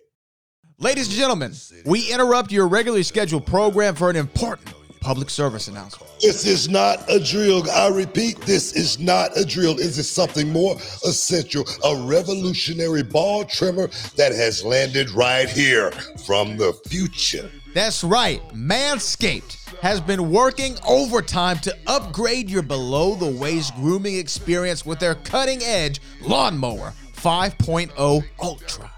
Ladies 0.79 1.07
and 1.07 1.15
gentlemen, 1.15 1.53
we 1.85 2.11
interrupt 2.11 2.51
your 2.51 2.67
regularly 2.67 3.03
scheduled 3.03 3.45
program 3.45 3.95
for 3.95 4.09
an 4.09 4.15
important 4.15 4.73
public 4.99 5.29
service 5.29 5.67
announcement. 5.67 6.11
This 6.21 6.45
is 6.45 6.69
not 6.69 7.03
a 7.09 7.19
drill. 7.19 7.69
I 7.69 7.89
repeat, 7.89 8.39
this 8.41 8.73
is 8.73 8.99
not 8.99 9.37
a 9.37 9.45
drill. 9.45 9.77
Is 9.79 9.97
it 9.99 10.05
something 10.05 10.51
more 10.51 10.75
essential 11.05 11.65
a 11.83 11.95
revolutionary 12.07 13.03
ball 13.03 13.43
trimmer 13.43 13.89
that 14.15 14.31
has 14.31 14.63
landed 14.63 15.11
right 15.11 15.47
here 15.47 15.91
from 16.25 16.57
the 16.57 16.73
future. 16.87 17.51
That's 17.73 18.03
right, 18.03 18.41
Manscaped 18.49 19.57
has 19.79 19.99
been 19.99 20.31
working 20.31 20.75
overtime 20.87 21.57
to 21.59 21.75
upgrade 21.87 22.49
your 22.49 22.61
below 22.61 23.15
the 23.15 23.27
waist 23.39 23.75
grooming 23.75 24.15
experience 24.15 24.85
with 24.85 24.99
their 24.99 25.15
cutting 25.15 25.61
edge 25.63 25.99
lawnmower 26.21 26.93
5.0 27.15 28.23
Ultra. 28.41 28.91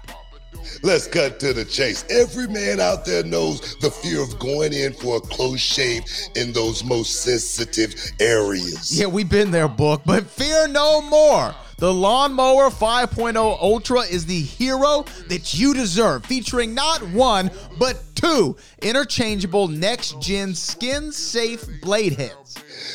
Let's 0.82 1.06
cut 1.06 1.40
to 1.40 1.52
the 1.52 1.64
chase. 1.64 2.04
Every 2.10 2.48
man 2.48 2.80
out 2.80 3.04
there 3.04 3.22
knows 3.24 3.76
the 3.76 3.90
fear 3.90 4.22
of 4.22 4.38
going 4.38 4.72
in 4.72 4.92
for 4.92 5.16
a 5.16 5.20
close 5.20 5.60
shave 5.60 6.02
in 6.34 6.52
those 6.52 6.84
most 6.84 7.22
sensitive 7.22 7.94
areas. 8.20 8.98
Yeah, 8.98 9.06
we've 9.06 9.28
been 9.28 9.50
there, 9.50 9.68
book, 9.68 10.02
but 10.04 10.26
fear 10.26 10.68
no 10.68 11.00
more. 11.02 11.54
The 11.78 11.92
Lawnmower 11.92 12.70
5.0 12.70 13.36
Ultra 13.36 14.00
is 14.00 14.24
the 14.24 14.40
hero 14.40 15.04
that 15.28 15.52
you 15.52 15.74
deserve, 15.74 16.24
featuring 16.24 16.74
not 16.74 17.02
one, 17.10 17.50
but 17.78 18.02
two 18.14 18.56
interchangeable 18.80 19.68
next 19.68 20.18
gen 20.18 20.54
skin 20.54 21.12
safe 21.12 21.66
blade 21.82 22.14
heads. 22.14 22.54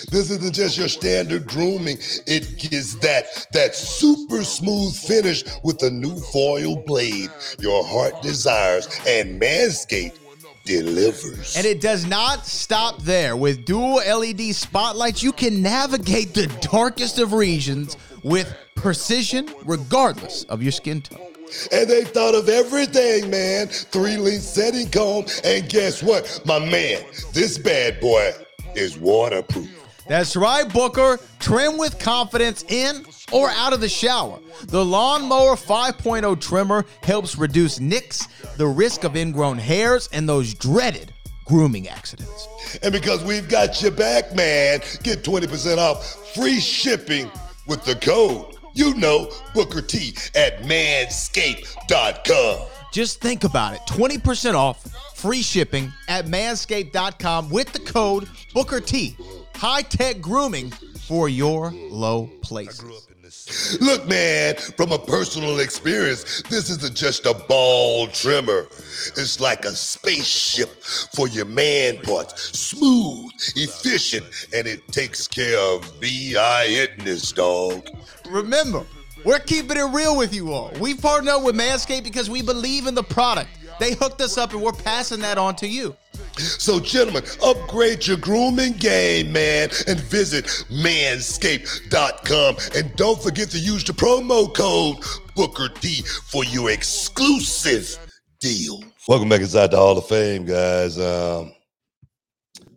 This 0.09 0.31
isn't 0.31 0.55
just 0.55 0.79
your 0.79 0.87
standard 0.87 1.45
grooming. 1.45 1.97
It 2.25 2.57
gives 2.57 2.97
that 3.01 3.45
that 3.53 3.75
super 3.75 4.43
smooth 4.43 4.95
finish 4.95 5.43
with 5.63 5.83
a 5.83 5.91
new 5.91 6.19
foil 6.19 6.77
blade 6.77 7.29
your 7.59 7.85
heart 7.85 8.19
desires 8.23 8.87
and 9.07 9.39
Manscaped 9.39 10.17
delivers. 10.65 11.55
And 11.55 11.67
it 11.67 11.81
does 11.81 12.07
not 12.07 12.47
stop 12.47 12.99
there. 13.03 13.35
With 13.35 13.65
dual 13.65 13.97
LED 13.97 14.55
spotlights, 14.55 15.21
you 15.21 15.33
can 15.33 15.61
navigate 15.61 16.33
the 16.33 16.47
darkest 16.71 17.19
of 17.19 17.33
regions 17.33 17.95
with 18.23 18.53
precision 18.81 19.47
regardless 19.65 20.43
of 20.45 20.63
your 20.63 20.71
skin 20.71 21.01
tone. 21.01 21.19
And 21.71 21.87
they 21.89 22.03
thought 22.03 22.33
of 22.33 22.49
everything, 22.49 23.29
man. 23.29 23.67
Three 23.67 24.17
length 24.17 24.43
setting 24.43 24.89
comb. 24.89 25.25
And 25.43 25.69
guess 25.69 26.01
what? 26.01 26.41
My 26.45 26.59
man, 26.59 27.03
this 27.33 27.57
bad 27.57 27.99
boy 27.99 28.31
is 28.73 28.97
waterproof. 28.97 29.69
That's 30.07 30.35
right, 30.35 30.71
Booker. 30.73 31.19
Trim 31.39 31.77
with 31.77 31.99
confidence 31.99 32.63
in 32.69 33.05
or 33.31 33.49
out 33.49 33.73
of 33.73 33.81
the 33.81 33.89
shower. 33.89 34.39
The 34.67 34.83
Lawnmower 34.83 35.55
5.0 35.55 36.41
trimmer 36.41 36.85
helps 37.03 37.37
reduce 37.37 37.79
nicks, 37.79 38.27
the 38.57 38.67
risk 38.67 39.03
of 39.03 39.15
ingrown 39.15 39.57
hairs, 39.57 40.09
and 40.11 40.27
those 40.27 40.53
dreaded 40.53 41.13
grooming 41.45 41.87
accidents. 41.87 42.47
And 42.81 42.91
because 42.91 43.23
we've 43.23 43.47
got 43.47 43.81
your 43.81 43.91
back, 43.91 44.33
man, 44.35 44.79
get 45.03 45.23
20% 45.23 45.77
off 45.77 46.33
free 46.33 46.59
shipping 46.59 47.29
with 47.67 47.83
the 47.85 47.95
code. 47.95 48.50
You 48.73 48.93
know, 48.95 49.29
Booker 49.53 49.81
T 49.81 50.15
at 50.35 50.61
manscaped.com. 50.63 52.67
Just 52.91 53.21
think 53.21 53.43
about 53.43 53.75
it 53.75 53.81
20% 53.87 54.53
off, 54.53 54.83
free 55.15 55.41
shipping 55.41 55.91
at 56.07 56.25
manscaped.com 56.25 57.49
with 57.49 57.71
the 57.73 57.79
code 57.79 58.29
Booker 58.53 58.81
T. 58.81 59.15
High 59.55 59.83
tech 59.83 60.21
grooming 60.21 60.71
for 60.71 61.29
your 61.29 61.71
low 61.71 62.29
places. 62.41 63.10
Look, 63.79 64.07
man, 64.07 64.55
from 64.77 64.91
a 64.91 64.99
personal 64.99 65.59
experience, 65.59 66.41
this 66.43 66.69
isn't 66.69 66.95
just 66.95 67.25
a 67.25 67.33
ball 67.33 68.07
trimmer. 68.07 68.67
It's 69.17 69.39
like 69.39 69.65
a 69.65 69.71
spaceship 69.71 70.69
for 70.83 71.27
your 71.27 71.45
man 71.45 71.97
parts. 71.99 72.57
Smooth, 72.57 73.31
efficient, 73.55 74.25
and 74.53 74.67
it 74.67 74.87
takes 74.89 75.27
care 75.27 75.59
of 75.59 75.99
B.I.Itness, 75.99 77.33
dog. 77.33 77.87
Remember, 78.29 78.85
we're 79.23 79.39
keeping 79.39 79.77
it 79.77 79.93
real 79.93 80.17
with 80.17 80.33
you 80.33 80.51
all. 80.51 80.71
We 80.79 80.95
partnered 80.95 81.33
up 81.33 81.43
with 81.43 81.55
Manscaped 81.55 82.03
because 82.03 82.29
we 82.29 82.41
believe 82.41 82.87
in 82.87 82.95
the 82.95 83.03
product. 83.03 83.49
They 83.81 83.95
hooked 83.95 84.21
us 84.21 84.37
up 84.37 84.53
and 84.53 84.61
we're 84.61 84.73
passing 84.73 85.21
that 85.21 85.39
on 85.39 85.55
to 85.55 85.67
you. 85.67 85.95
So, 86.37 86.79
gentlemen, 86.79 87.23
upgrade 87.43 88.05
your 88.05 88.17
grooming 88.17 88.73
game, 88.73 89.31
man, 89.31 89.69
and 89.87 89.99
visit 89.99 90.45
manscaped.com. 90.69 92.57
And 92.75 92.95
don't 92.95 93.19
forget 93.19 93.49
to 93.49 93.57
use 93.57 93.83
the 93.83 93.93
promo 93.93 94.53
code 94.55 94.97
Booker 95.35 95.67
T 95.67 96.03
for 96.03 96.45
your 96.45 96.69
exclusive 96.69 97.97
deal. 98.39 98.83
Welcome 99.07 99.29
back 99.29 99.41
inside 99.41 99.71
the 99.71 99.77
Hall 99.77 99.97
of 99.97 100.05
Fame, 100.05 100.45
guys. 100.45 100.99
Um, 100.99 101.51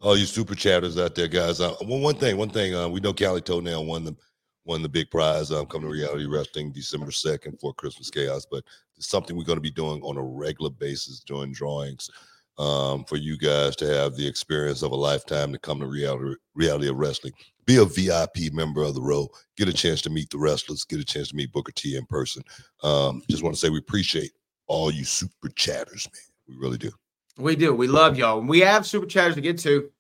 all 0.00 0.16
you 0.16 0.24
super 0.24 0.55
chatters 0.55 0.96
out 0.96 1.14
there, 1.14 1.28
guys. 1.28 1.61
Uh, 1.61 1.74
one, 1.82 2.00
one 2.00 2.14
thing, 2.14 2.38
one 2.38 2.48
thing. 2.48 2.74
Uh, 2.74 2.88
we 2.88 3.00
know 3.00 3.12
Cali 3.12 3.42
Toenail 3.42 3.84
won 3.84 4.05
the 4.05 4.16
won 4.65 4.83
the 4.83 4.89
big 4.89 5.11
prize. 5.11 5.51
Um, 5.51 5.67
coming 5.67 5.89
to 5.89 5.93
reality 5.93 6.27
wrestling 6.27 6.73
December 6.73 7.11
second 7.11 7.59
for 7.61 7.75
Christmas 7.75 8.11
Chaos, 8.11 8.47
but 8.51 8.65
it's 8.97 9.09
something 9.09 9.37
we're 9.37 9.45
going 9.45 9.57
to 9.57 9.62
be 9.62 9.71
doing 9.71 10.01
on 10.03 10.17
a 10.17 10.23
regular 10.23 10.71
basis 10.71 11.21
doing 11.21 11.53
drawings 11.53 12.11
um, 12.59 13.05
for 13.05 13.17
you 13.17 13.37
guys 13.37 13.77
to 13.77 13.87
have 13.87 14.17
the 14.17 14.27
experience 14.27 14.83
of 14.83 14.93
a 14.93 14.97
lifetime 14.97 15.53
to 15.53 15.59
come 15.59 15.81
to 15.81 15.87
reality, 15.87 16.37
reality 16.55 16.89
of 16.89 16.97
wrestling. 16.97 17.33
Be 17.67 17.77
a 17.77 17.85
VIP 17.85 18.53
member 18.53 18.83
of 18.83 18.95
the 18.95 19.03
row. 19.03 19.29
Get 19.57 19.69
a 19.69 19.73
chance 19.73 20.03
to 20.03 20.11
meet 20.11 20.31
the 20.31 20.39
wrestlers. 20.39 20.85
Get 20.85 21.01
a 21.01 21.05
chance 21.05 21.29
to 21.29 21.37
meet 21.37 21.53
Booker 21.53 21.73
T 21.73 21.97
in 21.97 22.05
person. 22.07 22.43
Um, 22.83 23.23
just 23.31 23.43
want 23.43 23.55
to 23.55 23.61
say 23.61 23.71
we 23.71 23.79
appreciate 23.79 24.33
all 24.67 24.91
you 24.91 25.05
super 25.05 25.49
chatters, 25.57 26.09
man. 26.12 26.57
We 26.57 26.62
really 26.62 26.79
do. 26.79 26.91
We 27.39 27.57
do. 27.57 27.75
We 27.75 27.89
love 27.89 28.17
y'all. 28.17 28.41
We 28.41 28.61
have 28.61 28.87
super 28.87 29.07
chatters 29.07 29.35
to 29.35 29.41
get 29.41 29.59
to. 29.61 29.91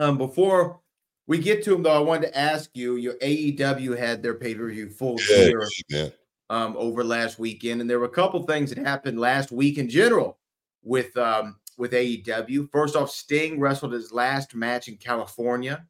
Um, 0.00 0.18
before 0.18 0.80
we 1.26 1.38
get 1.38 1.62
to 1.64 1.70
them, 1.70 1.82
though, 1.82 1.96
I 1.96 2.00
wanted 2.00 2.28
to 2.28 2.38
ask 2.38 2.70
you: 2.74 2.96
Your 2.96 3.14
AEW 3.14 3.96
had 3.98 4.22
their 4.22 4.34
pay 4.34 4.54
per 4.54 4.68
view 4.70 4.88
full 4.90 5.16
Yeah, 5.30 5.46
year 5.46 5.68
man. 5.90 6.12
um, 6.50 6.74
over 6.76 7.02
last 7.02 7.38
weekend, 7.38 7.80
and 7.80 7.88
there 7.88 7.98
were 7.98 8.06
a 8.06 8.10
couple 8.10 8.42
things 8.42 8.70
that 8.70 8.78
happened 8.78 9.18
last 9.18 9.50
week 9.50 9.78
in 9.78 9.88
general 9.88 10.38
with 10.82 11.16
um, 11.16 11.56
with 11.78 11.92
AEW. 11.92 12.70
First 12.70 12.96
off, 12.96 13.10
Sting 13.10 13.58
wrestled 13.58 13.92
his 13.92 14.12
last 14.12 14.54
match 14.54 14.88
in 14.88 14.96
California, 14.96 15.86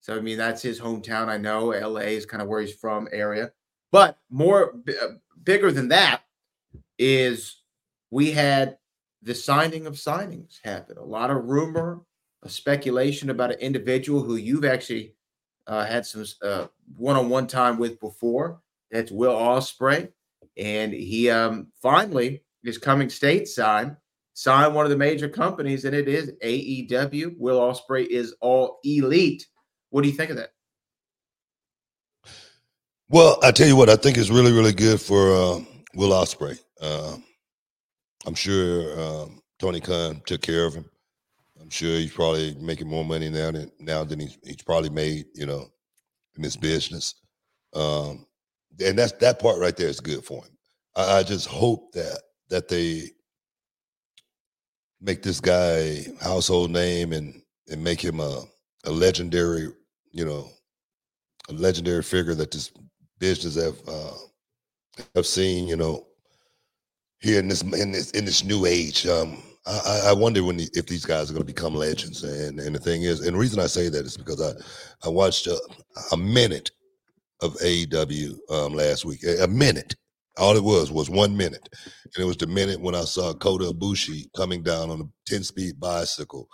so 0.00 0.16
I 0.16 0.20
mean 0.20 0.38
that's 0.38 0.62
his 0.62 0.80
hometown. 0.80 1.28
I 1.28 1.36
know 1.38 1.66
LA 1.68 2.00
is 2.00 2.26
kind 2.26 2.42
of 2.42 2.48
where 2.48 2.60
he's 2.60 2.74
from, 2.74 3.08
area, 3.12 3.52
but 3.92 4.18
more 4.28 4.72
b- 4.84 4.94
uh, 5.00 5.14
bigger 5.44 5.70
than 5.70 5.88
that 5.88 6.22
is 6.98 7.62
we 8.10 8.30
had 8.32 8.78
the 9.22 9.34
signing 9.34 9.86
of 9.86 9.94
signings 9.94 10.58
happen. 10.62 10.98
A 10.98 11.04
lot 11.04 11.30
of 11.30 11.44
rumor, 11.44 12.00
speculation 12.46 13.30
about 13.30 13.52
an 13.52 13.58
individual 13.58 14.22
who 14.22 14.36
you've 14.36 14.64
actually 14.64 15.14
uh, 15.66 15.84
had 15.84 16.04
some 16.06 16.24
uh, 16.42 16.66
one-on-one 16.96 17.46
time 17.46 17.78
with 17.78 17.98
before. 18.00 18.60
That's 18.90 19.10
Will 19.10 19.34
Ospreay, 19.34 20.10
and 20.56 20.92
he 20.92 21.30
um, 21.30 21.68
finally 21.80 22.42
is 22.62 22.78
coming 22.78 23.08
stateside. 23.08 23.96
Signed 24.36 24.74
one 24.74 24.84
of 24.84 24.90
the 24.90 24.96
major 24.96 25.28
companies, 25.28 25.84
and 25.84 25.94
it 25.94 26.08
is 26.08 26.32
AEW. 26.42 27.38
Will 27.38 27.60
Ospreay 27.60 28.06
is 28.06 28.34
all 28.40 28.80
elite. 28.84 29.46
What 29.90 30.02
do 30.02 30.08
you 30.08 30.14
think 30.14 30.30
of 30.30 30.36
that? 30.36 30.50
Well, 33.08 33.38
I 33.44 33.52
tell 33.52 33.68
you 33.68 33.76
what, 33.76 33.88
I 33.88 33.96
think 33.96 34.18
it's 34.18 34.30
really, 34.30 34.52
really 34.52 34.72
good 34.72 35.00
for 35.00 35.32
um, 35.32 35.66
Will 35.94 36.10
Ospreay. 36.10 36.58
Um, 36.80 37.22
I'm 38.26 38.34
sure 38.34 39.00
um, 39.00 39.40
Tony 39.60 39.80
Khan 39.80 40.20
took 40.26 40.42
care 40.42 40.66
of 40.66 40.74
him. 40.74 40.90
I'm 41.64 41.70
sure 41.70 41.96
he's 41.96 42.12
probably 42.12 42.54
making 42.60 42.88
more 42.88 43.06
money 43.06 43.30
now 43.30 43.50
than 43.50 43.72
now 43.80 44.04
than 44.04 44.20
he's, 44.20 44.36
he's 44.44 44.60
probably 44.60 44.90
made, 44.90 45.24
you 45.34 45.46
know, 45.46 45.66
in 46.36 46.42
this 46.42 46.56
business. 46.56 47.14
Um, 47.74 48.26
and 48.84 48.98
that's 48.98 49.12
that 49.12 49.40
part 49.40 49.58
right 49.58 49.74
there 49.74 49.88
is 49.88 49.98
good 49.98 50.22
for 50.24 50.44
him. 50.44 50.58
I, 50.94 51.20
I 51.20 51.22
just 51.22 51.46
hope 51.46 51.92
that 51.92 52.20
that 52.50 52.68
they 52.68 53.04
make 55.00 55.22
this 55.22 55.40
guy 55.40 56.04
household 56.20 56.70
name 56.70 57.14
and 57.14 57.40
and 57.70 57.82
make 57.82 58.00
him 58.02 58.20
a 58.20 58.42
a 58.84 58.90
legendary, 58.90 59.68
you 60.12 60.26
know, 60.26 60.50
a 61.48 61.54
legendary 61.54 62.02
figure 62.02 62.34
that 62.34 62.50
this 62.50 62.72
business 63.18 63.54
have 63.54 63.78
uh, 63.88 64.12
have 65.14 65.26
seen, 65.26 65.66
you 65.66 65.76
know, 65.76 66.06
here 67.20 67.38
in 67.38 67.48
this 67.48 67.62
in 67.62 67.90
this 67.90 68.10
in 68.10 68.26
this 68.26 68.44
new 68.44 68.66
age. 68.66 69.06
Um, 69.06 69.42
I, 69.66 70.02
I- 70.06 70.12
wonder 70.12 70.44
when 70.44 70.58
the, 70.58 70.68
if 70.74 70.86
these 70.86 71.04
guys 71.06 71.30
are 71.30 71.34
going 71.34 71.46
to 71.46 71.52
become 71.52 71.74
legends. 71.74 72.22
And 72.24 72.60
and 72.60 72.74
the 72.74 72.80
thing 72.80 73.02
is, 73.02 73.20
and 73.20 73.34
the 73.34 73.40
reason 73.40 73.60
I 73.60 73.66
say 73.66 73.88
that 73.88 74.04
is 74.06 74.16
because 74.16 74.40
I 74.42 74.52
I 75.06 75.10
watched 75.10 75.46
a, 75.46 75.58
a 76.12 76.16
minute 76.16 76.70
of 77.42 77.54
AEW 77.56 78.36
um, 78.50 78.74
last 78.74 79.04
week. 79.04 79.20
A, 79.40 79.46
minute. 79.48 79.94
All 80.38 80.56
it 80.56 80.64
was 80.64 80.90
was 80.90 81.08
one 81.08 81.36
minute, 81.36 81.68
and 81.84 82.24
it 82.24 82.26
was 82.26 82.36
the 82.36 82.48
minute 82.48 82.80
when 82.80 82.96
I 82.96 83.02
saw 83.04 83.32
Kota 83.34 83.66
Ibushi 83.72 84.26
coming 84.36 84.64
down 84.64 84.90
on 84.90 85.00
a 85.00 85.04
ten 85.30 85.44
speed 85.44 85.78
bicycle, 85.78 86.48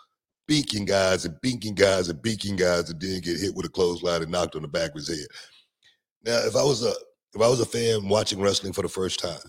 beaking 0.46 0.84
guys 0.84 1.24
and 1.24 1.34
beaking 1.40 1.76
guys 1.76 2.10
and 2.10 2.20
beaking 2.20 2.56
guys, 2.56 2.90
and 2.90 3.00
then 3.00 3.20
get 3.22 3.40
hit 3.40 3.54
with 3.54 3.64
a 3.64 3.70
clothesline 3.70 4.22
and 4.22 4.30
knocked 4.30 4.54
on 4.54 4.62
the 4.62 4.68
back 4.68 4.90
of 4.90 4.96
his 4.96 5.08
head. 5.08 5.26
Now, 6.24 6.46
if 6.46 6.56
I 6.56 6.62
was 6.62 6.84
a 6.84 6.92
if 7.34 7.40
I 7.40 7.48
was 7.48 7.60
a 7.60 7.66
fan 7.66 8.08
watching 8.08 8.40
wrestling 8.40 8.74
for 8.74 8.82
the 8.82 8.88
first 8.88 9.18
time, 9.20 9.40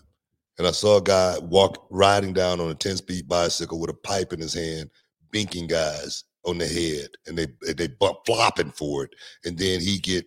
and 0.58 0.68
I 0.68 0.72
saw 0.72 0.98
a 0.98 1.02
guy 1.02 1.38
walk 1.40 1.88
riding 1.90 2.34
down 2.34 2.60
on 2.60 2.70
a 2.70 2.76
ten 2.76 2.98
speed 2.98 3.28
bicycle 3.28 3.80
with 3.80 3.90
a 3.90 3.94
pipe 3.94 4.34
in 4.34 4.40
his 4.40 4.54
hand, 4.54 4.90
binking 5.34 5.70
guys 5.70 6.24
on 6.46 6.58
the 6.58 6.68
head, 6.68 7.10
and 7.28 7.38
they 7.38 7.74
they 7.74 7.88
bump 7.88 8.20
flopping 8.26 8.72
for 8.72 9.04
it, 9.06 9.12
and 9.46 9.58
then 9.58 9.80
he 9.80 9.98
get 9.98 10.26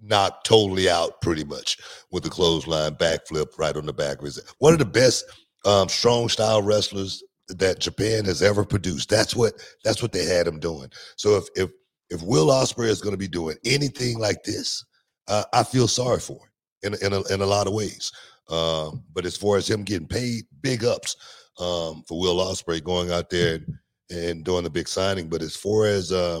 knocked 0.00 0.46
totally 0.46 0.88
out 0.88 1.20
pretty 1.20 1.44
much 1.44 1.78
with 2.10 2.24
a 2.26 2.30
clothesline 2.30 2.94
backflip 2.94 3.58
right 3.58 3.76
on 3.76 3.86
the 3.86 3.92
back 3.92 4.18
of 4.18 4.24
his 4.24 4.36
head. 4.36 4.44
One 4.58 4.72
of 4.72 4.78
the 4.78 4.84
best 4.84 5.24
um, 5.64 5.88
strong 5.88 6.28
style 6.28 6.62
wrestlers 6.62 7.22
that 7.48 7.80
Japan 7.80 8.24
has 8.26 8.42
ever 8.42 8.64
produced. 8.64 9.08
That's 9.08 9.34
what 9.34 9.54
that's 9.84 10.02
what 10.02 10.12
they 10.12 10.24
had 10.24 10.46
him 10.46 10.60
doing. 10.60 10.90
So 11.16 11.36
if 11.36 11.44
if 11.56 11.70
if 12.10 12.22
Will 12.22 12.48
Ospreay 12.48 12.88
is 12.88 13.00
going 13.00 13.14
to 13.14 13.18
be 13.18 13.28
doing 13.28 13.56
anything 13.64 14.18
like 14.18 14.42
this, 14.44 14.84
uh, 15.28 15.44
I 15.52 15.62
feel 15.62 15.88
sorry 15.88 16.20
for 16.20 16.38
him 16.82 16.94
in 16.94 17.06
in 17.06 17.12
a, 17.12 17.22
in 17.34 17.40
a 17.40 17.46
lot 17.46 17.66
of 17.66 17.72
ways. 17.72 18.12
Um, 18.48 19.04
but 19.12 19.26
as 19.26 19.36
far 19.36 19.56
as 19.56 19.68
him 19.68 19.84
getting 19.84 20.08
paid, 20.08 20.44
big 20.62 20.84
ups 20.84 21.16
um, 21.58 22.02
for 22.06 22.18
Will 22.18 22.36
Ospreay 22.36 22.82
going 22.82 23.10
out 23.10 23.30
there 23.30 23.56
and, 23.56 23.78
and 24.10 24.44
doing 24.44 24.64
the 24.64 24.70
big 24.70 24.88
signing. 24.88 25.28
But 25.28 25.42
as 25.42 25.56
far 25.56 25.86
as 25.86 26.12
uh, 26.12 26.40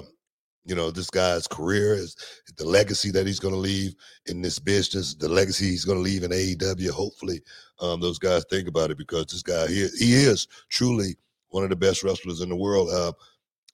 you 0.68 0.74
know, 0.74 0.90
this 0.90 1.08
guy's 1.08 1.46
career 1.46 1.94
is 1.94 2.14
the 2.58 2.64
legacy 2.64 3.10
that 3.10 3.26
he's 3.26 3.40
going 3.40 3.54
to 3.54 3.60
leave 3.60 3.94
in 4.26 4.42
this 4.42 4.58
business, 4.58 5.14
the 5.14 5.28
legacy 5.28 5.64
he's 5.70 5.84
going 5.84 5.96
to 5.96 6.02
leave 6.02 6.22
in 6.22 6.30
AEW. 6.30 6.90
Hopefully, 6.90 7.40
um, 7.80 8.00
those 8.00 8.18
guys 8.18 8.44
think 8.50 8.68
about 8.68 8.90
it 8.90 8.98
because 8.98 9.26
this 9.26 9.42
guy 9.42 9.66
he, 9.66 9.88
he 9.98 10.12
is 10.12 10.46
truly 10.68 11.16
one 11.48 11.64
of 11.64 11.70
the 11.70 11.76
best 11.76 12.04
wrestlers 12.04 12.42
in 12.42 12.50
the 12.50 12.56
world. 12.56 12.90
Uh, 12.90 13.12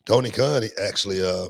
Tony 0.06 0.30
Khan 0.30 0.62
actually 0.80 1.24
uh, 1.24 1.48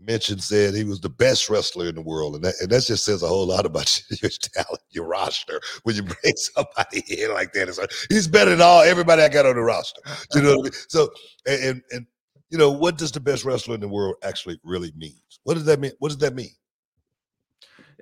mentioned 0.00 0.42
said 0.42 0.74
he 0.74 0.84
was 0.84 1.00
the 1.00 1.08
best 1.08 1.48
wrestler 1.48 1.88
in 1.88 1.94
the 1.94 2.02
world, 2.02 2.34
and 2.34 2.44
that, 2.44 2.54
and 2.60 2.70
that 2.70 2.84
just 2.84 3.04
says 3.04 3.22
a 3.22 3.28
whole 3.28 3.46
lot 3.46 3.66
about 3.66 4.02
your 4.22 4.30
talent, 4.30 4.82
your 4.90 5.06
roster. 5.06 5.60
When 5.82 5.96
you 5.96 6.02
bring 6.02 6.16
somebody 6.36 7.02
in 7.08 7.32
like 7.32 7.52
that, 7.52 7.68
it's 7.68 7.78
like, 7.78 7.92
he's 8.08 8.28
better 8.28 8.50
than 8.50 8.60
all 8.60 8.82
everybody 8.82 9.22
I 9.22 9.28
got 9.28 9.46
on 9.46 9.56
the 9.56 9.62
roster. 9.62 10.00
You 10.34 10.42
know 10.42 10.56
what 10.56 10.60
I 10.60 10.62
mean? 10.62 10.72
So 10.88 11.10
and, 11.46 11.82
and 11.92 12.06
you 12.50 12.58
know 12.58 12.70
what 12.70 12.98
does 12.98 13.12
the 13.12 13.20
best 13.20 13.44
wrestler 13.44 13.74
in 13.74 13.80
the 13.80 13.88
world 13.88 14.16
actually 14.22 14.60
really 14.64 14.92
mean? 14.96 15.20
What 15.44 15.54
does 15.54 15.64
that 15.64 15.80
mean? 15.80 15.92
What 15.98 16.08
does 16.08 16.18
that 16.18 16.34
mean? 16.34 16.50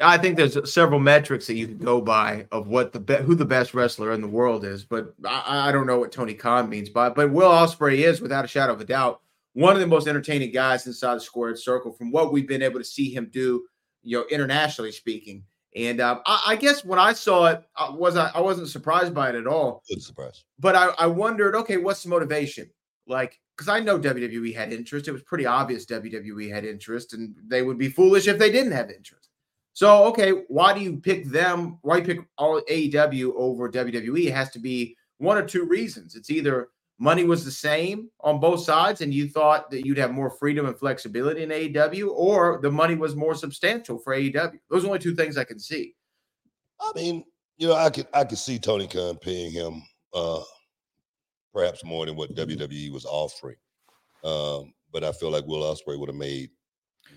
I 0.01 0.18
think 0.18 0.36
there's 0.36 0.72
several 0.72 1.01
metrics 1.01 1.46
that 1.49 1.55
you 1.55 1.66
can 1.66 1.78
go 1.78 2.01
by 2.01 2.46
of 2.53 2.68
what 2.68 2.92
the 2.92 3.01
be- 3.01 3.16
who 3.16 3.34
the 3.34 3.44
best 3.44 3.74
wrestler 3.74 4.12
in 4.12 4.20
the 4.20 4.28
world 4.28 4.64
is, 4.64 4.84
but 4.84 5.14
I, 5.24 5.68
I 5.68 5.72
don't 5.72 5.86
know 5.86 5.99
what 5.99 6.12
Tony 6.12 6.34
Khan 6.34 6.68
means 6.68 6.88
by. 6.88 7.09
But 7.09 7.32
Will 7.32 7.51
Ospreay 7.51 7.99
is, 7.99 8.20
without 8.20 8.44
a 8.44 8.49
shadow 8.49 8.72
of 8.72 8.80
a 8.80 8.84
doubt, 8.84 9.20
one 9.55 9.74
of 9.74 9.80
the 9.80 9.86
most 9.86 10.07
entertaining 10.07 10.53
guys 10.53 10.86
inside 10.86 11.14
the 11.14 11.20
squared 11.20 11.59
circle. 11.59 11.92
From 11.92 12.11
what 12.11 12.32
we've 12.32 12.49
been 12.49 12.62
able 12.62 12.78
to 12.78 12.84
see 12.84 13.12
him 13.12 13.28
do, 13.32 13.64
you 14.03 14.18
know, 14.18 14.24
internationally 14.30 14.92
speaking. 14.92 15.44
And 15.76 16.01
um, 16.01 16.20
I, 16.26 16.42
I 16.49 16.57
guess 16.57 16.84
when 16.84 16.99
I 16.99 17.12
saw 17.12 17.46
it, 17.46 17.62
I 17.76 17.90
was 17.90 18.16
I, 18.16 18.30
I 18.34 18.40
wasn't 18.40 18.68
surprised 18.68 19.14
by 19.14 19.30
it 19.30 19.34
at 19.34 19.46
all. 19.46 19.82
Good 19.88 20.03
surprise. 20.03 20.44
But 20.59 20.74
I, 20.74 20.88
I 20.99 21.07
wondered, 21.07 21.55
okay, 21.57 21.76
what's 21.76 22.03
the 22.03 22.09
motivation? 22.09 22.70
like 23.09 23.40
because 23.57 23.68
I 23.68 23.80
know 23.80 23.99
WWE 23.99 24.55
had 24.55 24.72
interest. 24.72 25.09
It 25.09 25.12
was 25.12 25.22
pretty 25.22 25.46
obvious 25.46 25.84
WWE 25.86 26.53
had 26.53 26.64
interest, 26.64 27.12
and 27.12 27.34
they 27.49 27.62
would 27.62 27.78
be 27.78 27.88
foolish 27.88 28.28
if 28.28 28.38
they 28.38 28.53
didn't 28.53 28.72
have 28.72 28.90
interest. 28.90 29.30
So, 29.72 30.05
okay, 30.05 30.30
why 30.49 30.74
do 30.74 30.80
you 30.80 30.99
pick 30.99 31.24
them? 31.24 31.78
Why 31.82 31.99
you 31.99 32.05
pick 32.05 32.20
all 32.36 32.61
AEW 32.70 33.32
over 33.34 33.68
WWE? 33.68 34.26
It 34.26 34.34
has 34.34 34.51
to 34.51 34.61
be 34.61 34.96
one 35.18 35.38
or 35.38 35.44
two 35.44 35.64
reasons. 35.64 36.14
It's 36.14 36.30
either 36.30 36.68
money 36.99 37.24
was 37.24 37.44
the 37.44 37.51
same 37.51 38.11
on 38.20 38.40
both 38.40 38.61
sides, 38.61 39.01
and 39.01 39.14
you 39.14 39.28
thought 39.28 39.70
that 39.70 39.86
you'd 39.86 39.99
have 39.99 40.11
more 40.11 40.30
freedom 40.30 40.66
and 40.66 40.78
flexibility 40.78 41.42
in 41.42 41.51
AEW, 41.51 42.11
or 42.11 42.59
the 42.62 42.70
money 42.70 42.94
was 42.94 43.14
more 43.14 43.34
substantial 43.34 43.99
for 43.99 44.14
AEW. 44.14 44.59
Those 44.70 44.84
are 44.84 44.88
only 44.88 44.99
two 44.99 45.14
things 45.14 45.36
I 45.36 45.44
can 45.44 45.59
see. 45.59 45.94
I 46.80 46.92
mean, 46.94 47.24
you 47.57 47.68
know, 47.68 47.74
I 47.74 47.90
could 47.90 48.07
I 48.12 48.24
could 48.24 48.38
see 48.38 48.59
Tony 48.59 48.86
Khan 48.86 49.16
paying 49.16 49.53
him 49.53 49.82
uh 50.14 50.42
perhaps 51.53 51.84
more 51.84 52.07
than 52.07 52.16
what 52.16 52.34
WWE 52.34 52.92
was 52.92 53.05
offering. 53.05 53.57
Um, 54.24 54.72
but 54.92 55.05
I 55.05 55.12
feel 55.12 55.30
like 55.30 55.46
Will 55.46 55.62
Ospreay 55.62 55.99
would 55.99 56.09
have 56.09 56.16
made 56.16 56.51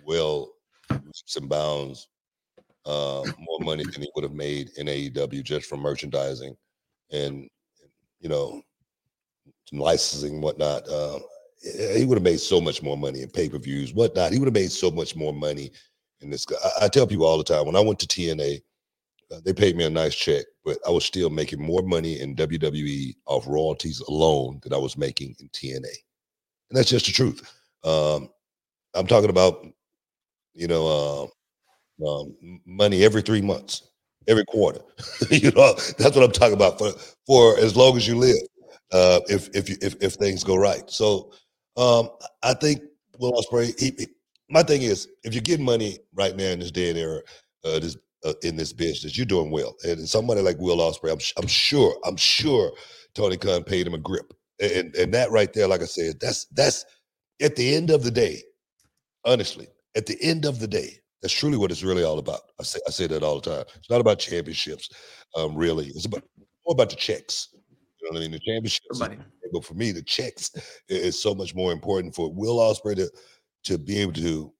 well 0.05 0.51
leaps 0.89 1.35
and 1.35 1.49
bounds 1.49 2.07
uh, 2.85 3.23
more 3.37 3.59
money 3.59 3.83
than 3.83 4.01
he 4.01 4.09
would 4.15 4.23
have 4.23 4.33
made 4.33 4.71
in 4.77 4.87
AEW 4.87 5.43
just 5.43 5.67
from 5.67 5.79
merchandising 5.79 6.55
and 7.11 7.47
you 8.19 8.29
know 8.29 8.61
licensing 9.71 10.41
whatnot. 10.41 10.87
Uh, 10.87 11.19
he 11.95 12.05
would 12.05 12.17
have 12.17 12.23
made 12.23 12.39
so 12.39 12.59
much 12.59 12.81
more 12.81 12.97
money 12.97 13.21
in 13.21 13.29
pay 13.29 13.49
per 13.49 13.57
views, 13.59 13.93
whatnot. 13.93 14.33
He 14.33 14.39
would 14.39 14.47
have 14.47 14.53
made 14.53 14.71
so 14.71 14.89
much 14.91 15.15
more 15.15 15.33
money 15.33 15.71
in 16.21 16.29
this. 16.29 16.45
I, 16.81 16.85
I 16.85 16.87
tell 16.87 17.07
people 17.07 17.25
all 17.25 17.37
the 17.37 17.43
time 17.43 17.65
when 17.65 17.75
I 17.75 17.81
went 17.81 17.99
to 17.99 18.07
TNA, 18.07 18.61
uh, 19.31 19.39
they 19.45 19.53
paid 19.53 19.75
me 19.77 19.85
a 19.85 19.89
nice 19.89 20.15
check, 20.15 20.45
but 20.65 20.77
I 20.87 20.91
was 20.91 21.05
still 21.05 21.29
making 21.29 21.61
more 21.61 21.81
money 21.83 22.19
in 22.19 22.35
WWE 22.35 23.15
off 23.27 23.47
royalties 23.47 23.99
alone 24.01 24.59
than 24.63 24.73
I 24.73 24.77
was 24.77 24.97
making 24.97 25.35
in 25.39 25.49
TNA, 25.49 25.95
and 26.69 26.77
that's 26.77 26.89
just 26.89 27.05
the 27.07 27.11
truth. 27.11 27.41
Um, 27.83 28.29
I'm 28.95 29.07
talking 29.07 29.29
about, 29.29 29.65
you 30.53 30.67
know, 30.67 31.31
uh, 32.03 32.07
um, 32.21 32.35
money 32.65 33.03
every 33.03 33.21
three 33.21 33.41
months, 33.41 33.89
every 34.27 34.45
quarter. 34.45 34.81
you 35.31 35.51
know, 35.51 35.73
that's 35.97 36.15
what 36.15 36.23
I'm 36.23 36.31
talking 36.31 36.55
about 36.55 36.77
for 36.79 36.91
for 37.27 37.57
as 37.59 37.75
long 37.75 37.97
as 37.97 38.07
you 38.07 38.15
live. 38.17 38.37
Uh, 38.91 39.19
if 39.29 39.49
if 39.55 39.69
you, 39.69 39.77
if 39.81 39.95
if 40.01 40.13
things 40.13 40.43
go 40.43 40.55
right, 40.55 40.89
so 40.89 41.31
um, 41.77 42.09
I 42.43 42.53
think 42.53 42.81
Will 43.19 43.33
Ospreay. 43.33 43.79
He, 43.79 43.93
he, 43.97 44.07
my 44.49 44.63
thing 44.63 44.81
is, 44.81 45.07
if 45.23 45.33
you're 45.33 45.41
getting 45.41 45.65
money 45.65 45.99
right 46.13 46.35
now 46.35 46.45
in 46.49 46.59
this 46.59 46.71
day 46.71 46.89
and 46.89 46.99
era, 46.99 47.21
uh, 47.63 47.79
this 47.79 47.97
uh, 48.25 48.33
in 48.43 48.55
this 48.55 48.73
business, 48.73 49.17
you're 49.17 49.25
doing 49.25 49.51
well. 49.51 49.75
And 49.83 50.07
somebody 50.07 50.41
like 50.41 50.57
Will 50.59 50.77
Ospreay, 50.77 51.11
I'm, 51.11 51.19
I'm 51.41 51.47
sure, 51.47 51.95
I'm 52.05 52.17
sure 52.17 52.71
Tony 53.15 53.37
Khan 53.37 53.63
paid 53.63 53.87
him 53.87 53.93
a 53.93 53.97
grip. 53.97 54.33
And 54.61 54.95
and 54.95 55.13
that 55.13 55.31
right 55.31 55.51
there, 55.53 55.67
like 55.67 55.81
I 55.81 55.85
said, 55.85 56.19
that's 56.19 56.45
that's 56.45 56.85
at 57.41 57.55
the 57.55 57.75
end 57.75 57.89
of 57.89 58.03
the 58.03 58.11
day, 58.11 58.41
honestly, 59.25 59.67
at 59.95 60.05
the 60.05 60.17
end 60.21 60.45
of 60.45 60.59
the 60.59 60.67
day, 60.67 60.99
that's 61.21 61.33
truly 61.33 61.57
what 61.57 61.71
it's 61.71 61.83
really 61.83 62.03
all 62.03 62.19
about. 62.19 62.41
I 62.59 62.63
say 62.63 62.79
I 62.87 62.91
say 62.91 63.07
that 63.07 63.23
all 63.23 63.39
the 63.39 63.49
time. 63.49 63.65
It's 63.77 63.89
not 63.89 64.01
about 64.01 64.19
championships, 64.19 64.89
um, 65.35 65.55
really. 65.55 65.87
It's 65.87 66.05
about 66.05 66.23
more 66.65 66.73
about 66.73 66.89
the 66.91 66.95
checks. 66.95 67.49
You 68.01 68.09
know 68.09 68.13
what 68.13 68.17
I 68.17 68.21
mean? 68.21 68.31
The 68.31 68.39
championships, 68.39 68.99
Money. 68.99 69.17
but 69.53 69.63
for 69.63 69.73
me, 69.73 69.91
the 69.91 70.01
checks 70.01 70.51
is 70.89 71.21
so 71.21 71.35
much 71.35 71.53
more 71.53 71.71
important 71.71 72.15
for 72.15 72.31
Will 72.31 72.57
Ospreay 72.57 72.95
to 72.95 73.11
to 73.63 73.77
be 73.77 73.99
able 73.99 74.13
to 74.13 74.51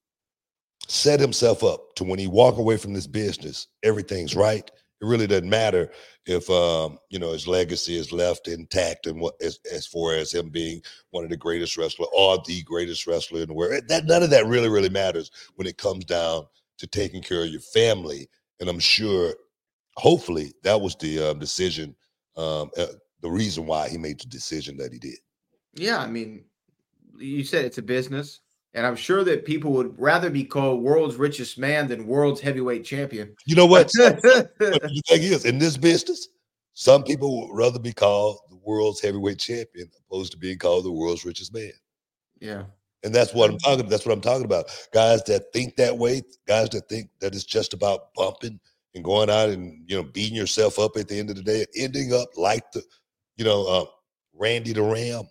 set 0.87 1.19
himself 1.19 1.63
up 1.63 1.95
to 1.95 2.03
when 2.03 2.19
he 2.19 2.27
walk 2.27 2.57
away 2.57 2.77
from 2.77 2.93
this 2.93 3.07
business, 3.07 3.67
everything's 3.83 4.35
right. 4.35 4.69
It 5.01 5.05
really 5.05 5.25
doesn't 5.25 5.49
matter 5.49 5.89
if 6.27 6.47
um, 6.51 6.99
you 7.09 7.17
know 7.17 7.31
his 7.31 7.47
legacy 7.47 7.97
is 7.97 8.11
left 8.11 8.47
intact 8.47 9.07
and 9.07 9.19
what 9.19 9.33
as, 9.41 9.59
as 9.71 9.87
far 9.87 10.13
as 10.13 10.31
him 10.31 10.49
being 10.49 10.81
one 11.09 11.23
of 11.23 11.31
the 11.31 11.37
greatest 11.37 11.75
wrestler 11.75 12.05
or 12.15 12.37
the 12.45 12.61
greatest 12.63 13.07
wrestler 13.07 13.41
in 13.41 13.47
the 13.47 13.53
world. 13.53 13.83
That 13.87 14.05
none 14.05 14.21
of 14.21 14.29
that 14.29 14.45
really, 14.45 14.69
really 14.69 14.89
matters 14.89 15.31
when 15.55 15.65
it 15.65 15.77
comes 15.77 16.05
down 16.05 16.45
to 16.77 16.87
taking 16.87 17.23
care 17.23 17.43
of 17.43 17.49
your 17.49 17.61
family. 17.61 18.29
And 18.59 18.69
I'm 18.69 18.79
sure, 18.79 19.33
hopefully, 19.97 20.53
that 20.63 20.79
was 20.79 20.95
the 20.97 21.31
um, 21.31 21.39
decision, 21.39 21.95
um, 22.37 22.69
uh, 22.77 22.87
the 23.21 23.29
reason 23.29 23.65
why 23.65 23.89
he 23.89 23.97
made 23.97 24.19
the 24.19 24.27
decision 24.27 24.77
that 24.77 24.91
he 24.91 24.99
did. 24.99 25.17
Yeah, 25.73 25.99
I 25.99 26.07
mean, 26.07 26.43
you 27.17 27.43
said 27.43 27.65
it's 27.65 27.77
a 27.77 27.83
business, 27.83 28.41
and 28.73 28.85
I'm 28.85 28.95
sure 28.95 29.23
that 29.23 29.45
people 29.45 29.71
would 29.73 29.97
rather 29.99 30.29
be 30.29 30.43
called 30.43 30.81
world's 30.81 31.15
richest 31.15 31.57
man 31.57 31.87
than 31.87 32.07
world's 32.07 32.41
heavyweight 32.41 32.83
champion. 32.83 33.35
You 33.45 33.55
know 33.55 33.65
what? 33.65 33.87
the 33.93 35.01
thing 35.07 35.23
is, 35.23 35.45
in 35.45 35.59
this 35.59 35.77
business, 35.77 36.27
some 36.73 37.03
people 37.03 37.41
would 37.41 37.55
rather 37.55 37.79
be 37.79 37.93
called 37.93 38.39
the 38.49 38.59
world's 38.63 39.01
heavyweight 39.01 39.39
champion 39.39 39.89
opposed 40.07 40.31
to 40.31 40.37
being 40.37 40.57
called 40.57 40.85
the 40.85 40.91
world's 40.91 41.25
richest 41.25 41.53
man. 41.53 41.71
yeah. 42.39 42.63
And 43.03 43.15
that's 43.15 43.33
what 43.33 43.49
I'm 43.49 43.57
talking. 43.57 43.89
That's 43.89 44.05
what 44.05 44.13
I'm 44.13 44.21
talking 44.21 44.45
about. 44.45 44.65
Guys 44.93 45.23
that 45.23 45.51
think 45.53 45.75
that 45.77 45.97
way, 45.97 46.21
guys 46.47 46.69
that 46.69 46.87
think 46.87 47.09
that 47.19 47.33
it's 47.33 47.43
just 47.43 47.73
about 47.73 48.13
bumping 48.13 48.59
and 48.93 49.03
going 49.03 49.27
out 49.27 49.49
and 49.49 49.89
you 49.89 49.95
know 49.95 50.03
beating 50.03 50.35
yourself 50.35 50.77
up 50.77 50.95
at 50.97 51.07
the 51.07 51.17
end 51.17 51.31
of 51.31 51.35
the 51.35 51.41
day, 51.41 51.65
ending 51.75 52.13
up 52.13 52.29
like 52.37 52.71
the, 52.73 52.83
you 53.41 53.45
know, 53.45 53.65
uh, 53.65 53.85
Randy 54.35 54.71
the 54.71 54.83
Ram. 54.83 55.23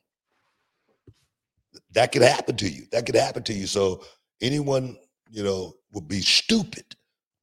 That 1.92 2.10
could 2.10 2.22
happen 2.22 2.56
to 2.56 2.68
you. 2.68 2.86
That 2.90 3.06
could 3.06 3.14
happen 3.14 3.44
to 3.44 3.52
you. 3.52 3.68
So 3.68 4.02
anyone, 4.42 4.96
you 5.30 5.44
know, 5.44 5.74
would 5.92 6.08
be 6.08 6.20
stupid 6.20 6.84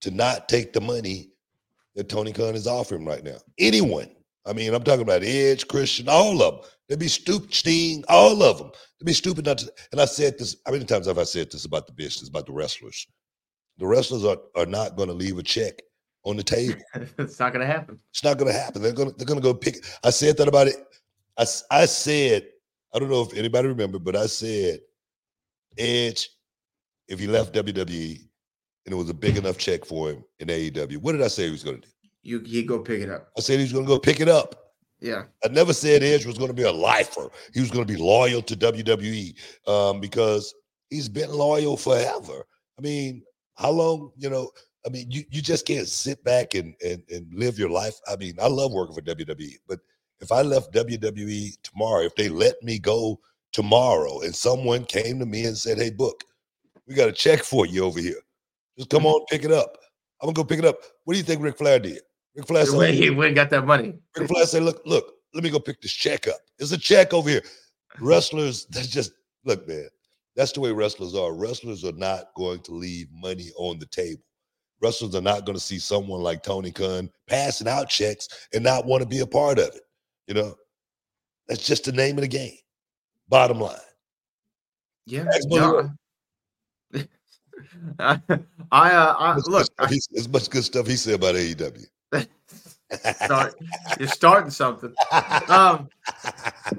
to 0.01 0.11
not 0.11 0.49
take 0.49 0.73
the 0.73 0.81
money 0.81 1.29
that 1.95 2.09
Tony 2.09 2.33
Khan 2.33 2.53
is 2.53 2.67
offering 2.67 3.05
right 3.05 3.23
now. 3.23 3.37
Anyone. 3.57 4.09
I 4.45 4.51
mean, 4.51 4.73
I'm 4.73 4.83
talking 4.83 5.03
about 5.03 5.23
Edge, 5.23 5.69
Christian, 5.69 6.09
all 6.09 6.41
of 6.41 6.55
them. 6.55 6.69
They'd 6.89 6.99
be 6.99 7.07
stupid, 7.07 7.53
Sting, 7.53 8.03
all 8.09 8.43
of 8.43 8.57
them. 8.57 8.71
They'd 8.99 9.05
be 9.05 9.13
stupid 9.13 9.45
not 9.45 9.59
to. 9.59 9.71
And 9.93 10.01
I 10.01 10.05
said 10.05 10.37
this. 10.37 10.57
How 10.65 10.73
many 10.73 10.83
times 10.83 11.07
have 11.07 11.17
I 11.17 11.23
said 11.23 11.49
this 11.49 11.63
about 11.63 11.87
the 11.87 11.93
business, 11.93 12.27
about 12.27 12.45
the 12.45 12.51
wrestlers? 12.51 13.07
The 13.77 13.87
wrestlers 13.87 14.25
are, 14.25 14.39
are 14.57 14.65
not 14.65 14.97
going 14.97 15.07
to 15.07 15.15
leave 15.15 15.37
a 15.37 15.43
check 15.43 15.81
on 16.27 16.37
the 16.37 16.43
table. 16.43 16.79
it's 17.17 17.39
not 17.39 17.53
going 17.53 17.65
to 17.65 17.71
happen. 17.71 17.99
It's 18.11 18.23
not 18.23 18.37
going 18.37 18.51
to 18.51 18.57
happen. 18.57 18.81
They're 18.81 18.93
going 18.93 19.09
to 19.09 19.15
they're 19.15 19.25
going 19.25 19.39
to 19.39 19.43
go 19.43 19.53
pick. 19.53 19.85
I 20.03 20.09
said 20.09 20.37
that 20.37 20.47
about 20.47 20.67
it. 20.67 20.75
I 21.37 21.45
I 21.71 21.85
said 21.85 22.47
I 22.93 22.99
don't 22.99 23.09
know 23.09 23.21
if 23.21 23.33
anybody 23.33 23.67
remember, 23.67 23.99
but 23.99 24.15
I 24.15 24.27
said 24.27 24.79
Edge, 25.77 26.29
if 27.07 27.19
he 27.19 27.27
left 27.27 27.53
WWE 27.53 28.19
and 28.85 28.93
it 28.93 28.95
was 28.95 29.09
a 29.09 29.13
big 29.13 29.37
enough 29.41 29.57
check 29.57 29.85
for 29.85 30.11
him 30.11 30.23
in 30.39 30.47
AEW, 30.49 30.97
what 30.97 31.13
did 31.13 31.21
I 31.21 31.27
say 31.27 31.45
he 31.45 31.51
was 31.51 31.63
going 31.63 31.81
to 31.81 31.87
do? 31.87 31.93
You 32.23 32.39
he 32.39 32.63
go 32.63 32.79
pick 32.79 33.01
it 33.01 33.09
up. 33.09 33.29
I 33.37 33.41
said 33.41 33.57
he 33.57 33.63
was 33.63 33.73
going 33.73 33.85
to 33.85 33.89
go 33.89 33.99
pick 33.99 34.19
it 34.19 34.27
up. 34.27 34.55
Yeah. 34.99 35.23
I 35.45 35.49
never 35.49 35.73
said 35.73 36.03
Edge 36.03 36.25
was 36.25 36.37
going 36.37 36.49
to 36.49 36.55
be 36.55 36.63
a 36.63 36.71
lifer. 36.71 37.29
He 37.53 37.61
was 37.61 37.69
going 37.69 37.85
to 37.85 37.93
be 37.93 37.99
loyal 37.99 38.41
to 38.41 38.55
WWE 38.55 39.35
um, 39.67 40.01
because 40.01 40.53
he's 40.89 41.07
been 41.07 41.31
loyal 41.31 41.77
forever. 41.77 42.45
I 42.77 42.81
mean, 42.81 43.23
how 43.55 43.71
long? 43.71 44.11
You 44.17 44.29
know, 44.29 44.51
I 44.87 44.89
mean, 44.89 45.11
you 45.11 45.23
you 45.29 45.41
just 45.41 45.65
can't 45.65 45.87
sit 45.87 46.23
back 46.23 46.55
and 46.55 46.73
and 46.83 47.03
and 47.11 47.27
live 47.33 47.59
your 47.59 47.69
life. 47.69 47.99
I 48.07 48.15
mean, 48.15 48.35
I 48.41 48.47
love 48.47 48.71
working 48.71 48.95
for 48.95 49.01
WWE, 49.01 49.55
but 49.67 49.79
if 50.21 50.31
I 50.31 50.41
left 50.43 50.73
WWE 50.73 51.61
tomorrow, 51.61 52.03
if 52.03 52.15
they 52.15 52.29
let 52.29 52.55
me 52.63 52.79
go 52.79 53.19
tomorrow, 53.51 54.21
and 54.21 54.33
someone 54.33 54.85
came 54.85 55.19
to 55.19 55.25
me 55.25 55.43
and 55.43 55.57
said, 55.57 55.77
"Hey, 55.77 55.89
book, 55.89 56.23
we 56.87 56.95
got 56.95 57.09
a 57.09 57.11
check 57.13 57.43
for 57.43 57.65
you 57.65 57.83
over 57.83 57.99
here. 57.99 58.21
Just 58.77 58.89
come 58.89 58.99
mm-hmm. 58.99 59.07
on, 59.07 59.25
pick 59.29 59.43
it 59.43 59.51
up." 59.51 59.77
I'm 60.21 60.27
gonna 60.27 60.35
go 60.35 60.45
pick 60.45 60.59
it 60.59 60.65
up. 60.65 60.79
What 61.03 61.13
do 61.13 61.17
you 61.17 61.25
think 61.25 61.41
Ric 61.41 61.57
Flair 61.57 61.79
did? 61.79 61.99
Ric 62.33 62.47
Flair 62.47 62.65
said, 62.65 62.93
he 62.93 63.09
went 63.09 63.35
got 63.35 63.49
that 63.49 63.65
money. 63.65 63.99
Ric 64.15 64.29
Flair 64.29 64.45
said, 64.45 64.63
"Look, 64.63 64.81
look, 64.85 65.15
let 65.33 65.43
me 65.43 65.49
go 65.49 65.59
pick 65.59 65.81
this 65.81 65.91
check 65.91 66.29
up. 66.29 66.39
There's 66.57 66.71
a 66.71 66.77
check 66.77 67.13
over 67.13 67.29
here." 67.29 67.43
Wrestlers, 67.99 68.65
that's 68.69 68.87
just 68.87 69.11
look, 69.43 69.67
man. 69.67 69.89
That's 70.37 70.53
the 70.53 70.61
way 70.61 70.71
wrestlers 70.71 71.15
are. 71.15 71.33
Wrestlers 71.33 71.83
are 71.83 71.93
not 71.93 72.33
going 72.35 72.61
to 72.61 72.71
leave 72.71 73.07
money 73.11 73.49
on 73.57 73.79
the 73.79 73.87
table. 73.87 74.21
Wrestlers 74.81 75.15
are 75.15 75.21
not 75.21 75.45
going 75.45 75.57
to 75.57 75.63
see 75.63 75.79
someone 75.79 76.21
like 76.21 76.43
Tony 76.43 76.71
Khan 76.71 77.09
passing 77.27 77.67
out 77.67 77.89
checks 77.89 78.27
and 78.53 78.63
not 78.63 78.85
want 78.85 79.01
to 79.01 79.07
be 79.07 79.19
a 79.19 79.27
part 79.27 79.59
of 79.59 79.67
it. 79.67 79.81
You 80.27 80.35
know, 80.35 80.55
that's 81.47 81.65
just 81.65 81.85
the 81.85 81.91
name 81.91 82.17
of 82.17 82.21
the 82.21 82.27
game. 82.27 82.57
Bottom 83.29 83.59
line. 83.59 83.77
Yeah. 85.05 85.25
No, 85.45 85.89
I, 87.99 88.19
I, 88.71 88.91
uh, 88.91 89.15
I 89.17 89.35
look. 89.47 89.67
he- 89.89 89.99
much 90.29 90.49
good 90.49 90.63
stuff 90.63 90.87
he 90.87 90.95
said 90.95 91.15
about 91.15 91.35
AEW. 91.35 91.85
Start, 93.23 93.55
you're 93.99 94.07
starting 94.07 94.49
something. 94.49 94.93
Um, 95.49 95.89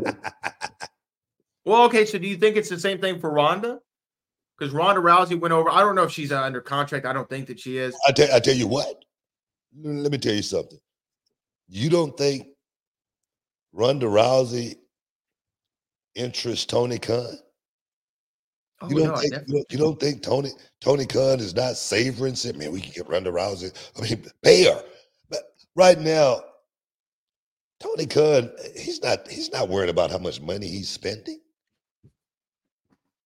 well, 1.65 1.83
okay. 1.85 2.07
So, 2.07 2.19
do 2.19 2.27
you 2.27 2.37
think 2.37 2.57
it's 2.57 2.71
the 2.71 2.81
same 2.81 2.99
thing 2.99 3.21
for 3.21 3.31
Ronda? 3.31 3.81
Because 4.59 4.75
Ronda 4.75 5.01
Rousey 5.01 5.39
went 5.39 5.53
over. 5.53 5.71
I 5.71 5.81
don't 5.81 5.95
know 5.95 6.03
if 6.03 6.11
she's 6.11 6.33
uh, 6.33 6.43
under 6.43 6.61
contract. 6.61 7.07
I 7.07 7.13
don't 7.13 7.29
think 7.29 7.47
that 7.47 7.61
she 7.61 7.79
is. 7.79 7.97
I 8.09 8.13
tell, 8.13 8.35
I 8.35 8.41
tell 8.41 8.55
you 8.57 8.67
what. 8.67 9.05
Let 9.81 10.11
me 10.11 10.19
tell 10.19 10.35
you 10.35 10.43
something. 10.43 10.79
You 11.69 11.91
don't 11.91 12.17
think 12.17 12.49
Ronda 13.73 14.07
Rousey 14.07 14.77
interests 16.15 16.67
Tony 16.67 16.99
Khan? 16.99 17.39
Oh, 18.81 18.89
You 18.89 18.97
don't 18.97 19.09
no, 19.09 19.17
think 19.17 19.33
you 19.47 19.55
don't, 19.55 19.73
you 19.73 19.79
don't 19.79 20.01
think 20.01 20.23
Tony 20.23 20.51
Tony 20.81 21.07
Khan 21.07 21.41
is 21.41 21.55
not 21.55 21.77
savoring 21.77 22.35
saying, 22.35 22.59
man, 22.59 22.73
we 22.73 22.81
can 22.81 22.93
get 22.93 23.09
Ronda 23.09 23.31
Rousey. 23.31 23.73
I 23.97 24.01
mean, 24.03 24.25
pay 24.43 24.65
her. 24.65 24.83
But 25.31 25.43
right 25.77 26.01
now, 26.01 26.41
Tony 27.81 28.07
Khan, 28.07 28.51
he's 28.77 29.03
not 29.03 29.29
he's 29.29 29.53
not 29.53 29.69
worried 29.69 29.91
about 29.91 30.11
how 30.11 30.19
much 30.19 30.41
money 30.41 30.67
he's 30.67 30.89
spending. 30.89 31.41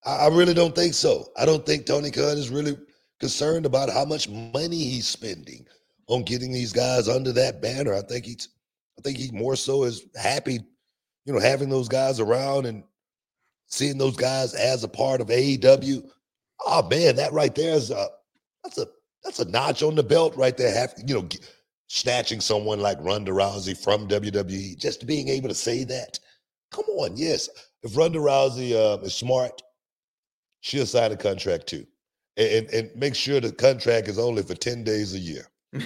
I, 0.05 0.17
I 0.17 0.29
really 0.29 0.55
don't 0.55 0.75
think 0.75 0.95
so. 0.95 1.27
I 1.37 1.45
don't 1.45 1.65
think 1.65 1.87
Tony 1.87 2.11
Khan 2.11 2.39
is 2.39 2.51
really 2.51 2.77
concerned 3.21 3.67
about 3.67 3.91
how 3.91 4.05
much 4.05 4.29
money 4.29 4.79
he's 4.85 5.07
spending 5.07 5.67
on 6.09 6.25
getting 6.25 6.53
these 6.53 6.73
guys 6.73 7.09
under 7.09 7.33
that 7.33 7.63
banner. 7.63 7.95
I 7.95 8.03
think 8.03 8.27
he's 8.27 8.49
I 8.99 9.03
think 9.03 9.19
he 9.19 9.31
more 9.33 9.57
so 9.57 9.85
is 9.85 10.05
happy, 10.17 10.61
you 11.25 11.33
know, 11.33 11.41
having 11.41 11.69
those 11.69 11.89
guys 11.89 12.21
around 12.21 12.67
and 12.67 12.85
seeing 13.67 13.99
those 13.99 14.17
guys 14.17 14.55
as 14.55 14.85
a 14.85 14.89
part 14.89 15.21
of 15.21 15.29
AEW. 15.29 16.09
Oh 16.67 16.89
man, 16.89 17.17
that 17.17 17.33
right 17.33 17.55
there 17.55 17.75
is 17.75 17.91
a 17.91 18.09
that's 18.63 18.79
a 18.79 18.87
that's 19.25 19.41
a 19.41 19.49
notch 19.51 19.83
on 19.83 19.95
the 19.95 20.03
belt 20.03 20.37
right 20.37 20.57
there. 20.57 20.75
Have 20.75 20.95
you 21.07 21.15
know, 21.15 21.29
snatching 21.89 22.41
someone 22.41 22.81
like 22.81 22.99
Ronda 23.01 23.33
Rousey 23.33 23.77
from 23.77 24.09
WWE, 24.09 24.79
just 24.79 25.07
being 25.07 25.29
able 25.29 25.49
to 25.49 25.55
say 25.55 25.85
that. 25.85 26.19
Come 26.71 26.87
on, 26.99 27.17
yes. 27.17 27.49
If 27.83 27.97
Ronda 27.97 28.19
Rousey 28.19 28.73
uh, 28.73 28.99
is 29.03 29.15
smart, 29.15 29.61
she'll 30.63 30.87
sign 30.87 31.13
a 31.13 31.17
contract 31.17 31.67
too, 31.67 31.87
and, 32.39 32.67
and 32.71 32.91
make 32.97 33.15
sure 33.15 33.39
the 33.41 33.53
contract 33.53 34.09
is 34.09 34.19
only 34.19 34.43
for 34.43 34.55
ten 34.55 34.83
days 34.83 35.15
a 35.15 35.19
year. 35.19 35.47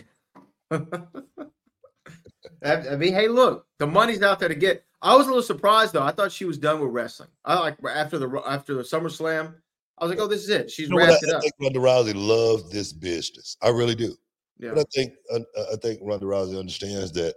I 2.63 2.97
mean, 2.97 3.13
hey, 3.13 3.29
look, 3.29 3.67
the 3.79 3.87
money's 3.87 4.23
out 4.23 4.39
there 4.39 4.49
to 4.49 4.55
get. 4.55 4.85
I 5.03 5.15
was 5.15 5.27
a 5.27 5.29
little 5.29 5.43
surprised 5.43 5.93
though. 5.93 6.03
I 6.03 6.13
thought 6.13 6.33
she 6.33 6.45
was 6.45 6.59
done 6.59 6.81
with 6.81 6.91
wrestling. 6.91 7.29
I 7.45 7.59
like 7.59 7.77
after 7.89 8.19
the 8.19 8.43
after 8.47 8.75
the 8.75 8.83
SummerSlam. 8.83 9.55
I 9.99 10.05
was 10.05 10.11
like, 10.11 10.21
oh, 10.21 10.27
this 10.27 10.43
is 10.43 10.51
it. 10.51 10.71
She's 10.71 10.89
You 10.89 10.97
know 10.97 11.07
wrapped? 11.07 11.25
I, 11.25 11.29
it 11.29 11.33
I 11.33 11.37
up. 11.37 11.43
think 11.43 11.55
Ronda 11.61 11.79
Rousey 11.79 12.15
loves 12.15 12.71
this 12.71 12.93
business. 12.93 13.57
I 13.63 13.69
really 13.71 13.95
do. 13.95 14.15
Yeah. 14.59 14.71
But 14.75 14.81
I 14.81 14.85
think 14.95 15.13
uh, 15.33 15.41
I 15.73 15.77
think 15.77 16.01
Ronda 16.03 16.27
Rousey 16.27 16.59
understands 16.59 17.13
that, 17.13 17.35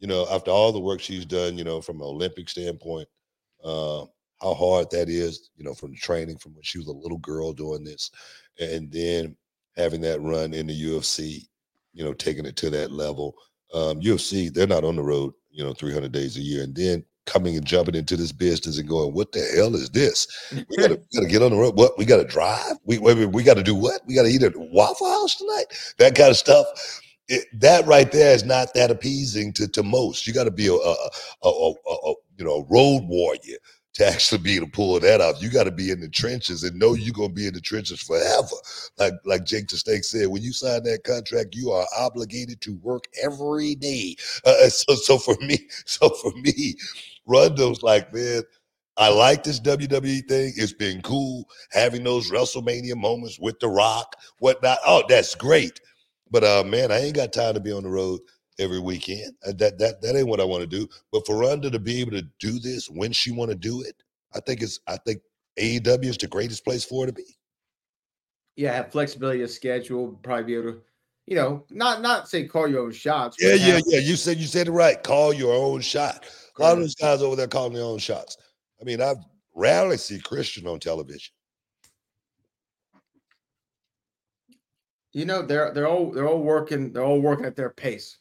you 0.00 0.08
know, 0.08 0.26
after 0.30 0.50
all 0.50 0.72
the 0.72 0.80
work 0.80 1.00
she's 1.00 1.24
done, 1.24 1.56
you 1.56 1.64
know, 1.64 1.80
from 1.80 1.96
an 2.00 2.06
Olympic 2.06 2.48
standpoint, 2.48 3.08
um, 3.64 4.08
how 4.42 4.54
hard 4.54 4.90
that 4.90 5.08
is, 5.08 5.50
you 5.56 5.64
know, 5.64 5.74
from 5.74 5.94
training 5.94 6.38
from 6.38 6.54
when 6.54 6.62
she 6.62 6.78
was 6.78 6.88
a 6.88 6.92
little 6.92 7.18
girl 7.18 7.52
doing 7.52 7.84
this, 7.84 8.10
and 8.60 8.90
then 8.90 9.36
having 9.76 10.00
that 10.02 10.20
run 10.20 10.52
in 10.52 10.66
the 10.66 10.84
UFC, 10.84 11.46
you 11.94 12.04
know, 12.04 12.12
taking 12.12 12.44
it 12.46 12.56
to 12.56 12.70
that 12.70 12.90
level. 12.90 13.34
Um, 13.72 14.00
UFC, 14.00 14.52
they're 14.52 14.66
not 14.66 14.84
on 14.84 14.96
the 14.96 15.02
road, 15.02 15.32
you 15.50 15.64
know, 15.64 15.72
300 15.72 16.12
days 16.12 16.36
a 16.36 16.40
year, 16.40 16.62
and 16.62 16.74
then 16.74 17.04
coming 17.26 17.56
and 17.56 17.64
jumping 17.64 17.94
into 17.94 18.16
this 18.16 18.32
business 18.32 18.78
and 18.78 18.88
going, 18.88 19.14
what 19.14 19.32
the 19.32 19.40
hell 19.54 19.74
is 19.74 19.90
this? 19.90 20.26
We 20.68 20.76
gotta, 20.76 20.94
we 20.94 21.20
gotta 21.20 21.28
get 21.28 21.42
on 21.42 21.52
the 21.52 21.56
road. 21.56 21.76
What? 21.76 21.96
We 21.96 22.04
gotta 22.04 22.24
drive. 22.24 22.76
We 22.84 22.98
we, 22.98 23.26
we 23.26 23.42
got 23.42 23.54
to 23.54 23.62
do 23.62 23.74
what? 23.74 24.00
We 24.06 24.14
got 24.14 24.22
to 24.22 24.28
eat 24.28 24.42
at 24.42 24.56
Waffle 24.56 25.08
House 25.08 25.36
tonight. 25.36 25.66
That 25.98 26.14
kind 26.14 26.30
of 26.30 26.36
stuff. 26.36 26.66
It, 27.28 27.46
that 27.60 27.86
right 27.86 28.10
there 28.10 28.34
is 28.34 28.44
not 28.44 28.74
that 28.74 28.90
appeasing 28.90 29.52
to, 29.54 29.68
to 29.68 29.82
most. 29.82 30.26
You 30.26 30.34
got 30.34 30.44
to 30.44 30.50
be 30.50 30.66
a, 30.66 30.72
a, 30.74 30.96
a, 31.44 31.48
a, 31.48 32.10
a 32.10 32.14
you 32.36 32.44
know 32.44 32.56
a 32.56 32.64
road 32.64 33.04
warrior 33.06 33.58
to 33.94 34.06
actually 34.06 34.38
be 34.38 34.56
able 34.56 34.66
to 34.66 34.72
pull 34.72 34.98
that 35.00 35.20
off. 35.20 35.42
You 35.42 35.50
got 35.50 35.64
to 35.64 35.70
be 35.70 35.90
in 35.90 36.00
the 36.00 36.08
trenches 36.08 36.62
and 36.62 36.78
know 36.78 36.94
you're 36.94 37.12
gonna 37.12 37.28
be 37.32 37.46
in 37.46 37.54
the 37.54 37.60
trenches 37.60 38.00
forever. 38.00 38.56
Like 38.98 39.14
like 39.24 39.44
Jake 39.44 39.68
the 39.68 39.76
said, 39.76 40.28
when 40.28 40.42
you 40.42 40.52
sign 40.52 40.82
that 40.84 41.04
contract, 41.04 41.54
you 41.54 41.70
are 41.70 41.86
obligated 41.98 42.60
to 42.62 42.76
work 42.76 43.04
every 43.22 43.74
day. 43.74 44.16
Uh, 44.44 44.68
so 44.68 44.94
so 44.94 45.18
for 45.18 45.36
me, 45.40 45.58
so 45.84 46.08
for 46.08 46.32
me, 46.36 46.74
Ronda's 47.26 47.82
like, 47.82 48.12
man, 48.12 48.42
I 48.96 49.08
like 49.08 49.44
this 49.44 49.60
WWE 49.60 50.26
thing. 50.28 50.52
It's 50.56 50.72
been 50.72 51.02
cool 51.02 51.48
having 51.70 52.04
those 52.04 52.30
WrestleMania 52.30 52.96
moments 52.96 53.38
with 53.38 53.58
The 53.60 53.68
Rock, 53.68 54.16
whatnot. 54.38 54.78
Oh, 54.86 55.02
that's 55.08 55.34
great. 55.34 55.80
But 56.30 56.44
uh, 56.44 56.64
man, 56.66 56.90
I 56.90 56.98
ain't 57.00 57.16
got 57.16 57.32
time 57.32 57.54
to 57.54 57.60
be 57.60 57.72
on 57.72 57.82
the 57.82 57.90
road 57.90 58.20
every 58.58 58.80
weekend. 58.80 59.34
That 59.42 59.78
that 59.78 60.00
that 60.02 60.16
ain't 60.16 60.28
what 60.28 60.40
I 60.40 60.44
want 60.44 60.62
to 60.62 60.66
do. 60.66 60.88
But 61.10 61.26
for 61.26 61.38
Ronda 61.38 61.70
to 61.70 61.78
be 61.78 62.00
able 62.00 62.12
to 62.12 62.26
do 62.38 62.58
this 62.58 62.88
when 62.90 63.12
she 63.12 63.30
want 63.30 63.50
to 63.50 63.56
do 63.56 63.82
it, 63.82 64.02
I 64.34 64.40
think 64.40 64.62
it's 64.62 64.80
I 64.86 64.96
think 64.98 65.20
AEW 65.58 66.04
is 66.04 66.18
the 66.18 66.26
greatest 66.26 66.64
place 66.64 66.84
for 66.84 67.02
her 67.02 67.06
to 67.06 67.12
be. 67.12 67.36
yeah, 68.56 68.72
have 68.72 68.92
flexibility 68.92 69.42
of 69.42 69.50
schedule, 69.50 70.18
probably 70.22 70.44
be 70.44 70.54
able 70.54 70.72
to, 70.72 70.82
you 71.26 71.36
know, 71.36 71.64
not 71.70 72.02
not 72.02 72.28
say 72.28 72.46
call 72.46 72.68
your 72.68 72.84
own 72.84 72.92
shots. 72.92 73.36
Yeah, 73.40 73.54
yeah, 73.54 73.74
have- 73.74 73.82
yeah. 73.86 73.98
You 74.00 74.16
said 74.16 74.38
you 74.38 74.46
said 74.46 74.68
it 74.68 74.72
right. 74.72 75.02
Call 75.02 75.32
your 75.32 75.54
own 75.54 75.80
shot. 75.80 76.24
A 76.58 76.62
lot 76.62 76.72
of 76.74 76.80
those 76.80 76.94
guys 76.94 77.22
over 77.22 77.36
there 77.36 77.48
calling 77.48 77.72
their 77.72 77.84
own 77.84 77.98
shots. 77.98 78.36
I 78.80 78.84
mean, 78.84 79.00
I 79.00 79.14
rarely 79.54 79.96
see 79.96 80.18
Christian 80.20 80.66
on 80.66 80.80
television. 80.80 81.32
You 85.12 85.26
know, 85.26 85.42
they're 85.42 85.72
they're 85.72 85.88
all 85.88 86.10
they're 86.10 86.28
all 86.28 86.42
working 86.42 86.92
they're 86.92 87.04
all 87.04 87.20
working 87.20 87.44
at 87.44 87.56
their 87.56 87.70
pace. 87.70 88.18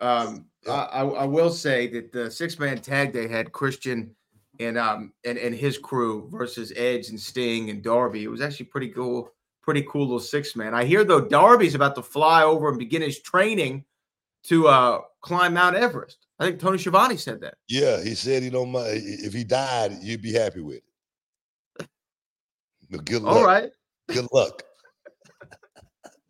Um, 0.00 0.46
Yeah. 0.66 0.72
I, 0.72 1.02
I 1.02 1.04
I 1.04 1.24
will 1.24 1.50
say 1.50 1.86
that 1.88 2.12
the 2.12 2.30
six 2.30 2.58
man 2.58 2.78
tag 2.80 3.12
they 3.12 3.28
had 3.28 3.52
Christian 3.52 4.14
and 4.58 4.76
um 4.76 5.12
and 5.24 5.38
and 5.38 5.54
his 5.54 5.78
crew 5.78 6.28
versus 6.30 6.72
Edge 6.76 7.08
and 7.08 7.18
Sting 7.18 7.70
and 7.70 7.82
Darby. 7.82 8.24
It 8.24 8.28
was 8.28 8.40
actually 8.42 8.66
pretty 8.66 8.88
cool, 8.88 9.30
pretty 9.62 9.82
cool 9.88 10.02
little 10.02 10.20
six 10.20 10.54
man. 10.56 10.74
I 10.74 10.84
hear 10.84 11.02
though 11.04 11.20
Darby's 11.22 11.74
about 11.74 11.94
to 11.96 12.02
fly 12.02 12.42
over 12.42 12.68
and 12.68 12.78
begin 12.78 13.00
his 13.02 13.20
training 13.22 13.84
to 14.44 14.68
uh 14.68 15.00
climb 15.22 15.54
Mount 15.54 15.76
Everest. 15.76 16.26
I 16.38 16.44
think 16.46 16.60
Tony 16.60 16.78
Schiavone 16.78 17.16
said 17.16 17.40
that. 17.40 17.54
Yeah, 17.68 18.02
he 18.02 18.14
said 18.14 18.42
he 18.42 18.50
don't 18.50 18.72
mind 18.72 19.02
if 19.02 19.32
he 19.32 19.44
died, 19.44 19.98
you'd 20.02 20.22
be 20.22 20.32
happy 20.32 20.60
with 20.60 20.76
it. 21.78 21.88
But 22.90 23.04
good 23.04 23.22
luck. 23.22 23.36
All 23.36 23.44
right. 23.44 23.70
Good 24.08 24.26
luck. 24.32 24.62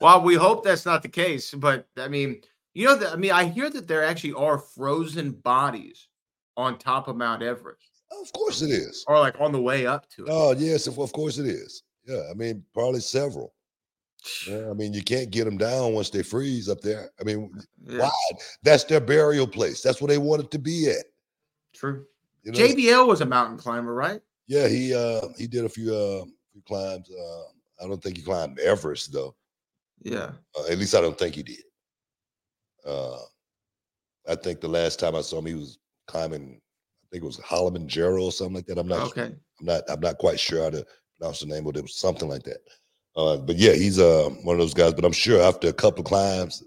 Well, 0.00 0.22
we 0.22 0.34
hope 0.34 0.64
that's 0.64 0.86
not 0.86 1.02
the 1.02 1.10
case, 1.10 1.52
but 1.52 1.86
I 1.98 2.08
mean, 2.08 2.40
you 2.74 2.86
know, 2.86 2.96
that 2.96 3.12
I 3.12 3.16
mean, 3.16 3.32
I 3.32 3.44
hear 3.44 3.68
that 3.70 3.88
there 3.88 4.04
actually 4.04 4.34
are 4.34 4.58
frozen 4.58 5.32
bodies 5.32 6.08
on 6.56 6.78
top 6.78 7.08
of 7.08 7.16
Mount 7.16 7.42
Everest, 7.42 8.02
Of 8.20 8.32
course 8.32 8.62
it 8.62 8.70
is. 8.70 9.04
or 9.08 9.18
like 9.18 9.40
on 9.40 9.52
the 9.52 9.60
way 9.60 9.86
up 9.86 10.08
to 10.10 10.24
it. 10.24 10.28
Oh 10.30 10.52
yes, 10.52 10.86
of, 10.86 10.98
of 10.98 11.12
course 11.12 11.38
it 11.38 11.46
is. 11.46 11.82
Yeah, 12.06 12.22
I 12.30 12.34
mean 12.34 12.64
probably 12.74 13.00
several. 13.00 13.54
Yeah, 14.46 14.68
I 14.70 14.74
mean 14.74 14.92
you 14.92 15.02
can't 15.02 15.30
get 15.30 15.44
them 15.46 15.56
down 15.56 15.94
once 15.94 16.10
they 16.10 16.22
freeze 16.22 16.68
up 16.68 16.80
there. 16.82 17.10
I 17.18 17.24
mean, 17.24 17.50
Yeah, 17.86 18.00
why? 18.00 18.10
That's 18.62 18.84
their 18.84 19.00
burial 19.00 19.46
place. 19.46 19.80
That's 19.82 20.00
where 20.02 20.08
they 20.08 20.18
wanted 20.18 20.50
to 20.50 20.58
be 20.58 20.90
at. 20.90 21.06
true. 21.74 22.04
You 22.42 22.52
know? 22.52 22.58
JBL 22.58 23.06
was 23.06 23.20
a 23.22 23.26
mountain 23.26 23.56
climber, 23.58 23.94
right? 23.94 24.20
Yeah, 24.46 24.66
he 24.68 24.94
uh 24.94 25.28
he 25.38 25.46
did 25.46 25.64
a 25.64 25.68
few 25.68 25.94
uh 25.94 26.24
few 26.52 26.62
climbs. 26.66 27.08
Uh 27.10 27.84
I 27.84 27.88
don't 27.88 28.02
think 28.02 28.18
he 28.18 28.22
climbed 28.22 28.58
Everest 28.58 29.10
though. 29.12 29.34
Yeah. 30.02 30.32
Uh, 30.58 30.66
at 30.70 30.76
least 30.78 30.94
I 30.94 31.00
don't 31.00 31.18
think 31.18 31.34
he 31.34 31.42
did. 31.42 31.62
Uh 32.86 33.18
I 34.28 34.34
think 34.36 34.60
the 34.60 34.68
last 34.68 35.00
time 35.00 35.16
I 35.16 35.22
saw 35.22 35.38
him, 35.38 35.46
he 35.46 35.54
was 35.54 35.78
climbing. 36.06 36.60
I 37.04 37.06
think 37.10 37.24
it 37.24 37.26
was 37.26 37.38
Kilimanjaro 37.48 38.22
or 38.22 38.32
something 38.32 38.54
like 38.56 38.66
that. 38.66 38.78
I'm 38.78 38.88
not. 38.88 39.12
Sure. 39.14 39.24
Okay. 39.24 39.34
I'm 39.60 39.66
not. 39.66 39.82
I'm 39.88 40.00
not 40.00 40.18
quite 40.18 40.38
sure 40.38 40.62
how 40.62 40.70
to 40.70 40.86
pronounce 41.18 41.40
the 41.40 41.46
name, 41.46 41.64
but 41.64 41.76
it 41.76 41.82
was 41.82 41.96
something 41.98 42.28
like 42.28 42.44
that. 42.44 42.58
Uh, 43.16 43.36
but 43.38 43.56
yeah, 43.56 43.72
he's 43.72 43.98
uh 43.98 44.30
one 44.44 44.54
of 44.54 44.60
those 44.60 44.74
guys. 44.74 44.94
But 44.94 45.04
I'm 45.04 45.12
sure 45.12 45.42
after 45.42 45.68
a 45.68 45.72
couple 45.72 46.00
of 46.00 46.06
climbs, 46.06 46.62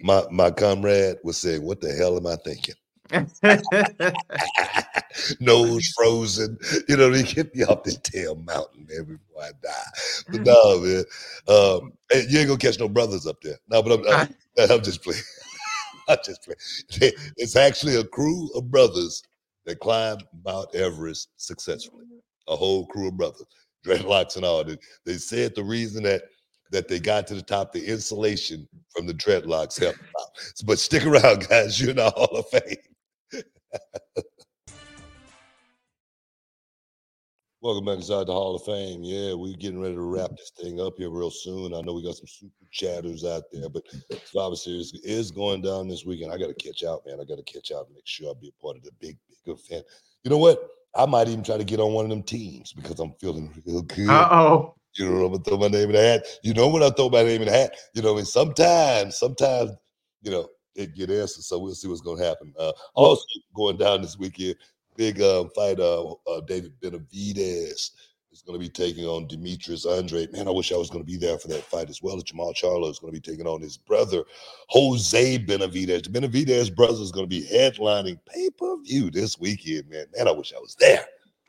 my 0.00 0.24
my 0.30 0.50
comrade 0.50 1.16
was 1.24 1.38
say, 1.38 1.58
"What 1.58 1.80
the 1.80 1.92
hell 1.92 2.16
am 2.16 2.26
I 2.26 2.36
thinking?" 2.36 2.74
Nose 5.40 5.92
frozen. 5.96 6.58
You 6.88 6.96
know, 6.96 7.10
they 7.10 7.22
get 7.22 7.54
me 7.54 7.64
off 7.64 7.84
this 7.84 7.98
damn 7.98 8.44
mountain, 8.44 8.86
man, 8.88 9.04
before 9.04 9.42
I 9.42 9.50
die. 9.62 9.90
But 10.30 10.40
no, 10.42 10.80
man, 10.80 11.04
um, 11.48 11.92
hey, 12.10 12.24
you 12.28 12.38
ain't 12.38 12.48
gonna 12.48 12.58
catch 12.58 12.78
no 12.78 12.88
brothers 12.88 13.26
up 13.26 13.40
there. 13.42 13.58
No, 13.68 13.82
but 13.82 13.92
I'm, 13.92 14.06
I'm, 14.08 14.34
I'm 14.70 14.82
just 14.82 15.02
playing. 15.02 15.20
I'm 16.08 16.18
just 16.24 16.42
playing. 16.42 17.12
It's 17.36 17.56
actually 17.56 17.96
a 17.96 18.04
crew 18.04 18.50
of 18.54 18.70
brothers 18.70 19.22
that 19.66 19.80
climbed 19.80 20.24
Mount 20.44 20.74
Everest 20.74 21.28
successfully. 21.36 22.04
A 22.48 22.56
whole 22.56 22.86
crew 22.86 23.08
of 23.08 23.16
brothers, 23.16 23.46
dreadlocks 23.86 24.36
and 24.36 24.44
all. 24.44 24.62
They, 24.64 24.76
they 25.06 25.14
said 25.14 25.54
the 25.54 25.64
reason 25.64 26.02
that 26.02 26.24
that 26.70 26.88
they 26.88 26.98
got 26.98 27.26
to 27.28 27.34
the 27.34 27.42
top, 27.42 27.72
the 27.72 27.86
insulation 27.86 28.66
from 28.88 29.06
the 29.06 29.14
dreadlocks 29.14 29.78
helped 29.78 29.98
them 29.98 30.08
out. 30.20 30.28
But 30.66 30.78
stick 30.78 31.06
around, 31.06 31.48
guys. 31.48 31.80
You're 31.80 31.90
in 31.90 31.96
the 31.96 32.10
Hall 32.10 32.36
of 32.36 32.48
Fame. 32.48 32.76
Welcome 37.64 37.86
back 37.86 37.96
inside 37.96 38.26
the 38.26 38.32
Hall 38.32 38.56
of 38.56 38.64
Fame. 38.64 39.02
Yeah, 39.02 39.32
we're 39.32 39.56
getting 39.56 39.80
ready 39.80 39.94
to 39.94 40.02
wrap 40.02 40.32
this 40.32 40.52
thing 40.60 40.82
up 40.82 40.98
here 40.98 41.08
real 41.08 41.30
soon. 41.30 41.72
I 41.72 41.80
know 41.80 41.94
we 41.94 42.04
got 42.04 42.16
some 42.16 42.26
super 42.26 42.66
chatters 42.70 43.24
out 43.24 43.44
there, 43.50 43.70
but 43.70 43.84
Survivor 44.26 44.54
Series 44.54 44.92
is 45.02 45.30
going 45.30 45.62
down 45.62 45.88
this 45.88 46.04
weekend. 46.04 46.30
I 46.30 46.36
got 46.36 46.48
to 46.48 46.54
catch 46.54 46.84
out, 46.84 47.06
man. 47.06 47.20
I 47.22 47.24
got 47.24 47.38
to 47.38 47.42
catch 47.42 47.72
out 47.72 47.86
and 47.86 47.94
make 47.94 48.06
sure 48.06 48.30
I 48.30 48.34
be 48.38 48.48
a 48.48 48.62
part 48.62 48.76
of 48.76 48.82
the 48.82 48.90
big, 49.00 49.16
big 49.28 49.38
event. 49.56 49.86
You 50.24 50.30
know 50.30 50.36
what? 50.36 50.60
I 50.94 51.06
might 51.06 51.28
even 51.28 51.42
try 51.42 51.56
to 51.56 51.64
get 51.64 51.80
on 51.80 51.94
one 51.94 52.04
of 52.04 52.10
them 52.10 52.22
teams 52.22 52.74
because 52.74 53.00
I'm 53.00 53.14
feeling 53.18 53.50
real 53.66 53.80
good. 53.80 54.10
Uh 54.10 54.28
oh. 54.30 54.74
You 54.96 55.08
know, 55.08 55.24
I'm 55.24 55.32
gonna 55.32 55.44
throw 55.44 55.56
my 55.56 55.68
name 55.68 55.88
in 55.88 55.92
the 55.92 56.02
hat. 56.02 56.26
You 56.42 56.52
know 56.52 56.68
when 56.68 56.82
I 56.82 56.90
throw 56.90 57.08
my 57.08 57.22
name 57.22 57.40
in 57.40 57.48
the 57.48 57.54
hat, 57.54 57.74
you 57.94 58.02
know, 58.02 58.18
and 58.18 58.28
sometimes, 58.28 59.16
sometimes, 59.16 59.70
you 60.22 60.30
know, 60.30 60.48
it 60.74 60.94
get 60.94 61.10
answers. 61.10 61.46
So 61.46 61.58
we'll 61.58 61.74
see 61.74 61.88
what's 61.88 62.00
gonna 62.00 62.24
happen. 62.24 62.54
Uh 62.58 62.72
also 62.94 63.24
going 63.54 63.76
down 63.76 64.02
this 64.02 64.18
weekend, 64.18 64.56
big 64.96 65.20
uh, 65.20 65.44
fight, 65.54 65.80
uh, 65.80 66.12
uh 66.26 66.40
David 66.42 66.72
Benavidez 66.80 67.90
is 68.34 68.42
gonna 68.42 68.58
be 68.58 68.68
taking 68.68 69.04
on 69.04 69.26
Demetrius 69.26 69.86
Andrade. 69.86 70.32
Man, 70.32 70.48
I 70.48 70.50
wish 70.50 70.72
I 70.72 70.76
was 70.76 70.90
gonna 70.90 71.04
be 71.04 71.16
there 71.16 71.38
for 71.38 71.48
that 71.48 71.62
fight 71.62 71.88
as 71.88 72.02
well. 72.02 72.16
Jermall 72.16 72.54
Charlo 72.54 72.90
is 72.90 72.98
gonna 72.98 73.12
be 73.12 73.20
taking 73.20 73.46
on 73.46 73.60
his 73.60 73.76
brother, 73.76 74.24
Jose 74.68 75.38
Benavidez. 75.38 76.04
The 76.04 76.10
Benavidez 76.10 76.74
brother 76.74 77.00
is 77.00 77.12
gonna 77.12 77.26
be 77.26 77.46
headlining 77.46 78.18
pay-per-view 78.26 79.10
this 79.10 79.38
weekend, 79.38 79.88
man. 79.88 80.06
Man, 80.16 80.28
I 80.28 80.32
wish 80.32 80.52
I 80.52 80.58
was 80.58 80.74
there. 80.78 81.04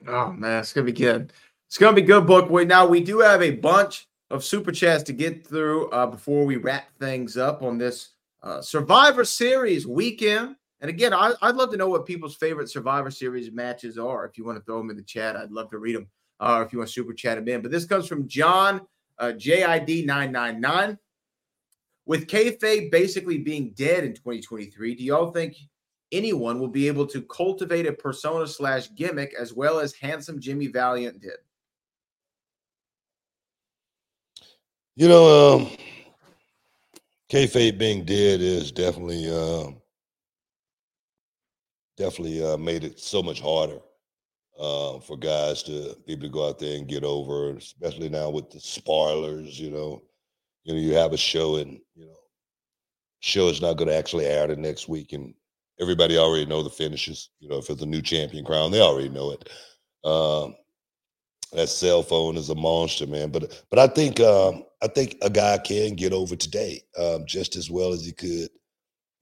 Oh 0.07 0.31
man, 0.31 0.59
it's 0.59 0.73
gonna 0.73 0.85
be 0.85 0.91
good. 0.91 1.33
It's 1.67 1.77
gonna 1.77 1.95
be 1.95 2.01
good 2.03 2.27
book. 2.27 2.49
Wait, 2.49 2.67
now 2.67 2.85
we 2.85 3.01
do 3.01 3.19
have 3.19 3.41
a 3.41 3.51
bunch 3.51 4.07
of 4.29 4.43
super 4.43 4.71
chats 4.71 5.03
to 5.03 5.13
get 5.13 5.45
through 5.45 5.89
uh, 5.89 6.05
before 6.05 6.45
we 6.45 6.57
wrap 6.57 6.85
things 6.99 7.37
up 7.37 7.61
on 7.61 7.77
this 7.77 8.09
uh, 8.45 8.61
Survivor 8.61 9.25
Series 9.25 9.87
weekend. 9.87 10.55
And 10.79 10.89
again, 10.89 11.13
I, 11.13 11.33
would 11.41 11.55
love 11.55 11.71
to 11.71 11.77
know 11.77 11.89
what 11.89 12.05
people's 12.05 12.35
favorite 12.35 12.69
Survivor 12.69 13.09
Series 13.09 13.51
matches 13.51 13.97
are. 13.97 14.25
If 14.25 14.37
you 14.37 14.45
want 14.45 14.59
to 14.59 14.63
throw 14.63 14.77
them 14.77 14.91
in 14.91 14.95
the 14.95 15.03
chat, 15.03 15.35
I'd 15.35 15.51
love 15.51 15.71
to 15.71 15.79
read 15.79 15.95
them. 15.95 16.07
Uh, 16.39 16.63
if 16.65 16.71
you 16.71 16.79
want 16.79 16.89
to 16.89 16.93
super 16.93 17.13
chat 17.13 17.37
them 17.37 17.47
in, 17.47 17.61
but 17.61 17.71
this 17.71 17.85
comes 17.85 18.07
from 18.07 18.27
John 18.27 18.81
uh, 19.17 19.31
JID 19.37 20.05
nine 20.05 20.31
nine 20.31 20.61
nine. 20.61 20.99
With 22.05 22.27
kayfabe 22.27 22.91
basically 22.91 23.39
being 23.39 23.71
dead 23.71 24.03
in 24.03 24.13
2023, 24.13 24.95
do 24.95 25.03
y'all 25.03 25.31
think 25.31 25.55
anyone 26.11 26.59
will 26.59 26.67
be 26.67 26.87
able 26.87 27.07
to 27.07 27.21
cultivate 27.23 27.87
a 27.87 27.93
persona 27.93 28.45
slash 28.45 28.93
gimmick 28.93 29.33
as 29.39 29.53
well 29.53 29.79
as 29.79 29.93
handsome 29.95 30.39
Jimmy 30.39 30.67
Valiant 30.67 31.19
did? 31.19 31.37
You 34.97 35.07
know, 35.07 35.55
um, 35.55 35.69
kayfabe 37.31 37.77
being 37.77 38.05
dead 38.05 38.41
is 38.41 38.71
definitely, 38.71 39.29
uh, 39.29 39.71
definitely 41.97 42.43
uh, 42.43 42.57
made 42.57 42.83
it 42.83 42.99
so 42.99 43.23
much 43.23 43.41
harder 43.41 43.79
uh, 44.59 44.99
for 44.99 45.17
guys 45.17 45.63
to 45.63 45.95
be 46.05 46.13
able 46.13 46.23
to 46.23 46.29
go 46.29 46.47
out 46.47 46.59
there 46.59 46.77
and 46.77 46.87
get 46.87 47.03
over, 47.03 47.55
especially 47.55 48.09
now 48.09 48.29
with 48.29 48.49
the 48.51 48.59
spoilers. 48.59 49.59
You 49.59 49.71
know, 49.71 50.03
you 50.63 50.73
know, 50.73 50.79
you 50.79 50.93
have 50.93 51.13
a 51.13 51.17
show 51.17 51.57
and 51.57 51.79
you 51.95 52.05
know, 52.05 52.17
show 53.19 53.49
is 53.49 53.61
not 53.61 53.77
going 53.77 53.87
to 53.89 53.95
actually 53.95 54.25
air 54.25 54.47
the 54.47 54.55
next 54.55 54.87
week, 54.87 55.13
and 55.13 55.33
everybody 55.79 56.17
already 56.17 56.45
know 56.45 56.63
the 56.63 56.69
finishes. 56.69 57.29
You 57.39 57.49
know, 57.49 57.57
if 57.57 57.69
it's 57.69 57.81
a 57.81 57.85
new 57.85 58.01
champion 58.01 58.45
crown, 58.45 58.71
they 58.71 58.81
already 58.81 59.09
know 59.09 59.31
it. 59.31 59.49
Um, 60.07 60.55
that 61.55 61.69
cell 61.69 62.03
phone 62.03 62.37
is 62.37 62.49
a 62.49 62.55
monster, 62.55 63.07
man. 63.07 63.29
But 63.29 63.63
but 63.69 63.79
I 63.79 63.87
think 63.87 64.19
um, 64.19 64.63
I 64.81 64.87
think 64.87 65.17
a 65.21 65.29
guy 65.29 65.57
can 65.57 65.95
get 65.95 66.13
over 66.13 66.35
today 66.35 66.81
um, 66.97 67.25
just 67.25 67.55
as 67.55 67.69
well 67.69 67.91
as 67.93 68.05
he 68.05 68.11
could 68.11 68.49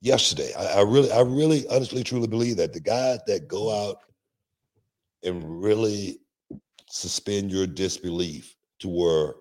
yesterday. 0.00 0.52
I, 0.54 0.80
I, 0.80 0.82
really, 0.82 1.10
I 1.10 1.22
really, 1.22 1.66
honestly, 1.68 2.04
truly 2.04 2.26
believe 2.26 2.58
that 2.58 2.72
the 2.72 2.80
guys 2.80 3.20
that 3.26 3.48
go 3.48 3.88
out 3.88 3.98
and 5.22 5.62
really 5.62 6.18
suspend 6.90 7.50
your 7.50 7.66
disbelief 7.66 8.54
to 8.80 8.88
where 8.88 9.34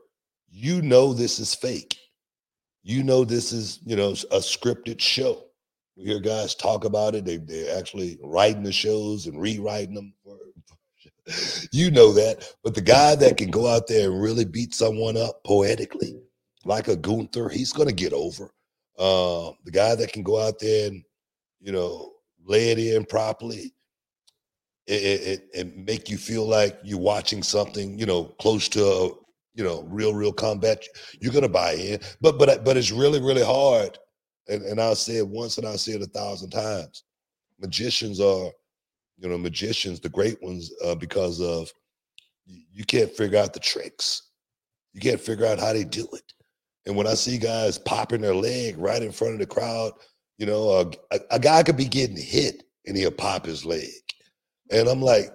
you 0.50 0.82
know 0.82 1.14
this 1.14 1.40
is 1.40 1.54
fake, 1.54 1.98
you 2.84 3.04
know 3.04 3.26
this 3.26 3.52
is 3.52 3.80
you 3.86 3.96
know 3.96 4.12
a 4.12 4.40
scripted 4.40 5.00
show. 5.00 5.46
We 5.98 6.06
hear 6.06 6.20
guys 6.20 6.56
talk 6.56 6.86
about 6.86 7.16
it. 7.16 7.26
They 7.26 7.38
they're 7.38 7.78
actually 7.78 8.18
writing 8.24 8.64
the 8.64 8.72
shows 8.72 9.28
and 9.28 9.40
rewriting 9.40 9.96
them 9.96 10.14
you 11.72 11.92
know 11.92 12.12
that. 12.14 12.46
But 12.64 12.76
the 12.76 12.82
guy 12.82 13.16
that 13.16 13.38
can 13.38 13.50
go 13.50 13.68
out 13.68 13.88
there 13.88 14.12
and 14.12 14.22
really 14.22 14.46
beat 14.46 14.74
someone 14.74 15.18
up 15.18 15.44
poetically, 15.44 16.16
like 16.66 16.88
a 16.88 16.96
Gunther, 16.96 17.50
he's 17.50 17.74
going 17.74 17.88
to 17.88 17.94
get 17.94 18.14
over. 18.14 18.52
Uh, 18.98 19.52
the 19.66 19.72
guy 19.72 19.96
that 19.96 20.14
can 20.14 20.24
go 20.24 20.40
out 20.40 20.60
there 20.60 20.88
and, 20.88 21.04
you 21.60 21.72
know, 21.72 22.14
lay 22.46 22.72
it 22.72 22.80
in 22.80 23.06
properly 23.06 23.74
and, 24.88 25.42
and 25.56 25.86
make 25.86 26.10
you 26.10 26.18
feel 26.18 26.48
like 26.48 26.78
you're 26.84 27.00
watching 27.00 27.42
something, 27.42 27.98
you 27.98 28.06
know, 28.06 28.26
close 28.40 28.68
to, 28.70 28.86
a, 28.86 29.10
you 29.56 29.64
know, 29.64 29.84
real, 29.84 30.14
real 30.14 30.34
combat, 30.34 30.84
you're 31.22 31.32
going 31.32 31.44
to 31.44 31.50
buy 31.50 31.74
in. 31.74 32.00
But, 32.22 32.38
but, 32.38 32.66
but 32.66 32.78
it's 32.78 32.92
really, 32.92 33.22
really 33.22 33.44
hard. 33.44 33.98
And, 34.48 34.62
and 34.64 34.80
I'll 34.80 34.96
say 34.96 35.18
it 35.18 35.28
once 35.28 35.58
and 35.58 35.66
I'll 35.66 35.78
say 35.78 35.94
it 35.94 36.02
a 36.02 36.08
thousand 36.08 36.50
times. 36.50 37.04
Magicians 37.60 38.20
are 38.20 38.52
you 39.18 39.30
know, 39.30 39.38
magicians, 39.38 40.00
the 40.00 40.10
great 40.10 40.42
ones, 40.42 40.72
uh, 40.84 40.96
because 40.96 41.42
of 41.42 41.72
you 42.46 42.84
can't 42.84 43.12
figure 43.12 43.40
out 43.40 43.54
the 43.54 43.60
tricks. 43.60 44.30
You 44.94 45.02
can't 45.02 45.22
figure 45.22 45.46
out 45.46 45.60
how 45.60 45.74
they 45.74 45.84
do 45.84 46.08
it. 46.14 46.34
And 46.86 46.96
when 46.96 47.08
I 47.08 47.14
see 47.14 47.38
guys 47.38 47.78
popping 47.78 48.22
their 48.22 48.36
leg 48.36 48.78
right 48.78 49.02
in 49.02 49.12
front 49.12 49.34
of 49.34 49.40
the 49.40 49.46
crowd, 49.46 49.94
you 50.38 50.46
know, 50.46 50.92
a, 51.12 51.20
a 51.32 51.40
guy 51.40 51.64
could 51.64 51.78
be 51.78 51.86
getting 51.86 52.18
hit 52.18 52.64
and 52.86 52.98
he'll 52.98 53.12
pop 53.12 53.46
his 53.46 53.66
leg. 53.66 53.90
And 54.72 54.88
I'm 54.88 55.02
like, 55.02 55.30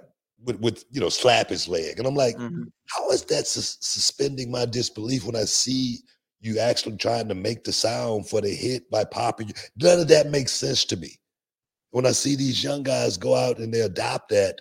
with, 0.44 0.60
with 0.60 0.84
you 0.90 1.00
know, 1.00 1.08
slap 1.08 1.48
his 1.48 1.66
leg. 1.68 1.98
And 1.98 2.06
I'm 2.06 2.14
like, 2.14 2.36
mm-hmm. 2.36 2.64
how 2.86 3.10
is 3.10 3.24
that 3.24 3.46
suspending 3.46 4.50
my 4.50 4.66
disbelief 4.66 5.24
when 5.24 5.36
I 5.36 5.44
see 5.44 5.98
you 6.40 6.58
actually 6.58 6.96
trying 6.96 7.28
to 7.28 7.34
make 7.34 7.64
the 7.64 7.72
sound 7.72 8.28
for 8.28 8.40
the 8.40 8.50
hit 8.50 8.90
by 8.90 9.04
popping? 9.04 9.52
None 9.76 10.00
of 10.00 10.08
that 10.08 10.30
makes 10.30 10.52
sense 10.52 10.84
to 10.86 10.96
me 10.96 11.18
when 11.90 12.06
I 12.06 12.12
see 12.12 12.36
these 12.36 12.62
young 12.62 12.82
guys 12.82 13.16
go 13.16 13.34
out 13.34 13.58
and 13.58 13.72
they 13.72 13.80
adopt 13.80 14.30
that 14.30 14.60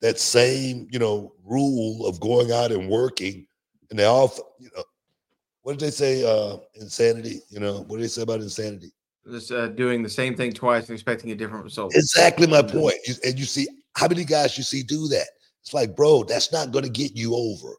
that 0.00 0.18
same 0.18 0.86
you 0.90 0.98
know 0.98 1.32
rule 1.44 2.06
of 2.06 2.20
going 2.20 2.52
out 2.52 2.72
and 2.72 2.88
working, 2.88 3.46
and 3.90 3.98
they 3.98 4.04
all 4.04 4.32
you 4.58 4.70
know 4.76 4.84
what 5.62 5.78
did 5.78 5.86
they 5.86 5.90
say? 5.90 6.24
Uh, 6.24 6.58
insanity. 6.74 7.40
You 7.48 7.60
know 7.60 7.84
what 7.88 7.96
did 7.96 8.04
they 8.04 8.08
say 8.08 8.22
about 8.22 8.40
insanity? 8.40 8.92
Just 9.30 9.50
uh, 9.50 9.68
doing 9.68 10.02
the 10.02 10.10
same 10.10 10.36
thing 10.36 10.52
twice 10.52 10.88
and 10.88 10.94
expecting 10.94 11.30
a 11.30 11.34
different 11.34 11.64
result. 11.64 11.94
Exactly 11.94 12.46
my 12.46 12.60
point. 12.60 12.96
You, 13.06 13.14
and 13.24 13.38
you 13.38 13.46
see 13.46 13.66
how 13.94 14.06
many 14.06 14.24
guys 14.24 14.58
you 14.58 14.64
see 14.64 14.82
do 14.82 15.08
that. 15.08 15.28
It's 15.62 15.72
like, 15.72 15.96
bro, 15.96 16.24
that's 16.24 16.52
not 16.52 16.72
going 16.72 16.84
to 16.84 16.90
get 16.90 17.16
you 17.16 17.34
over. 17.34 17.74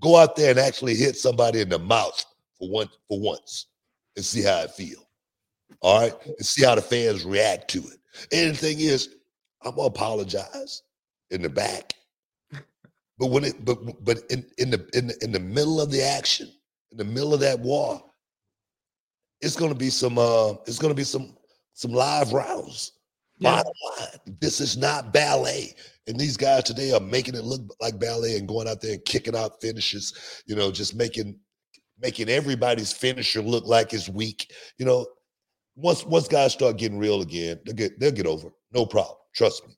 Go 0.00 0.16
out 0.16 0.34
there 0.34 0.50
and 0.50 0.58
actually 0.58 0.96
hit 0.96 1.16
somebody 1.16 1.60
in 1.60 1.68
the 1.68 1.78
mouth 1.78 2.24
for 2.58 2.68
one 2.68 2.88
for 3.06 3.20
once 3.20 3.66
and 4.16 4.24
see 4.24 4.42
how 4.42 4.62
it 4.62 4.72
feels. 4.72 5.04
All 5.80 6.00
right, 6.00 6.14
and 6.26 6.44
see 6.44 6.64
how 6.64 6.74
the 6.74 6.82
fans 6.82 7.24
react 7.24 7.68
to 7.70 7.78
it. 7.78 7.98
And 8.32 8.50
the 8.50 8.54
thing 8.54 8.80
is, 8.80 9.16
I'm 9.62 9.74
gonna 9.74 9.88
apologize 9.88 10.82
in 11.30 11.42
the 11.42 11.48
back. 11.48 11.94
But 13.18 13.30
when 13.32 13.42
it 13.42 13.64
but 13.64 13.78
but 14.04 14.18
in, 14.30 14.46
in 14.58 14.70
the 14.70 14.88
in 14.94 15.08
the 15.08 15.24
in 15.24 15.32
the 15.32 15.40
middle 15.40 15.80
of 15.80 15.90
the 15.90 16.00
action, 16.00 16.48
in 16.92 16.98
the 16.98 17.04
middle 17.04 17.34
of 17.34 17.40
that 17.40 17.58
war, 17.58 18.00
it's 19.40 19.56
gonna 19.56 19.74
be 19.74 19.90
some 19.90 20.18
uh 20.18 20.52
it's 20.66 20.78
gonna 20.78 20.94
be 20.94 21.02
some 21.02 21.36
some 21.74 21.92
live 21.92 22.32
rounds. 22.32 22.92
Yeah. 23.38 23.56
Bottom 23.56 23.72
line, 23.98 24.36
this 24.40 24.60
is 24.60 24.76
not 24.76 25.12
ballet. 25.12 25.74
And 26.06 26.18
these 26.18 26.36
guys 26.36 26.64
today 26.64 26.92
are 26.92 27.00
making 27.00 27.34
it 27.34 27.44
look 27.44 27.62
like 27.80 27.98
ballet 27.98 28.36
and 28.36 28.48
going 28.48 28.68
out 28.68 28.80
there 28.80 28.94
and 28.94 29.04
kicking 29.04 29.36
out 29.36 29.60
finishes, 29.60 30.42
you 30.46 30.56
know, 30.56 30.72
just 30.72 30.94
making 30.94 31.38
making 32.00 32.28
everybody's 32.28 32.92
finisher 32.92 33.42
look 33.42 33.66
like 33.66 33.92
it's 33.92 34.08
weak. 34.08 34.52
You 34.78 34.86
know, 34.86 35.06
once 35.78 36.04
once 36.04 36.28
guys 36.28 36.52
start 36.52 36.76
getting 36.76 36.98
real 36.98 37.22
again, 37.22 37.60
they'll 37.64 37.74
get 37.74 37.98
they'll 37.98 38.10
get 38.10 38.26
over. 38.26 38.48
No 38.72 38.84
problem. 38.84 39.16
Trust 39.34 39.66
me. 39.66 39.74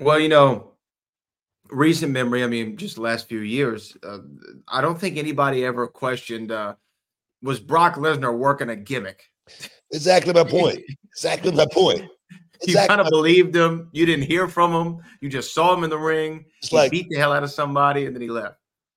Well, 0.00 0.18
you 0.18 0.28
know, 0.28 0.72
recent 1.70 2.12
memory. 2.12 2.44
I 2.44 2.46
mean, 2.46 2.76
just 2.76 2.94
the 2.96 3.02
last 3.02 3.28
few 3.28 3.40
years. 3.40 3.96
Uh, 4.02 4.18
I 4.68 4.80
don't 4.80 4.98
think 4.98 5.16
anybody 5.16 5.64
ever 5.64 5.86
questioned 5.86 6.52
uh, 6.52 6.74
was 7.42 7.60
Brock 7.60 7.96
Lesnar 7.96 8.36
working 8.36 8.70
a 8.70 8.76
gimmick. 8.76 9.24
Exactly 9.92 10.32
my 10.32 10.44
point. 10.50 10.80
exactly 11.10 11.52
my 11.52 11.66
point. 11.72 12.04
Exactly 12.62 12.82
you 12.82 12.88
kind 12.88 13.00
of 13.00 13.08
believed 13.08 13.54
him. 13.54 13.88
You 13.92 14.06
didn't 14.06 14.26
hear 14.26 14.48
from 14.48 14.72
him. 14.72 15.04
You 15.20 15.28
just 15.28 15.52
saw 15.52 15.74
him 15.74 15.84
in 15.84 15.90
the 15.90 15.98
ring. 15.98 16.44
It's 16.60 16.68
he 16.68 16.76
like 16.76 16.90
beat 16.90 17.08
the 17.10 17.18
hell 17.18 17.32
out 17.32 17.42
of 17.42 17.50
somebody, 17.50 18.06
and 18.06 18.14
then 18.14 18.22
he 18.22 18.28
left. 18.28 18.56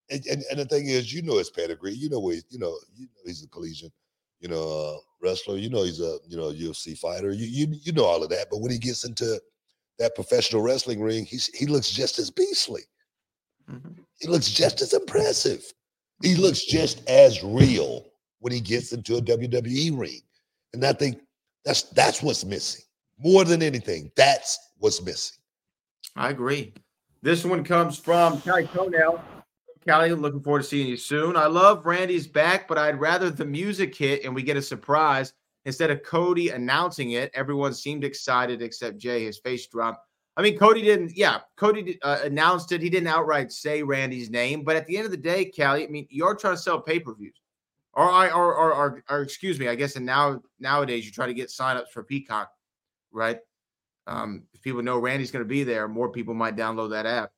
And, 0.10 0.26
and, 0.28 0.44
and 0.50 0.60
the 0.60 0.66
thing 0.66 0.88
is, 0.88 1.14
you 1.14 1.22
know 1.22 1.38
his 1.38 1.50
pedigree. 1.50 1.94
You 1.94 2.10
know 2.10 2.20
where 2.20 2.36
he's, 2.36 2.46
you 2.50 2.60
know, 2.60 2.78
you 2.96 3.08
know 3.08 3.22
he's 3.26 3.44
a 3.44 3.48
collegian 3.50 3.92
you 4.40 4.48
know, 4.50 4.96
uh, 4.96 4.98
wrestler. 5.22 5.58
You 5.58 5.70
know, 5.70 5.84
he's 5.84 6.00
a 6.00 6.18
you 6.28 6.38
know 6.38 6.52
UFC 6.52 6.98
fighter. 6.98 7.32
You 7.32 7.46
you 7.46 7.80
you 7.82 7.92
know 7.92 8.06
all 8.06 8.24
of 8.24 8.30
that. 8.30 8.48
But 8.50 8.60
when 8.60 8.72
he 8.72 8.78
gets 8.78 9.04
into 9.04 9.40
that 10.00 10.16
professional 10.16 10.62
wrestling 10.62 11.02
ring, 11.02 11.26
he's 11.26 11.48
he 11.48 11.66
looks 11.66 11.90
just 11.90 12.20
as 12.20 12.30
beastly. 12.30 12.84
Mm-hmm. 13.70 14.02
He 14.20 14.28
looks 14.28 14.50
just 14.50 14.82
as 14.82 14.94
impressive. 14.94 15.64
He 16.24 16.36
looks 16.36 16.64
just 16.64 17.08
as 17.10 17.44
real 17.44 18.06
when 18.40 18.54
he 18.54 18.60
gets 18.60 18.92
into 18.92 19.18
a 19.18 19.22
WWE 19.22 19.98
ring. 19.98 20.22
And 20.74 20.86
I 20.86 20.94
think 20.94 21.20
that's 21.66 21.84
that's 21.84 22.22
what's 22.22 22.46
missing. 22.46 22.84
More 23.20 23.44
than 23.44 23.62
anything, 23.62 24.12
that's 24.16 24.58
what's 24.78 25.02
missing. 25.02 25.38
I 26.16 26.30
agree. 26.30 26.74
This 27.22 27.44
one 27.44 27.64
comes 27.64 27.98
from 27.98 28.42
Ty 28.42 28.64
Conell. 28.66 29.20
Callie, 29.88 30.12
looking 30.12 30.42
forward 30.42 30.64
to 30.64 30.68
seeing 30.68 30.88
you 30.88 30.98
soon. 30.98 31.38
I 31.38 31.46
love 31.46 31.86
Randy's 31.86 32.28
back, 32.28 32.68
but 32.68 32.78
I'd 32.78 33.00
rather 33.00 33.30
the 33.30 33.46
music 33.46 33.96
hit 33.96 34.26
and 34.26 34.36
we 34.36 34.44
get 34.44 34.58
a 34.58 34.62
surprise 34.62 35.34
instead 35.66 35.92
of 35.92 36.04
Cody 36.04 36.50
announcing 36.50 37.12
it. 37.12 37.32
Everyone 37.34 37.74
seemed 37.74 38.04
excited 38.04 38.62
except 38.62 38.98
Jay. 38.98 39.24
His 39.24 39.38
face 39.38 39.66
dropped. 39.68 40.06
I 40.36 40.42
mean, 40.42 40.58
Cody 40.58 40.82
didn't. 40.82 41.16
Yeah, 41.16 41.40
Cody 41.56 42.00
uh, 42.04 42.20
announced 42.24 42.72
it. 42.72 42.82
He 42.82 42.90
didn't 42.90 43.08
outright 43.08 43.52
say 43.52 43.82
Randy's 43.82 44.30
name, 44.30 44.64
but 44.64 44.76
at 44.76 44.86
the 44.88 44.98
end 44.98 45.06
of 45.06 45.12
the 45.12 45.18
day, 45.18 45.46
Callie, 45.46 45.86
I 45.86 45.88
mean, 45.88 46.06
you're 46.10 46.36
trying 46.36 46.56
to 46.56 46.62
sell 46.62 46.82
pay 46.82 47.00
per 47.00 47.16
views, 47.16 47.42
or 47.94 48.10
I, 48.10 48.30
or, 48.30 48.54
or, 48.54 48.74
or, 48.74 49.04
or, 49.10 49.22
excuse 49.22 49.58
me, 49.58 49.68
I 49.68 49.76
guess. 49.76 49.96
And 49.96 50.06
now 50.06 50.42
nowadays, 50.60 51.06
you 51.06 51.12
try 51.12 51.26
to 51.26 51.34
get 51.34 51.50
signups 51.50 51.90
for 51.90 52.04
Peacock, 52.04 52.52
right? 53.12 53.40
Um, 54.06 54.44
if 54.54 54.62
people 54.62 54.84
know 54.84 55.00
Randy's 55.00 55.32
going 55.32 55.44
to 55.44 55.50
be 55.50 55.64
there, 55.64 55.88
more 55.88 56.12
people 56.12 56.34
might 56.34 56.56
download 56.56 56.92
that 56.92 57.06
app. 57.06 57.32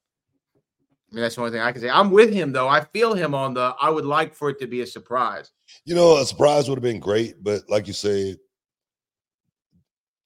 I 1.12 1.16
mean, 1.16 1.24
that's 1.24 1.36
the 1.36 1.42
only 1.42 1.52
thing 1.52 1.62
I 1.62 1.72
can 1.72 1.82
say. 1.82 1.90
I'm 1.90 2.12
with 2.12 2.32
him 2.32 2.52
though. 2.52 2.68
I 2.68 2.82
feel 2.82 3.14
him 3.14 3.34
on 3.34 3.54
the. 3.56 3.76
I 3.82 3.90
would 3.90 4.06
like 4.06 4.36
for 4.36 4.50
it 4.50 4.60
to 4.60 4.68
be 4.68 4.82
a 4.82 4.88
surprise. 4.88 5.52
You 5.86 5.96
know, 5.96 6.18
a 6.18 6.26
surprise 6.26 6.70
would 6.70 6.76
have 6.78 6.84
been 6.84 7.00
great, 7.00 7.44
but 7.44 7.64
like 7.70 7.88
you 7.88 7.94
said, 7.94 8.38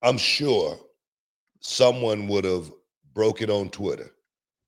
I'm 0.01 0.17
sure 0.17 0.77
someone 1.61 2.27
would 2.27 2.43
have 2.43 2.69
broke 3.13 3.41
it 3.41 3.49
on 3.49 3.69
Twitter 3.69 4.11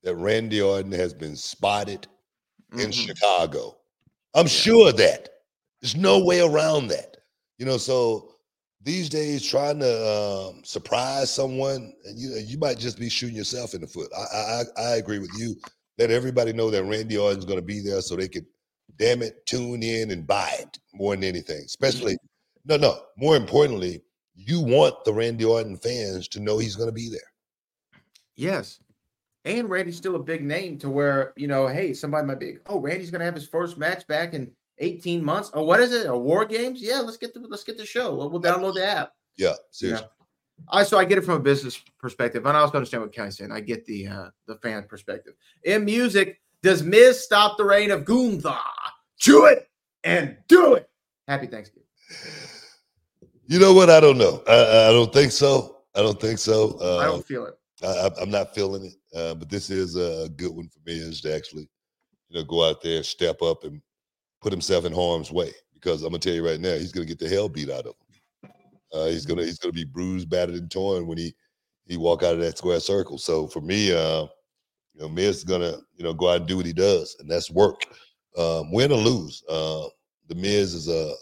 that 0.04 0.16
Randy 0.16 0.62
Orton 0.62 0.92
has 0.94 1.14
been 1.14 1.36
spotted 1.36 2.08
in 2.74 2.90
Mhm. 2.90 2.94
Chicago. 2.94 3.78
I'm 4.34 4.48
sure 4.48 4.90
of 4.90 4.98
that. 4.98 5.30
There's 5.82 5.96
no 5.96 6.24
way 6.24 6.42
around 6.42 6.88
that. 6.88 7.18
You 7.58 7.66
know, 7.66 7.78
so 7.78 8.36
these 8.82 9.10
days 9.10 9.46
trying 9.46 9.80
to 9.80 10.08
um, 10.54 10.64
surprise 10.64 11.34
someone, 11.34 11.94
and 12.06 12.18
you 12.20 12.30
know, 12.30 12.38
you 12.38 12.58
might 12.58 12.78
just 12.78 13.00
be 13.00 13.10
shooting 13.10 13.36
yourself 13.36 13.74
in 13.74 13.82
the 13.82 13.88
foot. 13.88 14.10
I, 14.16 14.22
I 14.32 14.64
I 14.82 14.96
agree 14.98 15.20
with 15.20 15.32
you. 15.38 15.56
Let 15.98 16.12
everybody 16.12 16.54
know 16.54 16.70
that 16.70 16.84
Randy 16.84 17.18
Orton's 17.18 17.46
going 17.46 17.60
to 17.60 17.66
be 17.66 17.80
there, 17.80 18.02
so 18.02 18.16
they 18.16 18.28
can, 18.28 18.46
damn 18.98 19.22
it, 19.22 19.46
tune 19.46 19.82
in 19.82 20.12
and 20.12 20.28
buy 20.28 20.52
it 20.60 20.80
more 20.94 21.16
than 21.16 21.24
anything. 21.24 21.64
Especially, 21.66 22.18
no, 22.66 22.78
no. 22.78 23.00
More 23.18 23.36
importantly, 23.36 24.02
you 24.36 24.60
want 24.60 25.04
the 25.06 25.14
Randy 25.14 25.46
Orton 25.46 25.78
fans 25.78 26.28
to 26.30 26.40
know 26.40 26.58
he's 26.58 26.76
going 26.76 26.90
to 26.90 26.94
be 26.94 27.10
there. 27.10 27.32
Yes. 28.36 28.80
And 29.46 29.70
Randy's 29.70 29.98
still 29.98 30.16
a 30.16 30.24
big 30.24 30.44
name 30.44 30.78
to 30.80 30.90
where, 30.90 31.34
you 31.38 31.48
know, 31.48 31.68
hey, 31.68 31.94
somebody 31.94 32.26
might 32.26 32.40
be, 32.40 32.58
oh, 32.66 32.80
Randy's 32.80 33.12
gonna 33.12 33.26
have 33.26 33.36
his 33.36 33.48
first 33.48 33.78
match 33.78 34.08
back 34.08 34.34
in 34.34 34.52
18 34.80 35.24
months. 35.24 35.52
Oh, 35.54 35.64
what 35.64 35.80
is 35.80 35.94
it? 35.94 36.08
A 36.08 36.18
war 36.18 36.46
games? 36.46 36.82
Yeah, 36.82 37.00
let's 37.00 37.18
get 37.18 37.34
the 37.34 37.42
let's 37.42 37.64
get 37.64 37.78
the 37.78 37.86
show. 37.86 38.16
We'll, 38.16 38.30
we'll 38.32 38.42
download 38.42 38.74
the 38.74 38.86
app. 38.86 39.12
Yeah, 39.38 39.54
seriously. 39.70 40.08
know? 40.08 40.25
I 40.70 40.84
so 40.84 40.98
I 40.98 41.06
get 41.06 41.18
it 41.18 41.26
from 41.26 41.36
a 41.36 41.40
business 41.40 41.80
perspective, 42.00 42.46
and 42.46 42.58
I 42.58 42.62
also 42.62 42.76
understand 42.76 43.04
what 43.04 43.14
Kenny's 43.14 43.38
saying. 43.38 43.52
I 43.52 43.60
get 43.60 43.86
the 43.86 44.08
uh 44.08 44.30
the 44.48 44.56
fan 44.58 44.86
perspective. 44.88 45.34
In 45.64 45.86
music, 45.86 46.42
does 46.64 46.82
Miz 46.84 47.24
stop 47.24 47.58
the 47.58 47.66
reign 47.66 47.92
of 47.92 48.06
Gunther? 48.06 48.58
Chew 49.18 49.46
it 49.46 49.70
and 50.04 50.38
do 50.48 50.76
it. 50.76 50.90
Happy 51.28 51.48
Thanksgiving. 51.48 51.88
You 53.48 53.60
know 53.60 53.74
what? 53.74 53.90
I 53.90 54.00
don't 54.00 54.18
know. 54.18 54.44
I, 54.48 54.90
I 54.90 54.92
don't 54.92 55.14
think 55.14 55.32
so. 55.32 55.78
I 55.96 56.02
don't 56.02 56.20
think 56.20 56.40
so. 56.40 56.78
Uh, 56.82 56.98
I 56.98 57.06
don't 57.06 57.26
feel 57.26 57.46
it. 57.46 57.54
I, 57.84 58.10
I'm 58.22 58.32
not 58.32 58.56
feeling 58.56 58.86
it, 58.86 59.18
uh, 59.18 59.36
but 59.36 59.50
this 59.50 59.70
is 59.70 59.96
a 59.96 60.30
good 60.30 60.56
one 60.56 60.68
for 60.70 60.80
me 60.86 60.94
is 60.94 61.22
to 61.22 61.36
actually, 61.36 61.70
you 62.30 62.40
know, 62.40 62.44
go 62.44 62.68
out 62.68 62.82
there, 62.82 63.04
step 63.04 63.42
up, 63.42 63.64
and 63.64 63.82
put 64.42 64.52
himself 64.52 64.86
in 64.86 64.94
harm's 64.94 65.32
way. 65.32 65.52
Because 65.74 66.02
I'm 66.02 66.10
gonna 66.10 66.20
tell 66.20 66.34
you 66.34 66.46
right 66.46 66.60
now, 66.60 66.74
he's 66.74 66.92
gonna 66.92 67.06
get 67.06 67.20
the 67.20 67.30
hell 67.30 67.50
beat 67.50 67.70
out 67.70 67.86
of 67.86 67.88
him. 67.88 68.05
Uh, 68.96 69.08
he's 69.08 69.26
gonna 69.26 69.44
he's 69.44 69.60
gonna 69.60 69.74
be 69.74 69.84
bruised, 69.84 70.30
battered, 70.30 70.56
and 70.56 70.72
torn 70.72 71.06
when 71.06 71.18
he 71.18 71.36
he 71.86 71.98
walk 71.98 72.24
out 72.24 72.34
of 72.34 72.40
that 72.40 72.58
square 72.58 72.80
circle. 72.80 73.18
So 73.18 73.48
for 73.48 73.62
me, 73.62 73.92
uh, 73.92 74.26
you 74.94 75.02
know, 75.02 75.10
Miz 75.10 75.38
is 75.38 75.44
gonna 75.44 75.78
you 75.98 76.04
know 76.04 76.14
go 76.14 76.30
out 76.30 76.38
and 76.38 76.48
do 76.48 76.58
what 76.58 76.66
he 76.66 76.74
does, 76.74 77.18
and 77.20 77.30
that's 77.30 77.52
work. 77.52 77.82
Um, 78.38 78.72
win 78.72 78.92
or 78.92 78.98
lose, 78.98 79.44
uh, 79.50 79.86
the 80.28 80.36
Miz 80.36 80.74
is 80.74 80.88
a 80.88 81.14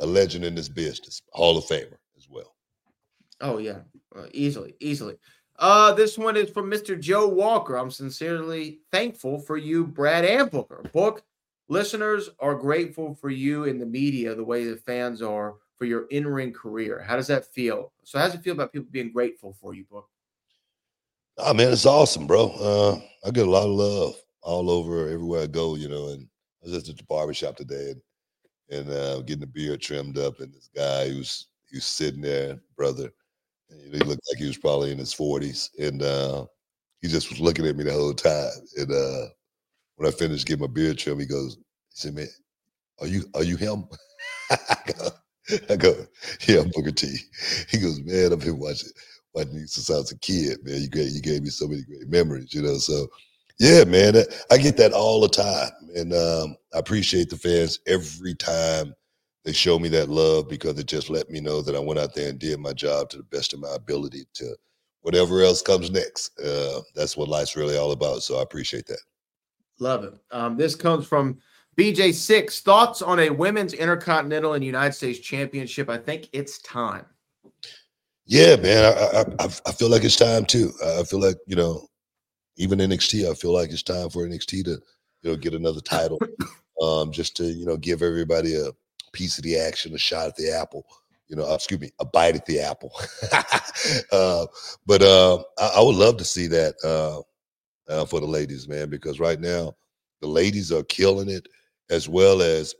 a 0.00 0.06
legend 0.06 0.44
in 0.44 0.54
this 0.54 0.68
business, 0.68 1.20
Hall 1.32 1.58
of 1.58 1.64
Famer 1.64 1.96
as 2.16 2.28
well. 2.30 2.54
Oh 3.40 3.58
yeah, 3.58 3.80
uh, 4.16 4.26
easily, 4.32 4.74
easily. 4.80 5.16
Uh, 5.58 5.92
this 5.92 6.16
one 6.16 6.36
is 6.36 6.50
from 6.50 6.70
Mr. 6.70 6.98
Joe 6.98 7.28
Walker. 7.28 7.76
I'm 7.76 7.90
sincerely 7.90 8.80
thankful 8.90 9.38
for 9.38 9.58
you, 9.58 9.86
Brad 9.86 10.24
and 10.24 10.50
Booker. 10.50 10.82
Book 10.92 11.22
listeners 11.68 12.30
are 12.40 12.54
grateful 12.54 13.14
for 13.14 13.30
you 13.30 13.64
in 13.64 13.78
the 13.78 13.86
media 13.86 14.34
the 14.34 14.44
way 14.44 14.64
the 14.64 14.76
fans 14.76 15.22
are 15.22 15.54
for 15.82 15.86
your 15.86 16.06
in-ring 16.10 16.52
career. 16.52 17.00
How 17.04 17.16
does 17.16 17.26
that 17.26 17.44
feel? 17.44 17.92
So, 18.04 18.16
how 18.16 18.26
does 18.26 18.36
it 18.36 18.42
feel 18.44 18.52
about 18.52 18.72
people 18.72 18.86
being 18.92 19.10
grateful 19.10 19.52
for 19.60 19.74
you, 19.74 19.84
Book? 19.90 20.08
Oh 21.38 21.52
man, 21.52 21.72
it's 21.72 21.86
awesome, 21.86 22.24
bro. 22.24 22.50
Uh, 22.50 23.00
I 23.26 23.32
get 23.32 23.48
a 23.48 23.50
lot 23.50 23.64
of 23.64 23.70
love 23.70 24.14
all 24.42 24.70
over 24.70 25.08
everywhere 25.08 25.42
I 25.42 25.46
go, 25.48 25.74
you 25.74 25.88
know. 25.88 26.10
And 26.10 26.28
I 26.62 26.66
was 26.66 26.74
just 26.74 26.88
at 26.88 26.98
the 26.98 27.02
barbershop 27.02 27.56
today 27.56 27.94
and 27.94 28.00
and 28.70 28.90
uh, 28.90 29.22
getting 29.22 29.40
the 29.40 29.46
beard 29.48 29.80
trimmed 29.80 30.18
up, 30.18 30.38
and 30.38 30.54
this 30.54 30.70
guy 30.72 31.08
who's 31.08 31.48
was 31.74 31.84
sitting 31.84 32.20
there, 32.20 32.60
brother. 32.76 33.10
He 33.68 33.98
looked 33.98 34.22
like 34.30 34.38
he 34.38 34.46
was 34.46 34.58
probably 34.58 34.92
in 34.92 34.98
his 34.98 35.12
forties, 35.12 35.68
and 35.80 36.00
uh, 36.00 36.46
he 37.00 37.08
just 37.08 37.28
was 37.28 37.40
looking 37.40 37.66
at 37.66 37.74
me 37.74 37.82
the 37.82 37.92
whole 37.92 38.14
time. 38.14 38.52
And 38.76 38.92
uh, 38.92 39.30
when 39.96 40.06
I 40.06 40.12
finished 40.12 40.46
getting 40.46 40.60
my 40.60 40.72
beard 40.72 40.98
trimmed, 40.98 41.22
he 41.22 41.26
goes, 41.26 41.56
he 41.56 41.62
said, 41.94 42.14
"Man, 42.14 42.28
are 43.00 43.08
you 43.08 43.24
are 43.34 43.42
you 43.42 43.56
him?" 43.56 43.86
I 44.52 45.10
I 45.70 45.76
go, 45.76 46.06
"Yeah, 46.46 46.60
I'm 46.60 46.70
Booker 46.70 46.92
T." 46.92 47.16
He 47.70 47.78
goes, 47.78 48.00
"Man, 48.00 48.32
I've 48.32 48.40
been 48.40 48.58
watching." 48.58 48.90
watching 49.34 49.54
you 49.54 49.66
since 49.66 49.90
I 49.90 49.94
was 49.94 50.12
a 50.12 50.18
kid, 50.18 50.58
man. 50.64 50.80
You 50.80 50.88
gave, 50.88 51.10
you 51.10 51.20
gave 51.20 51.42
me 51.42 51.50
so 51.50 51.66
many 51.66 51.82
great 51.82 52.08
memories, 52.08 52.52
you 52.52 52.62
know. 52.62 52.78
So, 52.78 53.08
yeah, 53.58 53.84
man, 53.84 54.14
I 54.50 54.58
get 54.58 54.76
that 54.78 54.92
all 54.92 55.20
the 55.20 55.28
time, 55.28 55.70
and 55.94 56.12
um, 56.12 56.56
I 56.74 56.78
appreciate 56.78 57.30
the 57.30 57.36
fans 57.36 57.80
every 57.86 58.34
time 58.34 58.94
they 59.44 59.52
show 59.52 59.78
me 59.78 59.88
that 59.90 60.08
love 60.08 60.48
because 60.48 60.78
it 60.78 60.86
just 60.86 61.10
let 61.10 61.28
me 61.30 61.40
know 61.40 61.62
that 61.62 61.74
I 61.74 61.80
went 61.80 61.98
out 61.98 62.14
there 62.14 62.28
and 62.28 62.38
did 62.38 62.58
my 62.60 62.72
job 62.72 63.10
to 63.10 63.16
the 63.16 63.24
best 63.24 63.52
of 63.52 63.60
my 63.60 63.74
ability. 63.74 64.24
To 64.34 64.56
whatever 65.00 65.42
else 65.42 65.62
comes 65.62 65.90
next, 65.90 66.38
uh, 66.40 66.80
that's 66.94 67.16
what 67.16 67.28
life's 67.28 67.56
really 67.56 67.76
all 67.76 67.92
about. 67.92 68.22
So 68.22 68.38
I 68.38 68.42
appreciate 68.42 68.86
that. 68.86 69.00
Love 69.80 70.04
it. 70.04 70.14
Um, 70.30 70.56
this 70.56 70.76
comes 70.76 71.06
from 71.06 71.38
BJ6. 71.76 72.60
Thoughts 72.60 73.02
on 73.02 73.20
a 73.20 73.30
women's 73.30 73.72
intercontinental 73.72 74.54
and 74.54 74.64
United 74.64 74.92
States 74.92 75.18
championship? 75.18 75.88
I 75.88 75.98
think 75.98 76.28
it's 76.32 76.58
time. 76.60 77.06
Yeah, 78.24 78.56
man, 78.56 78.84
I, 78.84 79.24
I 79.42 79.44
I 79.66 79.72
feel 79.72 79.90
like 79.90 80.04
it's 80.04 80.16
time 80.16 80.44
too. 80.44 80.72
I 80.84 81.00
I 81.00 81.02
feel 81.02 81.20
like 81.20 81.36
you 81.46 81.56
know, 81.56 81.88
even 82.56 82.78
NXT, 82.78 83.28
I 83.28 83.34
feel 83.34 83.52
like 83.52 83.70
it's 83.70 83.82
time 83.82 84.10
for 84.10 84.26
NXT 84.26 84.64
to 84.64 84.80
you 85.22 85.30
know 85.30 85.36
get 85.36 85.54
another 85.54 85.80
title, 85.80 86.18
um, 86.82 87.10
just 87.10 87.36
to 87.38 87.44
you 87.44 87.66
know 87.66 87.76
give 87.76 88.00
everybody 88.02 88.54
a 88.56 88.70
piece 89.12 89.38
of 89.38 89.44
the 89.44 89.58
action, 89.58 89.94
a 89.94 89.98
shot 89.98 90.28
at 90.28 90.36
the 90.36 90.50
apple. 90.50 90.86
You 91.28 91.36
know, 91.36 91.50
uh, 91.50 91.54
excuse 91.54 91.80
me, 91.80 91.90
a 91.98 92.04
bite 92.04 92.36
at 92.36 92.46
the 92.46 92.60
apple. 92.60 92.92
uh, 94.12 94.46
but 94.86 95.02
uh, 95.02 95.42
I, 95.58 95.72
I 95.78 95.82
would 95.82 95.96
love 95.96 96.16
to 96.18 96.24
see 96.24 96.46
that 96.46 96.74
uh, 96.84 97.22
uh, 97.90 98.04
for 98.04 98.20
the 98.20 98.26
ladies, 98.26 98.68
man, 98.68 98.88
because 98.88 99.18
right 99.18 99.40
now 99.40 99.74
the 100.20 100.28
ladies 100.28 100.70
are 100.70 100.84
killing 100.84 101.28
it, 101.28 101.48
as 101.92 102.08
well 102.08 102.42
as 102.42 102.74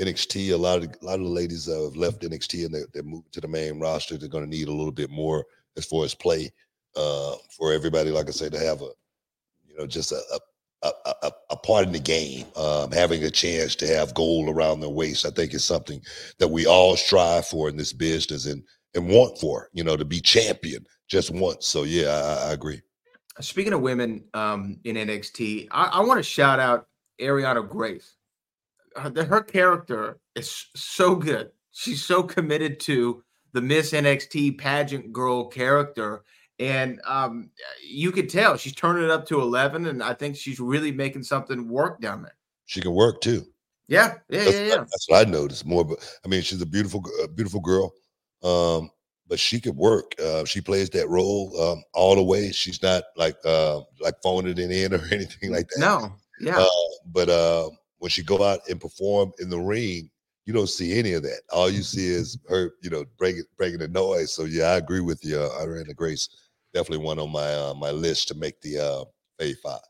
NXT. 0.00 0.52
A 0.52 0.56
lot 0.56 0.82
of 0.82 0.84
a 0.84 1.04
lot 1.04 1.18
of 1.18 1.26
the 1.26 1.30
ladies 1.30 1.66
have 1.66 1.96
left 1.96 2.22
NXT 2.22 2.66
and 2.66 2.74
they're, 2.74 2.86
they're 2.94 3.02
moving 3.02 3.24
to 3.32 3.40
the 3.40 3.48
main 3.48 3.78
roster. 3.78 4.16
They're 4.16 4.28
going 4.28 4.44
to 4.44 4.56
need 4.56 4.68
a 4.68 4.72
little 4.72 4.92
bit 4.92 5.10
more 5.10 5.44
as 5.76 5.84
far 5.84 6.04
as 6.04 6.14
play 6.14 6.52
uh, 6.96 7.34
for 7.56 7.72
everybody. 7.72 8.10
Like 8.10 8.28
I 8.28 8.32
said, 8.32 8.52
to 8.52 8.58
have 8.60 8.80
a 8.80 8.88
you 9.66 9.76
know 9.76 9.86
just 9.86 10.12
a 10.12 10.20
a, 10.82 10.92
a, 11.06 11.14
a, 11.22 11.32
a 11.50 11.56
part 11.56 11.86
in 11.86 11.92
the 11.92 11.98
game, 11.98 12.44
um, 12.56 12.92
having 12.92 13.24
a 13.24 13.30
chance 13.30 13.74
to 13.76 13.86
have 13.86 14.14
gold 14.14 14.48
around 14.48 14.80
their 14.80 14.90
waist. 14.90 15.26
I 15.26 15.30
think 15.30 15.54
is 15.54 15.64
something 15.64 16.00
that 16.38 16.48
we 16.48 16.66
all 16.66 16.96
strive 16.96 17.46
for 17.46 17.68
in 17.68 17.76
this 17.76 17.92
business 17.92 18.46
and 18.46 18.62
and 18.94 19.08
want 19.08 19.38
for. 19.38 19.68
You 19.72 19.82
know, 19.82 19.96
to 19.96 20.04
be 20.04 20.20
champion 20.20 20.86
just 21.08 21.30
once. 21.30 21.66
So 21.66 21.82
yeah, 21.82 22.08
I, 22.08 22.50
I 22.50 22.52
agree. 22.52 22.80
Speaking 23.40 23.72
of 23.72 23.80
women 23.80 24.24
um, 24.32 24.78
in 24.84 24.94
NXT, 24.94 25.66
I, 25.72 25.86
I 25.86 26.00
want 26.04 26.18
to 26.18 26.22
shout 26.22 26.60
out 26.60 26.86
Arianna 27.20 27.68
Grace. 27.68 28.14
Her, 28.96 29.24
her 29.24 29.42
character 29.42 30.18
is 30.34 30.66
so 30.74 31.14
good. 31.14 31.50
She's 31.72 32.04
so 32.04 32.22
committed 32.22 32.80
to 32.80 33.22
the 33.52 33.60
Miss 33.60 33.92
NXT 33.92 34.58
pageant 34.58 35.12
girl 35.12 35.46
character. 35.46 36.24
And 36.58 37.00
um, 37.06 37.50
you 37.84 38.12
could 38.12 38.28
tell 38.28 38.56
she's 38.56 38.74
turning 38.74 39.04
it 39.04 39.10
up 39.10 39.26
to 39.26 39.40
11. 39.40 39.86
And 39.86 40.02
I 40.02 40.14
think 40.14 40.36
she's 40.36 40.60
really 40.60 40.92
making 40.92 41.24
something 41.24 41.68
work 41.68 42.00
down 42.00 42.22
there. 42.22 42.36
She 42.66 42.80
can 42.80 42.94
work 42.94 43.20
too. 43.20 43.44
Yeah. 43.88 44.14
Yeah. 44.28 44.44
That's, 44.44 44.56
Yeah. 44.56 44.62
Yeah. 44.66 44.76
that's 44.76 45.06
what 45.08 45.26
I 45.26 45.30
noticed 45.30 45.66
more. 45.66 45.84
But 45.84 46.18
I 46.24 46.28
mean, 46.28 46.42
she's 46.42 46.62
a 46.62 46.66
beautiful, 46.66 47.04
beautiful 47.34 47.60
girl. 47.60 47.92
Um, 48.42 48.90
but 49.26 49.40
she 49.40 49.60
could 49.60 49.76
work. 49.76 50.14
Uh, 50.22 50.44
she 50.44 50.60
plays 50.60 50.90
that 50.90 51.08
role 51.08 51.60
um, 51.60 51.82
all 51.92 52.14
the 52.14 52.22
way. 52.22 52.52
She's 52.52 52.82
not 52.82 53.04
like 53.16 53.36
uh, 53.44 53.80
like 54.00 54.14
phoning 54.22 54.58
it 54.58 54.70
in 54.70 54.94
or 54.94 55.02
anything 55.12 55.50
like 55.52 55.68
that. 55.68 55.80
No. 55.80 56.12
Yeah. 56.40 56.58
Uh, 56.58 56.68
but 57.06 57.28
uh, 57.28 57.70
when 58.04 58.10
she 58.10 58.22
go 58.22 58.44
out 58.44 58.60
and 58.68 58.78
perform 58.78 59.32
in 59.38 59.48
the 59.48 59.58
ring, 59.58 60.10
you 60.44 60.52
don't 60.52 60.68
see 60.68 60.98
any 60.98 61.14
of 61.14 61.22
that. 61.22 61.40
All 61.50 61.70
you 61.70 61.82
see 61.82 62.06
is 62.20 62.36
her, 62.50 62.74
you 62.82 62.90
know, 62.90 63.06
breaking 63.16 63.44
breaking 63.56 63.78
the 63.78 63.88
noise. 63.88 64.30
So 64.30 64.44
yeah, 64.44 64.64
I 64.64 64.76
agree 64.76 65.00
with 65.00 65.24
you. 65.24 65.38
Uh, 65.38 65.48
Arianna 65.64 65.96
Grace 65.96 66.28
definitely 66.74 67.02
one 67.02 67.18
on 67.18 67.32
my 67.32 67.54
uh, 67.54 67.72
my 67.72 67.90
list 67.90 68.28
to 68.28 68.34
make 68.34 68.60
the 68.60 68.78
uh, 68.78 69.04
Fave 69.40 69.56
Five. 69.60 69.80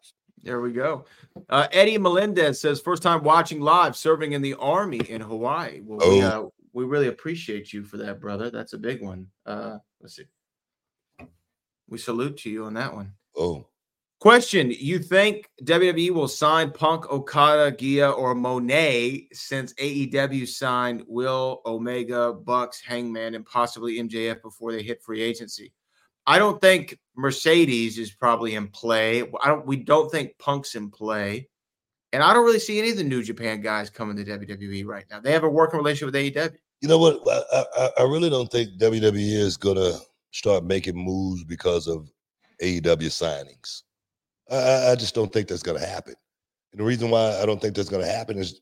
There 0.44 0.60
we 0.60 0.70
go. 0.70 1.06
Uh, 1.48 1.66
Eddie 1.72 1.98
Melendez 1.98 2.60
says, 2.60 2.80
first 2.80 3.02
time 3.02 3.24
watching 3.24 3.60
live, 3.60 3.96
serving 3.96 4.30
in 4.30 4.42
the 4.42 4.54
army 4.54 5.00
in 5.08 5.20
Hawaii. 5.20 5.80
Well, 5.82 6.08
we, 6.08 6.22
uh, 6.22 6.38
Oh. 6.38 6.52
we 6.72 6.84
really 6.84 7.08
appreciate 7.08 7.72
you 7.72 7.82
for 7.82 7.96
that, 7.96 8.20
brother. 8.20 8.48
That's 8.48 8.74
a 8.74 8.78
big 8.78 9.02
one. 9.02 9.26
Uh, 9.44 9.78
let's 10.00 10.14
see. 10.14 10.26
We 11.88 11.98
salute 11.98 12.36
to 12.38 12.50
you 12.50 12.66
on 12.66 12.74
that 12.74 12.94
one. 12.94 13.14
Oh, 13.34 13.66
Question: 14.20 14.70
You 14.70 14.98
think 15.00 15.50
WWE 15.64 16.10
will 16.10 16.28
sign 16.28 16.70
Punk, 16.70 17.10
Okada, 17.10 17.76
Gia, 17.76 18.10
or 18.10 18.34
Moné 18.34 19.26
since 19.32 19.74
AEW 19.74 20.48
signed 20.48 21.04
Will, 21.06 21.60
Omega, 21.66 22.32
Bucks, 22.32 22.80
Hangman, 22.80 23.34
and 23.34 23.44
possibly 23.44 23.98
MJF 23.98 24.40
before 24.40 24.72
they 24.72 24.82
hit 24.82 25.02
free 25.02 25.20
agency? 25.20 25.72
I 26.26 26.38
don't 26.38 26.58
think 26.60 26.98
Mercedes 27.16 27.98
is 27.98 28.12
probably 28.12 28.54
in 28.54 28.68
play. 28.68 29.22
I 29.42 29.48
don't. 29.48 29.66
We 29.66 29.76
don't 29.76 30.10
think 30.10 30.38
Punk's 30.38 30.74
in 30.74 30.90
play, 30.90 31.48
and 32.12 32.22
I 32.22 32.32
don't 32.32 32.46
really 32.46 32.60
see 32.60 32.78
any 32.78 32.90
of 32.90 32.96
the 32.96 33.04
New 33.04 33.22
Japan 33.22 33.60
guys 33.60 33.90
coming 33.90 34.16
to 34.16 34.24
WWE 34.24 34.86
right 34.86 35.04
now. 35.10 35.20
They 35.20 35.32
have 35.32 35.44
a 35.44 35.50
working 35.50 35.78
relationship 35.78 36.14
with 36.14 36.34
AEW. 36.34 36.56
you 36.80 36.88
know 36.88 36.98
what? 36.98 37.20
I, 37.28 37.64
I, 37.76 37.90
I 37.98 38.02
really 38.04 38.30
don't 38.30 38.50
think 38.50 38.70
WWE 38.80 39.36
is 39.36 39.58
gonna 39.58 39.98
start 40.30 40.64
making 40.64 40.96
moves 40.96 41.44
because 41.44 41.86
of 41.88 42.10
AEW 42.62 43.10
signings. 43.10 43.82
I- 44.50 44.90
I, 44.92 44.94
just 44.94 45.14
don't 45.14 45.32
think 45.32 45.48
that's 45.48 45.62
gonna 45.62 45.84
happen. 45.84 46.14
And 46.72 46.80
the 46.80 46.84
reason 46.84 47.08
why 47.10 47.40
I 47.40 47.46
don't 47.46 47.60
think 47.60 47.76
that's 47.76 47.88
going 47.88 48.04
to 48.04 48.10
happen 48.10 48.36
is 48.36 48.60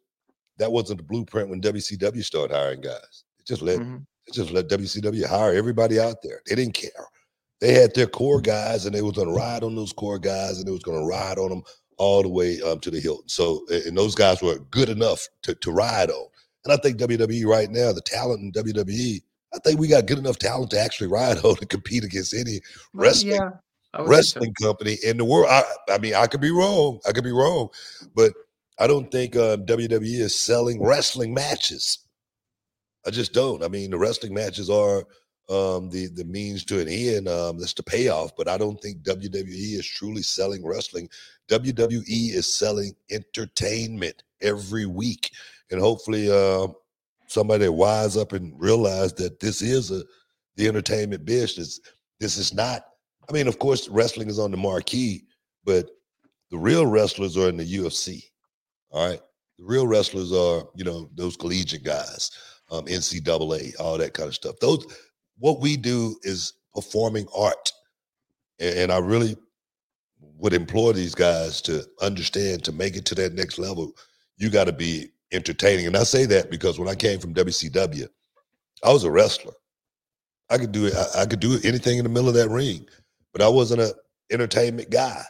that 0.59 0.71
wasn't 0.71 0.99
the 0.99 1.05
blueprint 1.05 1.49
when 1.49 1.63
WCW 1.63 2.23
started 2.23 2.55
hiring 2.55 2.83
guys. 2.83 3.25
It 3.39 3.47
just 3.47 3.63
let 3.63 3.79
Mhm. 3.81 4.05
it 4.27 4.35
just 4.35 4.51
let 4.51 4.69
WCW 4.69 5.25
hire 5.25 5.55
everybody 5.55 5.99
out 5.99 6.21
there. 6.23 6.43
They 6.47 6.55
didn't 6.55 6.75
care. 6.75 6.91
They 7.61 7.73
had 7.73 7.95
their 7.95 8.07
core 8.07 8.41
guys, 8.43 8.85
and 8.85 8.95
they 8.95 9.01
was 9.01 9.13
going 9.15 9.29
to 9.29 9.35
ride 9.35 9.63
on 9.65 9.75
those 9.75 9.93
core 9.95 10.19
guys, 10.19 10.59
and 10.59 10.67
they 10.67 10.73
was 10.73 10.83
going 10.83 11.01
to 11.01 11.07
ride 11.07 11.39
on 11.39 11.49
them 11.49 11.63
all 11.97 12.23
the 12.23 12.29
way 12.29 12.61
um, 12.61 12.81
to 12.81 12.91
the 12.91 13.01
Hilton. 13.01 13.29
So, 13.29 13.65
and 13.71 13.97
those 13.97 14.15
guys 14.15 14.43
were 14.43 14.59
good 14.71 14.89
enough 14.91 15.27
to, 15.45 15.55
to 15.55 15.71
ride 15.73 16.11
on. 16.11 16.27
And 16.65 16.73
I 16.73 16.77
think 16.77 16.99
WWE 16.99 17.47
right 17.47 17.71
now, 17.71 17.93
the 17.93 18.01
talent 18.03 18.41
in 18.41 18.53
WWE, 18.53 19.23
I 19.55 19.59
think 19.61 19.81
we 19.81 19.89
got 19.89 20.07
good 20.07 20.19
enough 20.19 20.39
talent 20.39 20.71
to 20.73 20.79
actually 20.81 21.07
ride 21.09 21.39
on 21.45 21.57
and 21.61 21.69
compete 21.71 22.05
against 22.05 22.35
any 22.35 22.61
wrestling 22.93 23.35
yeah, 23.37 23.51
So. 23.95 24.07
wrestling 24.07 24.55
company 24.55 24.97
in 25.05 25.19
the 25.19 25.25
world. 25.25 25.49
I, 25.51 25.65
I 25.91 25.99
mean, 25.99 26.15
I 26.15 26.27
could 26.27 26.41
be 26.41 26.51
wrong. 26.51 26.99
I 27.07 27.13
could 27.13 27.25
be 27.25 27.33
wrong, 27.33 27.69
but 28.15 28.33
I 28.79 28.87
don't 28.87 29.11
think 29.13 29.37
uh, 29.37 29.59
WWE 29.59 30.21
is 30.21 30.39
selling 30.39 30.83
wrestling 30.83 31.35
matches. 31.35 31.99
I 33.07 33.11
just 33.11 33.33
don't. 33.33 33.63
I 33.63 33.69
mean, 33.69 33.91
the 33.91 33.99
wrestling 33.99 34.33
matches 34.33 34.71
are 34.71 35.05
um, 35.51 35.91
the 35.91 36.09
the 36.15 36.25
means 36.25 36.65
to 36.67 36.81
an 36.81 36.89
end. 36.89 37.29
Um, 37.29 37.59
that's 37.59 37.75
the 37.75 37.83
payoff. 37.83 38.35
But 38.37 38.49
I 38.49 38.57
don't 38.57 38.81
think 38.81 39.03
WWE 39.03 39.79
is 39.79 39.87
truly 39.87 40.23
selling 40.23 40.65
wrestling. 40.65 41.09
WWE 41.51 42.03
is 42.07 42.59
selling 42.59 42.95
entertainment 43.11 44.23
every 44.41 44.87
week, 44.87 45.31
and 45.71 45.81
hopefully, 45.81 46.31
uh, 46.31 46.69
somebody 47.27 47.69
wise 47.69 48.17
up 48.17 48.33
and 48.33 48.59
realize 48.59 49.13
that 49.15 49.41
this 49.41 49.61
is 49.61 49.91
a 49.91 50.03
the 50.57 50.69
entertainment 50.69 51.25
business. 51.25 51.81
This 52.21 52.37
is 52.37 52.55
not 52.55 52.85
I 53.29 53.33
mean, 53.33 53.49
of 53.49 53.59
course, 53.59 53.89
wrestling 53.89 54.29
is 54.29 54.39
on 54.39 54.51
the 54.51 54.57
marquee, 54.57 55.25
but 55.65 55.91
the 56.51 56.59
real 56.59 56.87
wrestlers 56.87 57.37
are 57.37 57.49
in 57.49 57.57
the 57.57 57.77
UFC. 57.77 58.23
All 58.91 59.09
right. 59.09 59.21
The 59.59 59.65
real 59.65 59.87
wrestlers 59.87 60.33
are, 60.33 60.65
you 60.75 60.85
know, 60.85 61.09
those 61.15 61.37
collegiate 61.37 61.85
guys, 61.85 62.31
um, 62.71 62.85
NCAA, 62.87 63.79
all 63.81 63.99
that 63.99 64.15
kind 64.15 64.29
of 64.29 64.35
stuff. 64.35 64.57
Those, 64.61 64.87
what 65.39 65.61
we 65.61 65.77
do 65.77 66.17
is 66.23 66.55
performing 66.75 67.27
art. 67.37 67.73
And, 68.59 68.79
and 68.79 68.93
I 68.93 68.99
really 68.99 69.37
would 70.37 70.53
implore 70.53 70.93
these 70.93 71.15
guys 71.15 71.63
to 71.63 71.85
understand 72.01 72.65
to 72.65 72.73
make 72.73 72.97
it 72.97 73.05
to 73.07 73.15
that 73.17 73.35
next 73.35 73.59
level, 73.59 73.93
you 74.37 74.51
got 74.51 74.65
to 74.65 74.73
be 74.73 75.09
entertaining. 75.33 75.87
And 75.87 75.97
I 75.97 76.03
say 76.03 76.27
that 76.27 76.51
because 76.51 76.79
when 76.79 76.89
I 76.89 76.95
came 76.95 77.19
from 77.19 77.35
WCW, 77.35 78.09
I 78.85 78.93
was 78.93 79.05
a 79.05 79.11
wrestler. 79.11 79.53
I 80.51 80.59
could 80.59 80.73
do 80.73 80.87
it. 80.87 80.95
I, 80.95 81.23
I 81.23 81.27
could 81.27 81.41
do 81.41 81.59
anything 81.65 81.99
in 81.99 82.05
the 82.05 82.11
middle 82.11 82.29
of 82.29 82.35
that 82.35 82.51
ring, 82.51 82.87
but 83.33 83.43
I 83.43 83.49
wasn't 83.49 83.83
an 83.83 83.93
entertainment 84.31 84.91
guy. 84.91 85.23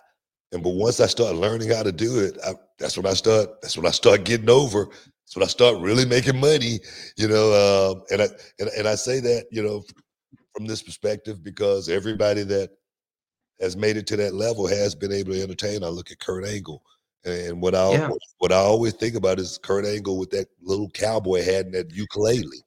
And 0.52 0.62
but 0.62 0.70
once 0.74 1.00
I 1.00 1.06
started 1.06 1.38
learning 1.38 1.70
how 1.70 1.82
to 1.82 1.92
do 1.92 2.20
it, 2.20 2.36
I, 2.44 2.52
that's 2.78 2.96
when 2.96 3.06
I 3.06 3.14
start. 3.14 3.60
That's 3.62 3.76
when 3.76 3.86
I 3.86 3.90
start 3.90 4.24
getting 4.24 4.50
over. 4.50 4.84
That's 4.86 5.36
when 5.36 5.42
I 5.44 5.46
start 5.46 5.78
really 5.78 6.04
making 6.04 6.38
money. 6.40 6.80
You 7.16 7.28
know, 7.28 7.92
um, 7.94 8.02
and 8.10 8.22
I 8.22 8.28
and, 8.58 8.68
and 8.76 8.86
I 8.86 8.94
say 8.96 9.20
that 9.20 9.46
you 9.50 9.62
know 9.62 9.82
from 10.54 10.66
this 10.66 10.82
perspective 10.82 11.42
because 11.42 11.88
everybody 11.88 12.42
that 12.42 12.70
has 13.60 13.76
made 13.76 13.96
it 13.96 14.06
to 14.08 14.16
that 14.16 14.34
level 14.34 14.66
has 14.66 14.94
been 14.94 15.12
able 15.12 15.32
to 15.32 15.42
entertain. 15.42 15.82
I 15.84 15.88
look 15.88 16.10
at 16.10 16.18
Kurt 16.18 16.44
Angle, 16.44 16.82
and 17.24 17.62
what 17.62 17.74
I 17.74 17.90
Yeah. 17.92 18.10
what 18.38 18.52
I 18.52 18.56
always 18.56 18.92
think 18.92 19.14
about 19.14 19.38
is 19.38 19.58
Kurt 19.62 19.86
Angle 19.86 20.18
with 20.18 20.30
that 20.30 20.48
little 20.60 20.90
cowboy 20.90 21.42
hat 21.42 21.64
and 21.66 21.74
that 21.74 21.94
ukulele. 21.94 22.62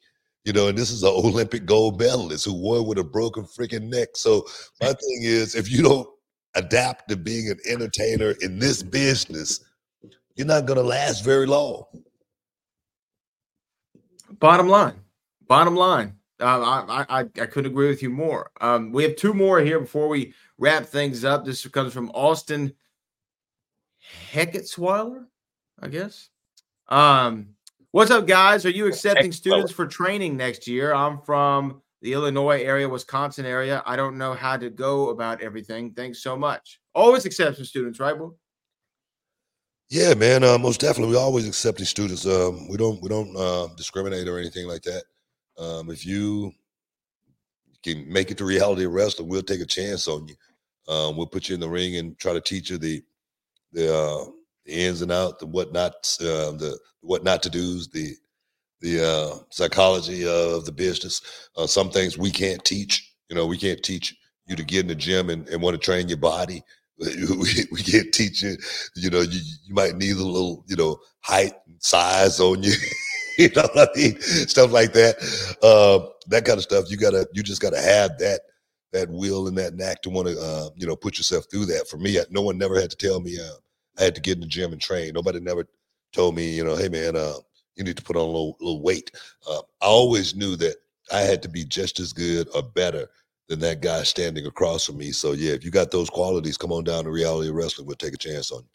You 0.46 0.54
know, 0.54 0.68
and 0.68 0.78
this 0.78 0.92
is 0.92 1.02
an 1.02 1.10
Olympic 1.10 1.66
gold 1.66 2.00
medalist 2.00 2.46
who 2.46 2.54
won 2.54 2.86
with 2.86 3.00
a 3.00 3.04
broken 3.04 3.44
freaking 3.44 3.90
neck. 3.90 4.10
So 4.14 4.46
my 4.80 4.88
thing 4.94 5.20
is, 5.22 5.56
if 5.56 5.72
you 5.72 5.82
don't 5.82 6.08
adapt 6.54 7.10
to 7.10 7.18
being 7.18 7.50
an 7.50 7.58
entertainer 7.68 8.36
in 8.42 8.60
this 8.60 8.84
business, 8.84 9.60
you're 10.36 10.48
not 10.48 10.66
going 10.66 10.78
to 10.78 10.84
last 10.84 11.24
very 11.24 11.48
long. 11.48 11.84
Bottom 14.40 14.68
line, 14.68 15.00
bottom 15.48 15.76
line. 15.76 16.16
Um, 16.40 16.64
I, 16.64 17.06
I 17.10 17.20
I 17.22 17.22
I 17.22 17.46
couldn't 17.46 17.72
agree 17.72 17.88
with 17.88 18.04
you 18.04 18.10
more. 18.10 18.52
Um, 18.60 18.92
we 18.92 19.04
have 19.04 19.16
two 19.16 19.34
more 19.34 19.62
here 19.62 19.80
before 19.80 20.10
we 20.10 20.34
wrap 20.58 20.86
things 20.86 21.24
up. 21.24 21.46
This 21.46 21.66
comes 21.68 21.94
from 21.94 22.12
Austin 22.14 22.74
Hecketsweiler, 24.32 25.26
I 25.82 25.88
guess. 25.88 26.30
Um, 26.90 27.55
what's 27.96 28.12
up, 28.12 28.28
guys? 28.28 28.66
Are 28.66 28.72
you 28.72 28.88
accepting 28.88 29.32
students 29.32 29.72
for 29.72 29.88
training 29.88 30.36
next 30.36 30.68
year? 30.68 30.94
I'm 30.94 31.22
from 31.22 31.82
the 32.02 32.12
Illinois 32.12 32.62
area, 32.62 32.90
Wisconsin 32.90 33.46
area. 33.46 33.82
I 33.86 33.96
don't 33.96 34.18
know 34.18 34.34
how 34.34 34.58
to 34.58 34.70
go 34.70 35.12
about 35.12 35.42
everything. 35.42 35.94
Thanks 35.94 36.22
so 36.22 36.36
much. 36.36 36.82
Always 36.94 37.26
accepting 37.26 37.64
students, 37.64 38.02
right? 38.02 38.18
Will? 38.18 38.38
Yeah, 39.90 40.14
man. 40.14 40.44
Uh, 40.44 40.58
most 40.58 40.82
definitely, 40.82 41.14
we 41.14 41.18
always 41.18 41.48
accepting 41.48 41.86
students. 41.86 42.26
Um, 42.26 42.68
we 42.68 42.76
don't 42.76 43.02
we 43.02 43.08
don't 43.08 43.34
uh, 43.38 43.68
discriminate 43.78 44.28
or 44.28 44.40
anything 44.40 44.68
like 44.68 44.82
that. 44.82 45.04
Um, 45.58 45.90
if 45.90 46.06
you 46.06 46.52
can 47.82 48.12
make 48.12 48.30
it 48.30 48.38
to 48.40 48.46
reality 48.46 48.84
of 48.84 48.92
wrestling, 48.92 49.30
we'll 49.30 49.42
take 49.42 49.62
a 49.62 49.66
chance 49.66 50.10
on 50.10 50.28
you. 50.28 50.36
Um, 50.94 51.16
we'll 51.16 51.28
put 51.28 51.48
you 51.48 51.56
in 51.56 51.62
the 51.62 51.70
ring 51.70 51.96
and 51.96 52.20
try 52.20 52.34
to 52.34 52.42
teach 52.42 52.72
you 52.72 52.78
the 52.78 53.02
the, 53.72 53.96
uh, 53.96 54.26
the 54.66 54.74
ins 54.74 55.02
and 55.02 55.12
outs, 55.12 55.38
the 55.40 55.48
what 55.48 55.74
not, 55.74 55.94
uh, 56.22 56.52
the 56.52 56.78
what 57.02 57.24
not 57.24 57.44
to 57.44 57.50
do's, 57.50 57.88
the 57.90 58.16
the 58.82 59.04
uh, 59.04 59.38
psychology 59.50 60.28
of 60.28 60.66
the 60.66 60.72
business. 60.72 61.22
Uh, 61.58 61.68
some 61.68 61.90
things 61.90 62.18
we 62.18 62.32
can't 62.32 62.64
teach. 62.64 63.14
You 63.30 63.36
know, 63.36 63.46
we 63.48 63.58
can't 63.58 63.82
teach 63.82 64.16
you 64.46 64.56
to 64.56 64.64
get 64.64 64.82
in 64.82 64.88
the 64.88 64.96
gym 64.96 65.30
and, 65.30 65.48
and 65.50 65.62
want 65.62 65.74
to 65.74 65.84
train 65.84 66.08
your 66.08 66.18
body. 66.18 66.64
We, 66.98 67.66
we 67.74 67.84
can't 67.84 68.14
teach 68.14 68.42
you. 68.42 68.56
You 68.96 69.10
know, 69.10 69.20
you, 69.20 69.42
you 69.66 69.74
might 69.76 69.98
need 69.98 70.14
a 70.16 70.24
little, 70.24 70.64
you 70.68 70.78
know, 70.78 70.98
height 71.20 71.54
and 71.68 71.76
size 71.84 72.40
on 72.40 72.64
you. 72.64 72.72
you 73.38 73.50
know 73.54 73.68
what 73.74 73.90
I 73.94 74.00
mean? 74.00 74.22
Stuff 74.22 74.72
like 74.72 74.94
that. 74.94 75.18
Uh, 75.62 76.08
that 76.30 76.46
kind 76.46 76.58
of 76.58 76.64
stuff. 76.64 76.90
You 76.90 76.96
gotta, 76.96 77.28
you 77.34 77.44
just 77.44 77.62
gotta 77.62 77.82
have 77.82 78.18
that 78.20 78.40
that 78.94 79.10
will 79.10 79.48
and 79.48 79.58
that 79.58 79.76
knack 79.76 80.02
to 80.04 80.10
want 80.10 80.30
to, 80.30 80.40
uh, 80.40 80.70
you 80.78 80.88
know, 80.88 80.96
put 80.96 81.18
yourself 81.18 81.44
through 81.52 81.66
that. 81.66 81.90
For 81.90 81.98
me, 81.98 82.18
no 82.30 82.42
one 82.42 82.58
never 82.58 82.80
had 82.80 82.92
to 82.92 82.96
tell 82.96 83.20
me 83.20 83.38
uh, 83.38 83.56
I 83.98 84.04
had 84.04 84.16
to 84.16 84.22
get 84.22 84.36
in 84.36 84.42
the 84.42 84.48
gym 84.48 84.72
and 84.72 84.82
train. 84.82 85.14
Nobody 85.14 85.40
never 85.40 85.68
told 86.14 86.36
me, 86.36 86.50
you 86.50 86.64
know, 86.64 86.76
hey 86.76 86.90
man, 86.90 87.16
uh, 87.16 87.36
you 87.76 87.84
need 87.84 87.98
to 87.98 88.04
put 88.04 88.16
on 88.16 88.24
a 88.24 88.26
little, 88.26 88.58
little 88.60 88.82
weight. 88.82 89.12
Uh, 89.50 89.62
I 89.82 89.86
always 89.86 90.36
knew 90.36 90.56
that 90.58 90.76
I 91.14 91.22
had 91.22 91.42
to 91.44 91.50
be 91.50 91.66
just 91.66 92.00
as 92.00 92.14
good 92.14 92.48
or 92.56 92.64
better 92.64 93.10
than 93.48 93.60
that 93.60 93.82
guy 93.82 94.04
standing 94.04 94.46
across 94.46 94.86
from 94.86 94.98
me. 94.98 95.12
So 95.12 95.34
yeah, 95.34 95.54
if 95.54 95.64
you 95.64 95.72
got 95.72 95.92
those 95.92 96.10
qualities, 96.10 96.58
come 96.58 96.72
on 96.72 96.84
down 96.84 97.04
to 97.04 97.12
reality 97.12 97.50
wrestling. 97.50 97.88
We'll 97.88 97.96
take 97.96 98.14
a 98.14 98.18
chance 98.18 98.52
on 98.52 98.60
you. 98.60 98.70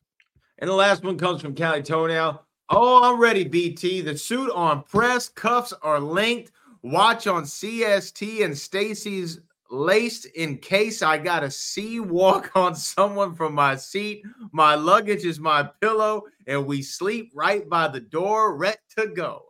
And 0.59 0.69
the 0.69 0.75
last 0.75 1.03
one 1.03 1.19
comes 1.19 1.41
from 1.41 1.55
Cali 1.55 1.83
Toenail. 1.83 2.45
Oh, 2.69 3.03
I'm 3.03 3.19
ready, 3.19 3.45
BT. 3.45 4.03
The 4.03 4.17
suit 4.17 4.51
on 4.53 4.85
press, 4.85 5.29
cuffs 5.29 5.73
are 5.83 5.99
linked. 5.99 6.53
Watch 6.83 7.27
on 7.27 7.43
CST 7.43 8.45
and 8.45 8.57
Stacy's 8.57 9.41
laced 9.71 10.27
in 10.27 10.59
case 10.59 11.03
I 11.03 11.19
got 11.19 11.41
to 11.41 11.51
see 11.51 12.01
walk 12.01 12.51
on 12.57 12.75
someone 12.75 13.35
from 13.35 13.55
my 13.55 13.77
seat. 13.77 14.23
My 14.53 14.75
luggage 14.75 15.25
is 15.25 15.41
my 15.41 15.69
pillow, 15.81 16.25
and 16.47 16.67
we 16.67 16.83
sleep 16.83 17.31
right 17.35 17.69
by 17.69 17.89
the 17.89 18.01
door, 18.01 18.57
ready 18.57 18.79
to 18.99 19.07
go. 19.09 19.45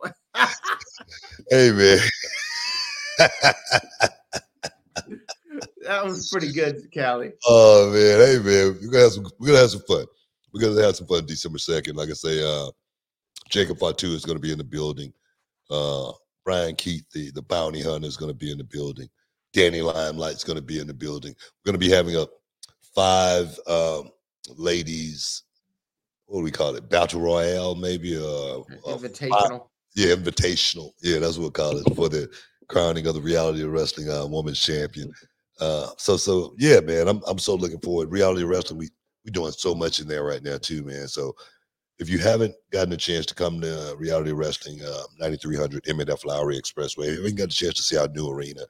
Hey 1.49 1.71
man. 1.71 1.99
that 5.81 6.03
was 6.03 6.29
pretty 6.31 6.53
good, 6.53 6.77
Callie. 6.93 7.33
Oh 7.45 7.91
man, 7.91 8.19
hey 8.25 8.37
man, 8.37 8.77
we're 8.81 8.91
gonna 8.91 9.03
have 9.03 9.11
some 9.11 9.27
we're 9.39 9.47
gonna 9.47 9.59
have 9.59 9.71
some 9.71 9.81
fun. 9.87 10.05
We're 10.53 10.61
gonna 10.61 10.81
have 10.81 10.95
some 10.95 11.07
fun 11.07 11.25
December 11.25 11.57
second. 11.57 11.95
Like 11.95 12.09
I 12.09 12.13
say, 12.13 12.41
uh 12.43 12.71
Jacob 13.49 13.79
Fatu 13.79 14.07
is 14.07 14.25
gonna 14.25 14.39
be 14.39 14.51
in 14.51 14.57
the 14.57 14.63
building. 14.63 15.11
Uh 15.69 16.11
Brian 16.45 16.75
Keith, 16.75 17.05
the, 17.13 17.31
the 17.31 17.41
bounty 17.41 17.81
hunter, 17.81 18.07
is 18.07 18.17
gonna 18.17 18.33
be 18.33 18.51
in 18.51 18.57
the 18.57 18.63
building. 18.63 19.09
Danny 19.53 19.79
Limelight's 19.79 20.43
gonna 20.43 20.61
be 20.61 20.79
in 20.79 20.87
the 20.87 20.93
building. 20.93 21.35
We're 21.39 21.71
gonna 21.71 21.77
be 21.77 21.89
having 21.89 22.15
a 22.15 22.27
five 22.95 23.57
um 23.67 24.11
ladies, 24.57 25.43
what 26.25 26.39
do 26.39 26.43
we 26.43 26.51
call 26.51 26.75
it? 26.75 26.89
Battle 26.89 27.21
Royale, 27.21 27.75
maybe 27.75 28.17
uh, 28.17 28.21
a 28.21 28.97
Invitational. 28.97 29.67
yeah, 29.95 30.15
invitational. 30.15 30.91
Yeah, 31.01 31.19
that's 31.19 31.37
what 31.37 31.45
we 31.45 31.51
call 31.51 31.77
it 31.77 31.95
for 31.95 32.09
the 32.09 32.29
crowning 32.67 33.07
of 33.07 33.15
the 33.15 33.21
reality 33.21 33.63
of 33.63 33.71
wrestling 33.71 34.09
uh, 34.09 34.25
women's 34.25 34.61
champion. 34.61 35.11
Uh, 35.59 35.89
so 35.97 36.17
so 36.17 36.55
yeah, 36.57 36.79
man, 36.79 37.07
I'm 37.07 37.21
I'm 37.27 37.39
so 37.39 37.55
looking 37.55 37.81
forward. 37.81 38.11
Reality 38.11 38.43
wrestling, 38.43 38.79
we 38.79 38.89
we 39.25 39.31
doing 39.31 39.51
so 39.51 39.75
much 39.75 39.99
in 39.99 40.07
there 40.07 40.23
right 40.23 40.41
now 40.41 40.57
too, 40.57 40.83
man. 40.83 41.07
So 41.07 41.35
if 41.99 42.09
you 42.09 42.17
haven't 42.17 42.55
gotten 42.71 42.93
a 42.93 42.97
chance 42.97 43.27
to 43.27 43.35
come 43.35 43.61
to 43.61 43.91
uh, 43.91 43.95
Reality 43.95 44.31
Wrestling, 44.31 44.81
uh, 44.81 45.03
9300 45.19 45.87
Emmett 45.87 46.09
F. 46.09 46.25
Lowry 46.25 46.59
Expressway, 46.59 47.09
if 47.09 47.11
you 47.11 47.17
haven't 47.17 47.35
got 47.35 47.53
a 47.53 47.55
chance 47.55 47.75
to 47.75 47.83
see 47.83 47.95
our 47.95 48.07
new 48.07 48.27
arena, 48.27 48.61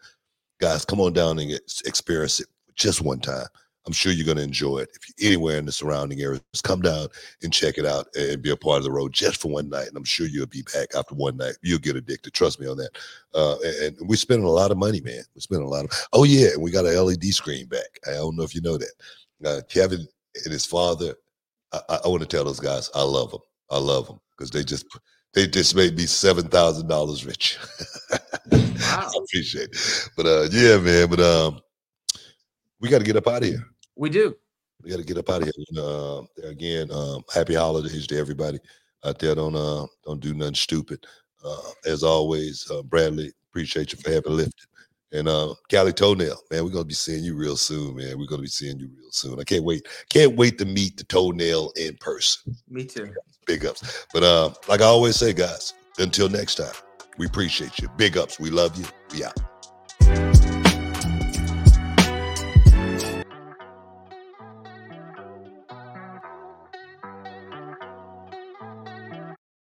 guys, 0.61 0.85
come 0.85 1.01
on 1.01 1.11
down 1.11 1.39
and 1.39 1.51
experience 1.85 2.39
it 2.39 2.47
just 2.75 3.01
one 3.01 3.19
time. 3.19 3.47
I'm 3.87 3.93
sure 3.93 4.11
you're 4.11 4.27
going 4.27 4.37
to 4.37 4.43
enjoy 4.43 4.79
it. 4.79 4.89
If 4.93 5.09
you're 5.17 5.31
anywhere 5.31 5.57
in 5.57 5.65
the 5.65 5.71
surrounding 5.71 6.21
areas, 6.21 6.43
come 6.63 6.81
down 6.81 7.07
and 7.41 7.51
check 7.51 7.79
it 7.79 7.85
out 7.85 8.07
and 8.15 8.39
be 8.39 8.51
a 8.51 8.55
part 8.55 8.77
of 8.77 8.83
the 8.83 8.91
road 8.91 9.11
just 9.11 9.41
for 9.41 9.51
one 9.51 9.69
night. 9.69 9.87
And 9.87 9.97
I'm 9.97 10.03
sure 10.03 10.27
you'll 10.27 10.45
be 10.45 10.61
back 10.73 10.89
after 10.95 11.15
one 11.15 11.35
night. 11.35 11.55
You'll 11.63 11.79
get 11.79 11.95
addicted. 11.95 12.31
Trust 12.33 12.59
me 12.59 12.67
on 12.67 12.77
that. 12.77 12.91
Uh, 13.33 13.55
and, 13.65 13.97
and 13.99 14.07
we're 14.07 14.17
spending 14.17 14.45
a 14.45 14.51
lot 14.51 14.69
of 14.69 14.77
money, 14.77 15.01
man. 15.01 15.23
We're 15.33 15.41
spending 15.41 15.65
a 15.65 15.69
lot 15.69 15.85
of. 15.85 16.07
Oh 16.13 16.25
yeah, 16.25 16.49
and 16.49 16.61
we 16.61 16.69
got 16.69 16.85
a 16.85 17.01
LED 17.01 17.23
screen 17.25 17.65
back. 17.65 17.99
I 18.07 18.11
don't 18.11 18.35
know 18.35 18.43
if 18.43 18.53
you 18.53 18.61
know 18.61 18.77
that. 18.77 18.91
Uh, 19.43 19.61
Kevin 19.67 20.07
and 20.45 20.53
his 20.53 20.67
father 20.67 21.15
I, 21.73 21.99
I 22.03 22.07
want 22.07 22.21
to 22.21 22.27
tell 22.27 22.43
those 22.43 22.59
guys 22.59 22.89
I 22.93 23.03
love 23.03 23.31
them. 23.31 23.41
I 23.69 23.77
love 23.77 24.07
them 24.07 24.19
because 24.31 24.51
they 24.51 24.63
just 24.63 24.85
they 25.33 25.47
just 25.47 25.75
made 25.75 25.95
me 25.95 26.05
seven 26.05 26.47
thousand 26.47 26.87
dollars 26.87 27.25
rich. 27.25 27.57
I 28.51 29.09
appreciate 29.17 29.69
it. 29.71 30.09
But 30.17 30.25
uh, 30.25 30.47
yeah, 30.51 30.77
man. 30.77 31.09
But 31.09 31.19
um, 31.19 31.61
we 32.79 32.89
got 32.89 32.99
to 32.99 33.05
get 33.05 33.15
up 33.15 33.27
out 33.27 33.43
of 33.43 33.49
here. 33.49 33.63
We 33.95 34.09
do. 34.09 34.35
We 34.83 34.89
got 34.89 34.97
to 34.97 35.05
get 35.05 35.17
up 35.17 35.29
out 35.29 35.43
of 35.43 35.43
here. 35.43 35.65
And, 35.69 35.79
uh, 35.79 36.21
again, 36.47 36.91
um, 36.91 37.23
happy 37.33 37.53
holidays 37.53 38.07
to 38.07 38.17
everybody 38.17 38.59
out 39.05 39.19
there. 39.19 39.35
Don't 39.35 39.55
uh, 39.55 39.85
don't 40.05 40.19
do 40.19 40.33
nothing 40.33 40.55
stupid. 40.55 41.05
Uh, 41.43 41.71
as 41.85 42.03
always, 42.03 42.69
uh, 42.71 42.83
Bradley, 42.83 43.31
appreciate 43.49 43.91
you 43.93 43.99
for 43.99 44.11
having 44.11 44.33
lifted. 44.33 44.67
And 45.13 45.27
uh, 45.27 45.55
Cali 45.69 45.91
Toenail, 45.91 46.37
man, 46.49 46.63
we're 46.63 46.69
gonna 46.69 46.85
be 46.85 46.93
seeing 46.93 47.23
you 47.23 47.35
real 47.35 47.57
soon, 47.57 47.95
man. 47.97 48.17
We're 48.17 48.27
gonna 48.27 48.41
be 48.41 48.47
seeing 48.47 48.79
you 48.79 48.89
real 48.97 49.11
soon. 49.11 49.39
I 49.39 49.43
can't 49.43 49.63
wait. 49.63 49.85
Can't 50.09 50.37
wait 50.37 50.57
to 50.59 50.65
meet 50.65 50.95
the 50.95 51.03
toenail 51.03 51.73
in 51.75 51.97
person. 51.97 52.55
Me 52.69 52.85
too. 52.85 53.13
Big 53.45 53.65
ups. 53.65 54.05
But 54.13 54.23
uh, 54.23 54.51
like 54.69 54.81
I 54.81 54.85
always 54.85 55.17
say, 55.17 55.33
guys, 55.33 55.73
until 55.99 56.29
next 56.29 56.55
time, 56.55 56.73
we 57.17 57.25
appreciate 57.25 57.77
you. 57.79 57.89
Big 57.97 58.17
ups. 58.17 58.39
We 58.39 58.51
love 58.51 58.77
you. 58.77 58.85
We 59.11 59.25
out. 59.25 59.37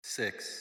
Six. 0.03 0.60